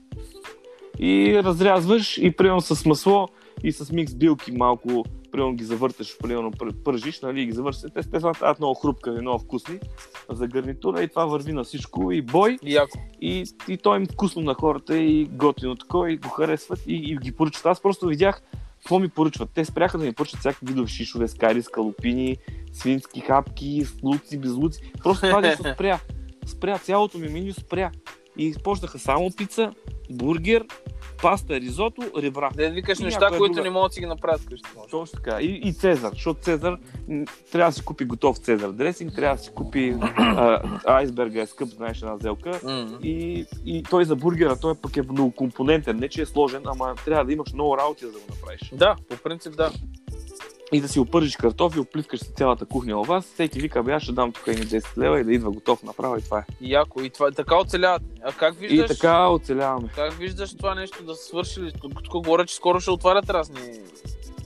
[0.98, 3.28] И разрязваш и примерно с масло
[3.64, 7.82] и с микс билки малко, примерно ги завърташ, примерно пр- пържиш, нали, ги завършиш.
[7.82, 9.78] Те, те стават много хрупкави, много вкусни
[10.30, 12.98] за гарнитура и това върви на всичко и бой Яко.
[13.20, 17.16] и, и то им вкусно на хората и готино такова и го харесват и, и
[17.16, 17.66] ги поръчват.
[17.66, 18.42] Аз просто видях
[18.78, 19.50] какво ми поръчват.
[19.54, 22.36] Те спряха да ми поръчват всякакви видове шишове, скари, скалопини,
[22.72, 24.92] свински хапки, луци, без луци.
[25.02, 26.00] Просто това нещо спря.
[26.46, 27.90] Спря, цялото ми меню спря.
[28.36, 29.72] И почнаха само пица,
[30.10, 30.64] бургер,
[31.22, 32.50] паста, ризото, ребра.
[32.56, 33.62] Да викаш И неща, които друга.
[33.62, 34.70] не могат да си ги направят вкъщи.
[34.90, 35.40] Точно така.
[35.40, 36.76] И, и Цезар, защото Цезар
[37.52, 41.68] трябва да си купи готов Цезар дресинг, трябва да си купи а, айсберга е скъп,
[41.68, 42.60] знаеш една сделка.
[42.64, 42.98] М.
[43.02, 47.24] И, и той за бургера, той пък е многокомпонентен, не че е сложен, ама трябва
[47.24, 48.72] да имаш много работи за да го направиш.
[48.72, 49.72] Да, по принцип да.
[50.72, 54.12] И да си опържиш картофи, оплискаш си цялата кухня у вас, всеки вика, бе, ще
[54.12, 56.44] дам тук едни 10 лева и да идва готов направо и това е.
[56.60, 57.02] Яко.
[57.02, 58.02] И това така оцеляват.
[58.24, 58.88] А как И виждаш?
[58.90, 59.88] така оцеляваме.
[59.88, 61.60] Как виждаш това нещо да се свърши?
[61.80, 63.60] Тук, тук говоря, че скоро ще отварят разни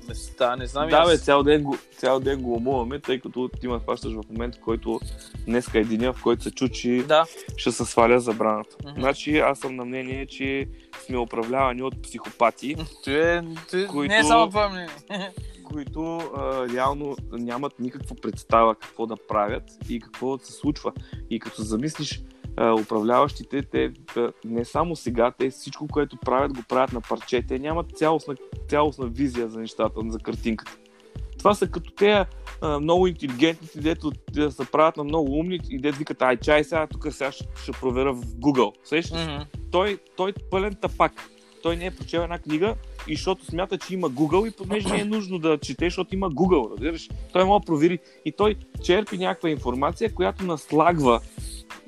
[0.08, 1.08] места, не знам и Да, аз.
[1.08, 4.58] бе, цял ден, го, цял ден го умуваме, тъй като ти ме хващаш в момента,
[4.58, 5.00] в който
[5.46, 7.24] днеска е деня, в който се чучи, Да.
[7.56, 8.76] ще се сваля забраната.
[8.84, 9.00] Мгм.
[9.00, 10.68] Значи аз съм на мнение, че
[11.06, 14.88] сме управлявани от психопати, Той е, той Които- не е само твое мнение.
[15.72, 20.92] които а, реално нямат никаква представа какво да правят и какво се случва.
[21.30, 22.22] И като замислиш
[22.56, 27.42] а, управляващите, те а, не само сега, те всичко, което правят, го правят на парче.
[27.48, 28.34] Те нямат цялостна,
[28.68, 30.76] цялостна визия за нещата, за картинката.
[31.38, 32.26] Това са като те
[32.60, 36.64] а, много интелигентните, дето те се правят на много умни и дето викат, ай чай
[36.64, 38.72] сега, тук сега ще, ще проверя в Google.
[38.84, 39.26] Сещаш?
[39.26, 39.42] Мгм.
[39.70, 41.12] той, той е пълен тапак.
[41.62, 42.74] Той не е прочел една книга
[43.08, 46.30] и защото смята, че има Google и понеже не е нужно да чете, защото има
[46.30, 47.08] Google, разбираш?
[47.32, 48.54] Той може да провери и той
[48.84, 51.20] черпи някаква информация, която наслагва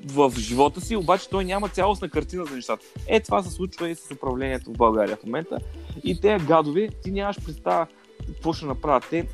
[0.05, 2.85] в живота си, обаче той няма цялостна картина за нещата.
[3.07, 5.57] Е, това се случва и с управлението в България в момента.
[6.03, 7.87] И те гадови, ти нямаш представа
[8.27, 9.07] какво ще направят.
[9.09, 9.27] Те,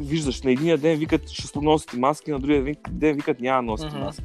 [0.00, 4.04] виждаш, на единия ден викат ще носите маски, на другия ден- викат няма носите Мгм.
[4.04, 4.22] маски.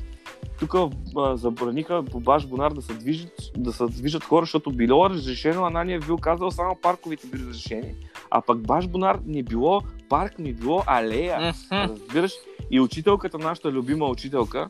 [0.60, 0.76] Тук
[1.18, 5.66] а, забраниха по баш Бонар да се движат, да се движат хора, защото било разрешено,
[5.66, 7.96] Ананиев бил казал само парковите били разрешени,
[8.32, 11.54] а пък баш Бонар не било парк, не било алея.
[11.72, 12.32] Разбираш?
[12.72, 14.70] И учителката, нашата любима учителка,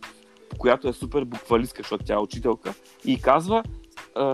[0.57, 2.73] която е супер буквалистка, защото тя е учителка,
[3.05, 3.63] и казва,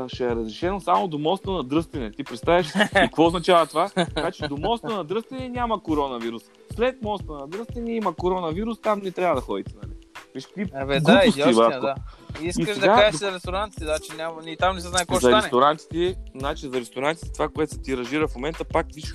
[0.07, 2.11] ще е разрешено само до моста на дръстене.
[2.11, 3.89] Ти представяш и какво означава това?
[4.31, 6.43] Че до моста на дръстене няма коронавирус.
[6.75, 9.73] След моста на дръстене има коронавирус, там не трябва да ходите.
[9.83, 9.93] Нали?
[10.35, 11.95] Виж какви Абе, да, идиотщина, да.
[12.41, 14.87] Искаш И да сега, кажеш док- за ресторантите, да, че няма, и там не се
[14.87, 15.43] знае какво ще за стане.
[15.43, 19.13] ресторантите, значи за ресторантите това, което се тиражира в момента, пак виж,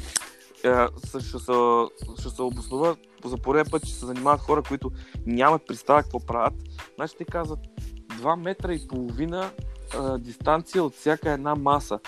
[0.65, 0.71] е,
[1.21, 1.53] ще, се,
[2.21, 4.91] ще се обоснова за пореден път, че се занимават хора, които
[5.27, 6.55] нямат представа какво правят.
[6.97, 7.59] Значи те казват
[8.13, 9.51] 2 метра и половина
[9.95, 11.99] а, дистанция от всяка една маса,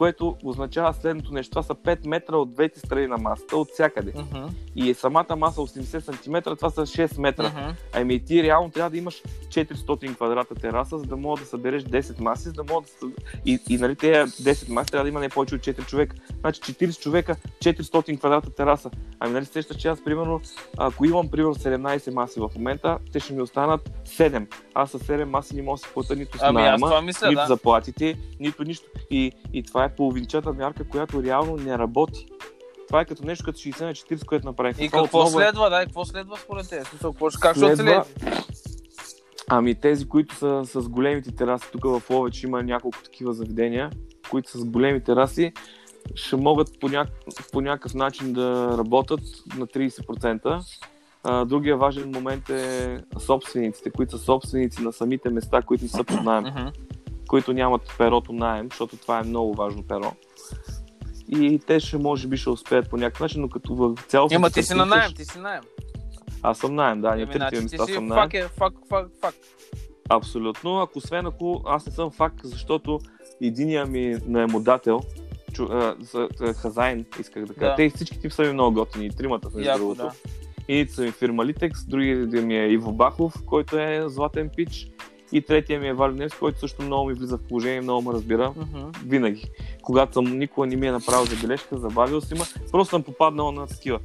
[0.00, 1.50] което означава следното нещо.
[1.50, 4.12] Това са 5 метра от двете страни на масата, от всякъде.
[4.16, 4.46] Мгм,
[4.76, 7.48] И самата маса 80 см, това са 6 метра.
[7.48, 7.74] мгм.
[7.92, 12.20] Ами ти реално трябва да имаш 400 квадрата тераса, за да мога да събереш 10
[12.20, 13.08] маси, за да мога да
[13.46, 16.16] и, и нали тези 10 маси трябва да има не повече от 4 човека.
[16.40, 18.90] Значи 40 човека, 400 квадрата тераса.
[19.20, 20.40] Ами нали сещаш, че аз примерно,
[20.78, 24.46] ако имам примерно 17 маси в момента, те ще ми останат 7.
[24.74, 27.40] Аз с 7 маси не мога да си плата нито с Ами това мисля, нито
[27.40, 27.46] да.
[27.46, 28.86] заплатите, нито нищо.
[29.10, 32.26] И, и това е половинчата мярка, която реално не работи.
[32.88, 34.84] Това е като нещо като 60 на 40, което направихме.
[34.84, 36.84] И какво отново е- следва, да, и какво следва според те?
[36.84, 38.04] Смисъл, какво ще, ще Следва-?
[39.48, 43.90] Ами тези, които са с големите тераси, тук в Ловеч има няколко такива заведения,
[44.30, 45.52] които са с големи тераси,
[46.14, 47.06] ще могат по, ня...
[47.52, 49.20] по някакъв начин да работят
[49.58, 50.60] на 30%.
[51.24, 56.04] А, другия важен момент е собствениците, които са собственици на самите места, които не са
[56.04, 56.68] под найем, Мгм.
[57.30, 60.12] Които нямат перото найем, защото това е много важно перо.
[61.28, 64.34] И те ще може би ще успеят по някакъв начин, но като в цялото...
[64.34, 65.62] Ема ти си на найем, ти си наем.
[66.42, 68.22] Аз съм найем, да, ние трите значи ти места съм найем.
[68.22, 69.34] фак е, фак, фак, фак.
[70.08, 70.80] Абсолютно.
[70.80, 73.00] Ако освен ако аз не съм факт, защото
[73.40, 75.00] единия ми наемодател,
[75.52, 77.70] чу, а, за, за, хазайн, исках да кажа.
[77.70, 77.76] Да.
[77.76, 80.02] Те всички са ми много готини, и тримата между Яко, другото.
[80.02, 80.12] да.
[80.68, 84.90] Единица са ми фирма Litex, другия ми е Иво Бахов, който е златен пич.
[85.32, 88.14] И третия ми е Валю Невски, който също много ми влиза в положение, много ме
[88.14, 88.52] разбира.
[88.56, 88.90] Мгм.
[89.06, 89.50] Винаги.
[89.82, 93.66] Когато съм, никога не ми е направил забележка, забавил си ма, просто съм попаднал на
[93.66, 93.98] такива.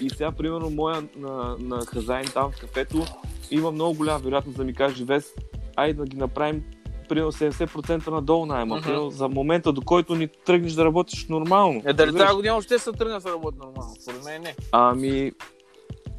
[0.00, 3.04] И сега, примерно, моя на, на хазайн там в кафето
[3.50, 5.32] има много голяма вероятност да ми каже, Вес,
[5.76, 6.64] айде да ги направим
[7.08, 8.76] примерно 70% надолу найема.
[8.76, 8.84] Мгм.
[8.84, 11.82] Примерно, за момента, до който ни тръгнеш да работиш нормално.
[11.84, 13.94] Е, дали тази година още се тръгна да работи нормално?
[14.00, 14.54] Според мен не.
[14.72, 15.32] Ами,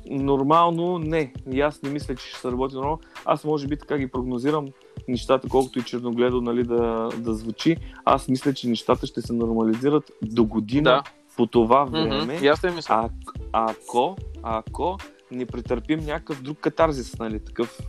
[0.10, 1.34] нормално не.
[1.52, 3.00] И аз не мисля, че ще се работи нормално.
[3.26, 4.68] Аз може би така ги прогнозирам
[5.08, 7.78] нещата, колкото и черногледо нали, да, да звучи.
[8.06, 11.04] Аз мисля, че нещата ще се нормализират до година Да.
[11.38, 12.26] по това време.
[12.26, 12.46] Мисля.
[12.94, 13.10] А,
[13.52, 14.98] ако, ако
[15.32, 17.80] не претърпим някакъв друг катарзис, нали, такъв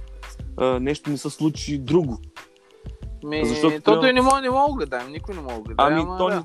[0.56, 2.18] а, нещо не се случи друго.
[3.24, 5.92] Ми, защото тото не мога, не мога да гадаем, никой не мога да гадаем.
[5.92, 6.44] Ами, ама то да.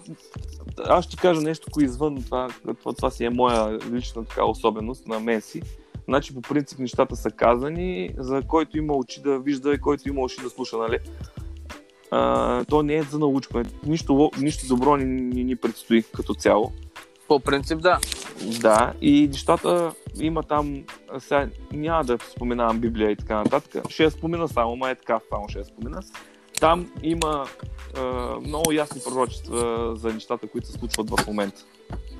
[0.86, 2.48] Аз ще кажа нещо, кое извън това,
[2.80, 5.62] това, това си е моя лична така особеност на мен си.
[6.06, 10.22] Значи, по принцип, нещата са казани, за който има очи да вижда и който има
[10.22, 10.98] уши да слуша, нали?
[12.12, 13.70] А, то не е за научване.
[13.86, 16.72] Нищо, нищо добро ни, ни, ни предстои като цяло.
[17.28, 18.00] По принцип, да.
[18.62, 20.84] Да, и нещата има там,
[21.20, 25.20] сега няма да споменавам Библия и така нататък, ще я спомена само, ма е така,
[25.30, 26.02] само ще я спомена.
[26.60, 27.46] Там има
[27.98, 28.02] а,
[28.42, 31.62] много ясни пророчества за нещата, които се случват в момента.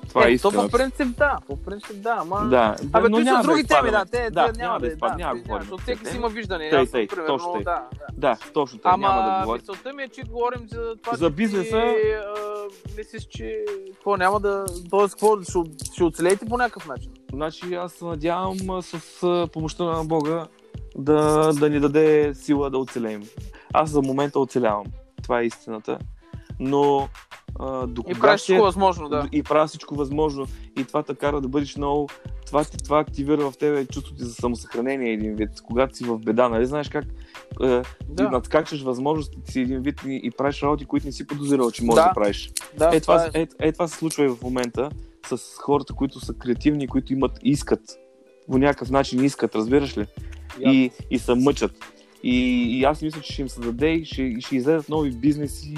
[0.10, 2.46] Това е, е, то по принцип да, по принцип да, ама...
[2.50, 3.92] Да, Абе, но той са да други теми, изпадаме.
[3.92, 5.62] да, те, да, те няма да, изпад, няма да да, говорим.
[5.62, 6.40] защото за всеки си има теми.
[6.40, 6.70] виждане.
[6.70, 7.84] Тъй, Аз, тъй, примерно, точно да, да.
[8.14, 9.62] Да, точно така, няма да Ама говорим.
[9.62, 11.70] мисълта ми е, че говорим за това, За че бизнеса.
[11.70, 12.34] Ти, а,
[12.98, 14.66] мислиш, че какво няма да...
[14.90, 15.60] Тоест, какво, ще,
[15.94, 17.12] ще оцелеете по някакъв начин.
[17.34, 20.48] Значи аз се надявам с помощта на Бога
[20.98, 23.24] да, да ни даде сила да оцелеем.
[23.74, 24.86] Аз за момента оцелявам.
[25.24, 26.00] Това е истината.
[26.60, 27.08] Но
[27.60, 29.30] а, до И правиш всичко възможно, да.
[29.32, 30.46] И правя всичко възможно.
[30.78, 32.10] И това те кара да бъдеш много...
[32.46, 35.50] Това, ти- това активира в тебе чувството ти за самосъхранение един вид.
[35.62, 37.06] Когато си в беда, нали знаеш как
[37.64, 41.28] е, ти Да, надскачаш възможностите си един вид и, и правиш работи, които не си
[41.28, 42.14] подозирал, че можеш да, Да.
[42.14, 42.52] правиш.
[42.78, 43.42] да, Е това, е.
[43.42, 44.90] е, е, това се случва и в момента
[45.28, 47.82] с хората, които са креативни, които имат, искат.
[48.52, 50.06] По някакъв начин искат, разбираш ли?
[50.66, 51.72] И, и се мъчат.
[52.24, 55.76] И, и аз мисля, че ще им се даде и ще, ще излезат нови бизнеси,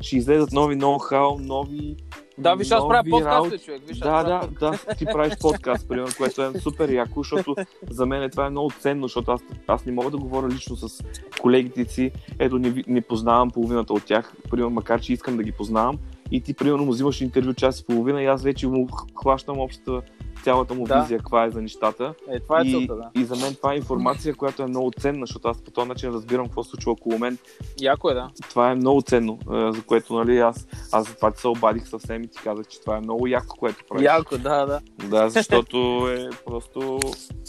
[0.00, 1.96] ще излезат нови ноу-хау, нови
[2.38, 3.82] Да, виж, аз правя подкаст, човек.
[3.88, 7.54] Виж, Да, да, да, ти правиш подкаст, примерно, което е супер яко, защото
[7.90, 11.04] за мен това е много ценно, защото аз, аз не мога да говоря лично с
[11.40, 15.52] колегите си, ето не, не познавам половината от тях, примерно, макар че искам да ги
[15.52, 15.98] познавам,
[16.30, 18.88] и ти примерно му взимаш интервю час и половина и аз вече му
[19.20, 20.02] хващам общата
[20.42, 21.00] цялата му Да.
[21.00, 22.14] визия, каква е за нещата.
[22.30, 23.20] Е, това е и, целта, да.
[23.20, 26.10] и за мен това е информация, която е много ценна, защото аз по този начин
[26.10, 27.38] разбирам какво се случва около мен.
[27.80, 28.30] Яко е, да.
[28.50, 31.88] Това е много ценно, е, за което нали, аз, аз за това ти се обадих
[31.88, 34.04] съвсем и ти казах, че това е много яко, което правиш.
[34.04, 34.80] Яко, да, да.
[35.08, 37.00] Да, защото е просто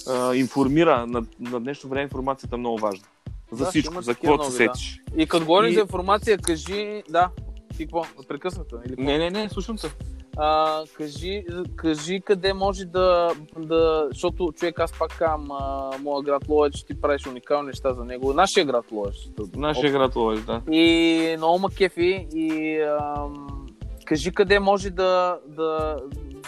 [0.10, 1.08] а, информира.
[1.08, 3.06] На, на днешно време информацията е много важна.
[3.52, 4.74] За Да, всичко, за каквото се нови, да.
[4.76, 5.02] сетиш.
[5.18, 7.04] И като говорим И- за информация, кажи...
[7.10, 7.30] Да,
[7.78, 8.04] ти какво?
[8.28, 8.82] Прекъсната?
[8.86, 8.96] Или?
[8.98, 9.88] Не, не, не, слушам се.
[10.38, 11.46] А, кажи,
[11.76, 14.08] кажи къде може да, да...
[14.12, 15.38] Защото човек, аз пак а,
[16.04, 18.34] моя град Ловеч, ти правиш уникални неща за него.
[18.34, 19.16] Нашия град Ловеч.
[19.56, 20.62] Нашия град Ловеч, да.
[20.72, 23.68] И много ма кефи и ам,
[24.06, 25.98] кажи къде може да, да,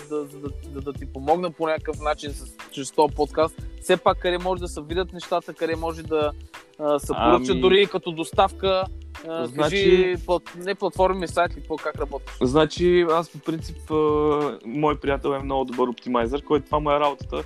[0.09, 3.55] да, да, да, да ти помогна по някакъв начин с, чрез този подкаст.
[3.81, 6.31] Все пак къде може да се видят нещата, къде може да
[6.79, 8.83] а, се поръчат Ами- дори като доставка.
[9.27, 12.37] А, Значи- Кажи, плат, не платформи, сайт ли, как работиш?
[12.41, 16.99] Значи, аз по принцип, а, мой приятел е много добър оптимайзър, който това му е
[16.99, 17.43] работата.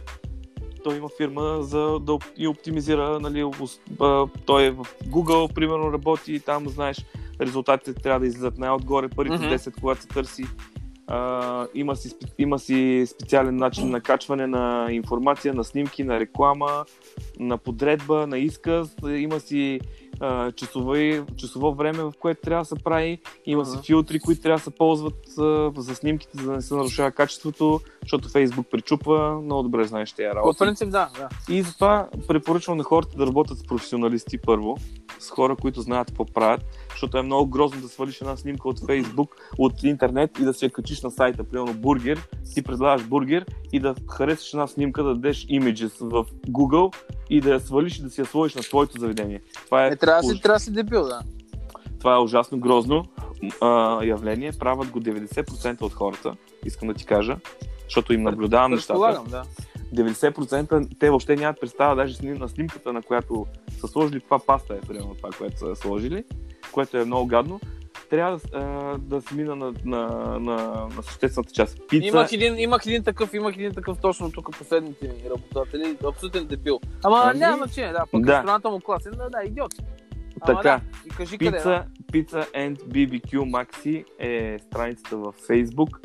[0.83, 3.45] Той има фирма за да и оптимизира, нали,
[3.99, 7.05] а, той е в Google, примерно, работи и там, знаеш,
[7.41, 9.55] резултатите трябва да излизат най-отгоре, първите Мгм.
[9.55, 10.43] 10, когато се търси.
[11.07, 16.85] А, има, си, има си специален начин на качване на информация, на снимки, на реклама,
[17.39, 18.95] на подредба, на изказ.
[19.07, 19.79] Има си
[20.19, 23.19] а, часови, часово време, в което трябва да се прави.
[23.45, 23.83] Има си Ага.
[23.83, 27.79] филтри, които трябва да се ползват а, за снимките, за да не се нарушава качеството,
[28.01, 29.41] защото Фейсбук причупва.
[29.41, 30.59] Много добре знаеш тези По работи.
[30.59, 31.09] принцип, да.
[31.17, 31.53] да.
[31.53, 34.77] И затова препоръчвам на хората да работят с професионалисти първо,
[35.19, 36.61] с хора, които знаят какво правят,
[37.01, 40.65] защото е много грозно да свалиш една снимка от Фейсбук, от интернет и да си
[40.65, 45.13] я качиш на сайта, примерно бургер, ти предлагаш бургер и да харесаш една снимка, да
[45.13, 46.95] дадеш images в Google
[47.29, 49.41] и да я свалиш и да си я сложиш на твоето заведение.
[49.65, 51.21] Това е, Е, трябва да си, трябва да си дебил, да.
[51.99, 53.05] това е ужасно грозно
[53.61, 54.51] а, явление.
[54.59, 57.37] Правят го 90% от хората, искам да ти кажа,
[57.83, 59.21] защото им наблюдавам нещата.
[59.29, 59.43] Да.
[59.95, 63.45] 90% те въобще нямат представа даже на снимката, на която
[63.79, 66.23] са сложили каква паста е, примерно това, което са сложили,
[66.71, 67.59] което е много гадно.
[68.09, 70.07] Трябва да, а, да се мина на, на,
[70.39, 71.77] на, на съществената част.
[71.89, 76.47] Пица, Имах един, имах един такъв, имах един такъв точно тук последните ми работодатели, абсолютен
[76.47, 76.79] дебил.
[77.03, 78.37] Ама Ами, няма значение, да, пък да.
[78.37, 79.73] ресторантът му класен, да, да, идиот.
[80.41, 80.61] Ама така.
[80.61, 81.51] да, и кажи къде.
[81.51, 81.85] Пица, да.
[82.11, 85.97] Pizza and BBQ Maxi е страницата в Facebook.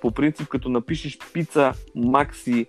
[0.00, 2.66] По принцип, като напишеш Pizza Maxi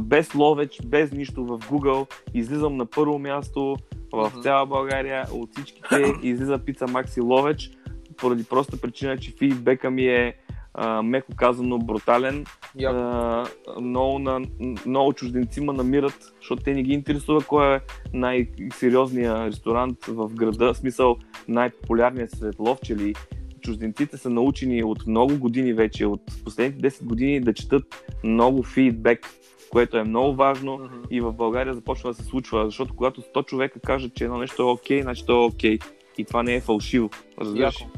[0.00, 3.76] без ловеч, без нищо в Google, излизам на първо място
[4.12, 7.70] в цяла България от всичките излиза Pizza Maxi ловеч,
[8.16, 10.34] поради проста причина, че фидбека ми е
[10.74, 12.44] а, меко казано брутален.
[12.78, 12.96] Яко.
[12.96, 13.46] А,
[13.80, 14.40] много, на,
[14.86, 17.80] много чужденци ме намират, защото те не ги интересува кой е
[18.12, 21.16] най-сериозният ресторант в града, в смисъл
[21.48, 23.14] най-популярният сред ловчели.
[23.60, 29.26] Чужденците са научени от много години вече, от последните 10 години да четат много фидбек,
[29.70, 30.94] което е много важно Мгм.
[31.10, 34.62] и в България започва да се случва, защото когато 100 човека кажат, че едно нещо
[34.62, 35.78] е окей, значи то е окей.
[36.18, 37.10] И това не е фалшиво,
[37.40, 37.80] разбираш?
[37.80, 37.92] Яко.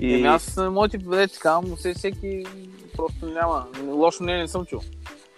[0.00, 0.14] И...
[0.14, 2.44] Еми аз моите деца казвам, но все всеки
[2.96, 3.66] просто няма.
[3.86, 4.80] Лошо не, не съм чул.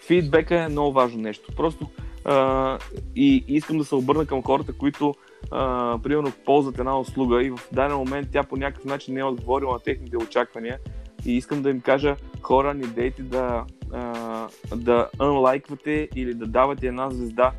[0.06, 1.52] фидбека е много важно нещо.
[1.56, 1.86] Просто
[2.24, 2.78] а,
[3.16, 5.14] и искам да се обърна към хората, които
[5.51, 9.24] а, примерно ползват една услуга и в даден момент тя по някакъв начин не е
[9.24, 10.78] отговорила на техните очаквания
[11.26, 16.86] и искам да им кажа хора, не дейте да, а, да unлайквате или да давате
[16.86, 17.52] една звезда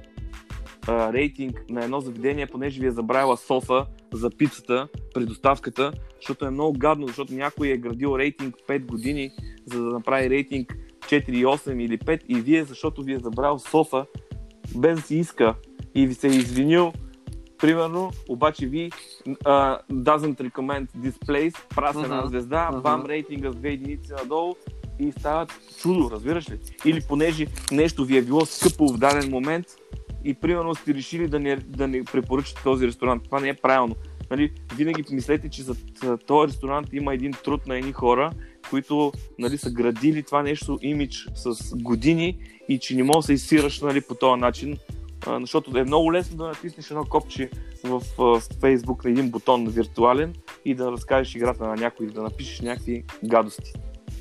[0.88, 6.50] а, рейтинг на едно заведение, понеже ви е забравила соса за пицата, предоставката, защото е
[6.50, 9.32] много гадно, защото някой е градил рейтинг 5 години
[9.66, 14.06] за да направи рейтинг 4,8 или 5 и вие, защото ви е забрал соса,
[14.76, 15.56] без да си иска
[15.96, 16.94] и ви се е извинил,
[17.58, 18.92] примерно, обаче ви
[19.28, 22.28] uh, doesn't recommend this place, праса една Мгм.
[22.28, 22.82] звезда, Мгм.
[22.82, 24.56] бам, рейтинга с две единици надолу
[25.02, 25.48] и става
[25.82, 26.58] чудо, разбираш ли?
[26.86, 29.66] Или понеже нещо ви е било скъпо в даден момент
[30.24, 33.24] и примерно сте решили да не, да не препоръчате този ресторант.
[33.24, 33.96] Това не е правилно.
[34.32, 35.76] Нали, винаги помислете, че за
[36.28, 38.32] този ресторант има един труд на едни хора,
[38.70, 42.38] които нали, са градили това нещо, имидж с години
[42.70, 44.78] и че не можеш да се изсираш нали, по този начин,
[45.28, 47.50] а, защото е много лесно да натиснеш едно копче
[47.84, 50.34] в а, Facebook на един бутон виртуален
[50.66, 53.74] и да разкажеш играта на някой да напишеш някакви гадости.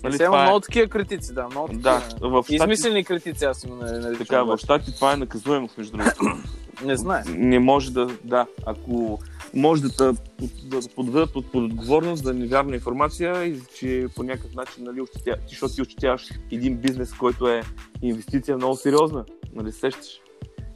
[0.05, 1.47] Нали, това има е- много такива критици, да.
[1.51, 2.31] Много Да, такива.
[2.31, 4.27] в Штатите, Измислени критици, аз нали, наричам.
[4.27, 6.21] така, в щати това е наказуемо, между другото.
[6.85, 7.23] Не знае.
[7.29, 9.19] не може да, да, ако
[9.55, 10.13] може да
[10.65, 15.37] да подведат под, под отговорност за невярна информация и че по някакъв начин, нали, ощетя,
[15.37, 17.63] ти, защото ти ощетяваш един бизнес, който е
[18.03, 19.25] инвестиция много сериозна,
[19.55, 20.21] нали, сещаш.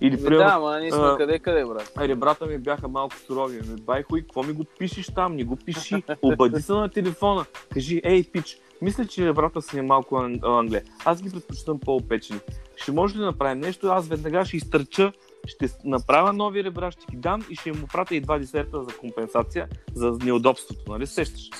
[0.00, 1.92] Или, Ми, примерно, да, ама ние сме а, къде къде, брат.
[1.98, 3.56] ребрата ми бяха малко сурови.
[3.56, 5.36] Ме байхо и какво ми го пишеш там?
[5.36, 6.02] Не го пиши.
[6.22, 7.44] Обади се на телефона.
[7.72, 10.82] Кажи, ей, пич, мисля, че ребрата са ни малко ан- англе.
[11.04, 12.40] Аз ги предпочитам по-опечени.
[12.76, 13.86] Ще може ли да направим нещо?
[13.86, 15.12] Аз веднага ще изтърча,
[15.46, 18.96] ще направя нови ребра, ще ги дам и ще му пратя и два десерта за
[18.96, 21.50] компенсация за неудобството, нали сещаш?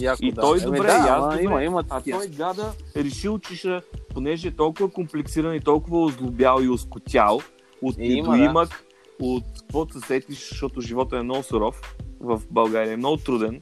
[0.00, 0.40] Яко, И да.
[0.40, 1.42] той Еми, добре, да, и аз добре.
[1.42, 3.80] Има, има А той гада е решил, че ще,
[4.14, 7.40] понеже е толкова комплексиран и толкова озлобял и оскотял
[7.82, 8.84] от Е, има, недоимък,
[9.20, 13.60] от каквото се сетиш, защото живота е много суров в България, е много труден.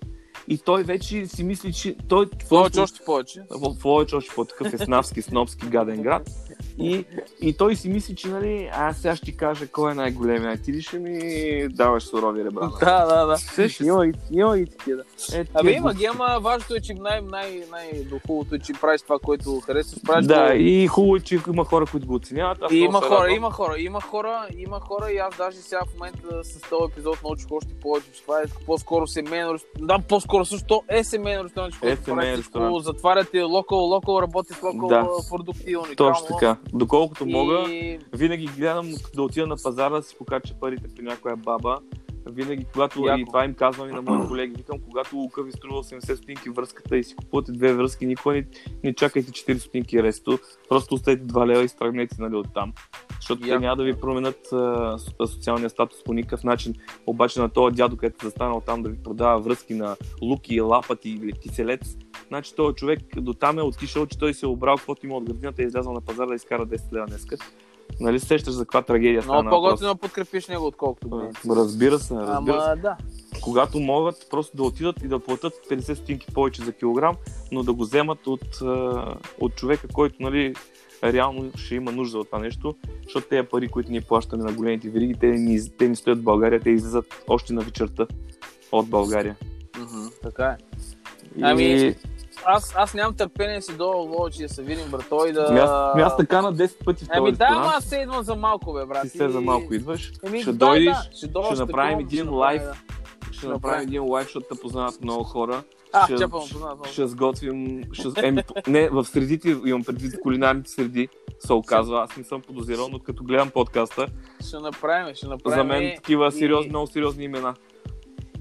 [0.51, 3.43] И той вече си мисли, че той Повече, още повече.
[3.51, 6.31] в повече още по-такъв еснавски, снобски, гаден град.
[6.81, 7.05] И,
[7.41, 10.59] и той си мисли, че нали, аз сега ще ти кажа кой е най-големия.
[10.59, 11.19] Ти ли ще ми
[11.69, 12.61] даваш сурови ребра?
[12.61, 12.73] нали?
[12.81, 13.37] Да, да, да.
[13.37, 14.97] Сещаш Има и, има и такива.
[15.31, 15.39] да.
[15.39, 19.19] Е, Абе има ги, ама важното е, че най- най- най-дохубавото е, че правиш това,
[19.19, 20.03] което харесваш.
[20.03, 22.59] Правиш Да, го- и хубаво е, че има хора, които го оценяват.
[22.63, 23.35] Аз има хора, радвам.
[23.35, 27.23] има хора, има хора, има хора и аз даже сега в момента с този епизод
[27.23, 29.87] научих още повече, че това е по-скоро семейно ресторант.
[29.87, 32.85] Да, по-скоро също е семейно ресторант, Е че семейен всичко, ресторант.
[32.85, 35.07] затваряте локал, локал, работи с локал Да.
[35.31, 35.75] продукти.
[35.97, 36.57] Точно така.
[36.75, 37.33] Доколкото И...
[37.33, 37.67] мога,
[38.13, 41.79] винаги гледам да отида на пазара да си покача парите при някоя баба.
[42.31, 43.21] Винаги, когато Яко.
[43.21, 46.51] и това им казвам и на моите колеги, викам, когато лука ви струва 80 стотинки
[46.51, 48.47] връзката и си купувате две връзки, никога не,
[48.85, 50.39] не чакайте 4 стотинки ресто,
[50.69, 52.73] просто оставете 2 лева и стръгнете нали, оттам.
[53.21, 53.61] Защото те Яко.
[53.61, 54.57] няма да ви променят а,
[54.99, 56.75] со- социалния статус по никакъв начин.
[57.07, 61.11] Обаче на този дядо, където е застанал там да ви продава връзки на луки, лапати
[61.11, 61.97] или киселец,
[62.29, 65.25] значи този човек до там е отишъл, че той се е обрал каквото има от
[65.25, 67.37] градината и е излязъл на пазара да изкара 10 лева днеска.
[68.01, 71.23] Нали се сещаш за каква трагедия стана Много по-готино подкрепиш него, отколкото го.
[71.49, 72.69] Разбира се, разбира се.
[72.69, 72.97] Ама да.
[73.43, 77.17] Когато могат просто да отидат и да платят 50 стотинки повече за килограм,
[77.53, 78.61] но да го вземат от,
[79.41, 80.55] от човека, който нали,
[81.05, 84.91] реално ще има нужда от това нещо, защото тези пари, които ние плащаме на големите
[84.91, 88.07] вериги, те ни, те ни стоят в България, те излизат още на вечерта
[88.73, 89.37] от България.
[90.23, 90.57] Така е.
[91.37, 91.43] И...
[91.43, 91.95] Ами,
[92.45, 95.47] Аз, аз нямам търпение си до Ловечи да се видим, брато, и да...
[95.49, 95.71] Ами аз,
[96.13, 98.73] аз така на 10 пъти в този Ами да, ама аз се идвам за малко,
[98.73, 99.03] бе, брат.
[99.03, 100.13] Ти се за малко идваш.
[100.27, 102.63] Еми, ще да, дойдеш, да, ще, дойда, ще направим такова, един ще лайв.
[102.63, 102.75] да.
[103.33, 105.63] Ще направим един лайв, защото те познават много хора.
[105.93, 106.93] А, ще, чепа, му познават много.
[106.93, 107.83] ще сготвим...
[107.93, 111.09] Ще, еми, не, в средите, имам предвид кулинарните среди,
[111.41, 112.03] се оказва.
[112.03, 114.07] Аз не съм подозирал, но като гледам подкаста,
[114.49, 115.59] Ще направим, ще направим.
[115.59, 117.55] за мен такива сериозни, много сериозни имена.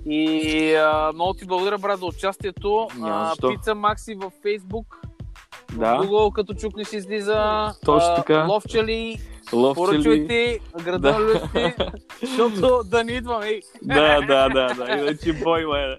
[0.05, 2.87] И а, много ти благодаря, брат, за участието.
[2.97, 3.49] Няма А, защо.
[3.49, 4.33] Пица Макси във.
[4.33, 4.83] В
[5.73, 7.71] Да, Google, като чукнеш, излиза.
[7.85, 8.45] Точно така.
[8.45, 9.19] Ловчали,
[9.53, 9.75] ловчели.
[9.75, 11.19] поръчвайте, града Да.
[11.19, 11.73] люльки,
[12.21, 13.61] защото да не идвам, ей.
[13.81, 14.93] Да, да, да, да.
[14.93, 15.97] Иначе бой, бе.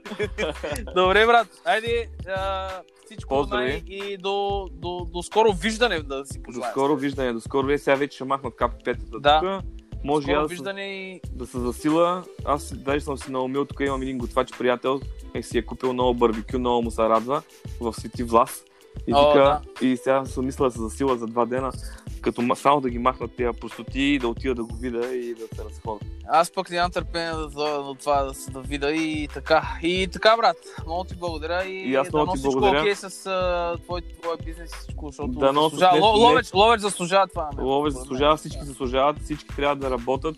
[0.94, 1.48] Добре, брат.
[1.64, 2.68] Айде, а,
[3.06, 3.64] всичко Поздрави.
[3.64, 6.70] най- и до, до, до скоро виждане да си До пожелая.
[6.70, 7.78] скоро виждане, до скоро.
[7.78, 9.40] Сега вече ще махнат кап-петата Да.
[9.40, 9.79] тук.
[10.04, 11.20] Може Скоро аз да, виждане и...
[11.32, 12.24] да се засила.
[12.44, 15.00] Аз даже съм си наумил, тук имам един готвач приятел,
[15.34, 17.42] е си е купил ново барбекю, много му се радва
[17.80, 18.64] в Свети Влас.
[19.06, 21.72] И, О, така, и сега съм мисля да се засила за два дена,
[22.20, 25.56] като само да ги махнат тези простоти и да отида да го видя и да
[25.56, 26.04] се разходя.
[26.28, 29.62] Аз пък нямам търпение да, да, до това да се да видя и така.
[29.82, 30.56] И така, брат.
[30.86, 32.80] Много ти благодаря и, И аз много дано ти всичко благодаря.
[32.80, 35.94] окей с а, твой, твой бизнес и всичко, защото Дано с заслужава.
[35.96, 37.50] не- Ло- не- Ловеч, ловеч заслужава това.
[37.56, 37.62] бе.
[37.62, 40.36] Ловеч Според заслужава, всички заслужават, всички трябва да работят.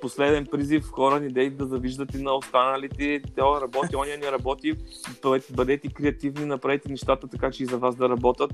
[0.00, 3.22] Последен призив, хора, не дейте да завиждате на останалите.
[3.36, 4.74] Той работи, оня не работи.
[5.50, 8.50] Бъдете креативни, направете нещата така, че и за вас да работят.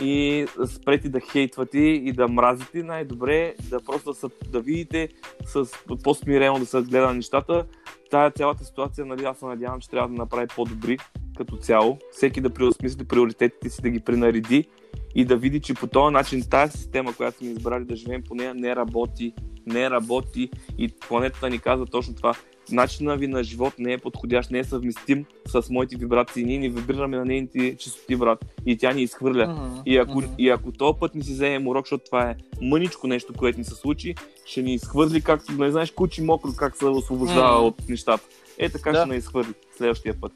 [0.00, 2.82] И спрете да хейтвате и да мразите.
[2.82, 5.08] Най-добре е да просто са, да видите
[5.46, 5.66] с
[6.02, 7.66] по-смирено да се гледа нещата.
[8.10, 10.98] Тая цялата ситуация, нали, аз се надявам, че трябва да направи по-добри
[11.36, 14.68] като цяло, всеки да преосмисли приоритетите си, да ги пренареди
[15.14, 18.34] и да види, че по този начин тази система, която сме избрали да живеем по
[18.34, 19.32] нея, не работи,
[19.66, 22.34] не работи и планетата ни казва точно това.
[22.72, 26.44] Начина ви на живот не е подходящ, не е съвместим с моите вибрации.
[26.44, 29.46] Ние ни вибрираме на нейните чистоти, брат, и тя ни изхвърля.
[29.46, 33.06] Мгм, И ако, и ако този път ни си вземем урок, защото това е мъничко
[33.06, 34.14] нещо, което ни се случи,
[34.46, 37.66] ще ни изхвърли както, не знаеш, кучи мокро как се освобождава Мгм.
[37.66, 38.24] от нещата.
[38.58, 39.00] Е, така Да.
[39.00, 40.32] ще ни изхвърли следващия път.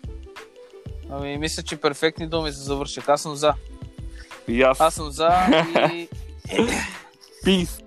[1.11, 3.09] Ами, мисля, че перфектни думи се завърших.
[3.09, 3.55] Аз съм за.
[4.49, 4.81] И аз.
[4.81, 5.31] Аз съм за
[5.93, 6.09] и
[7.45, 7.83] Peace!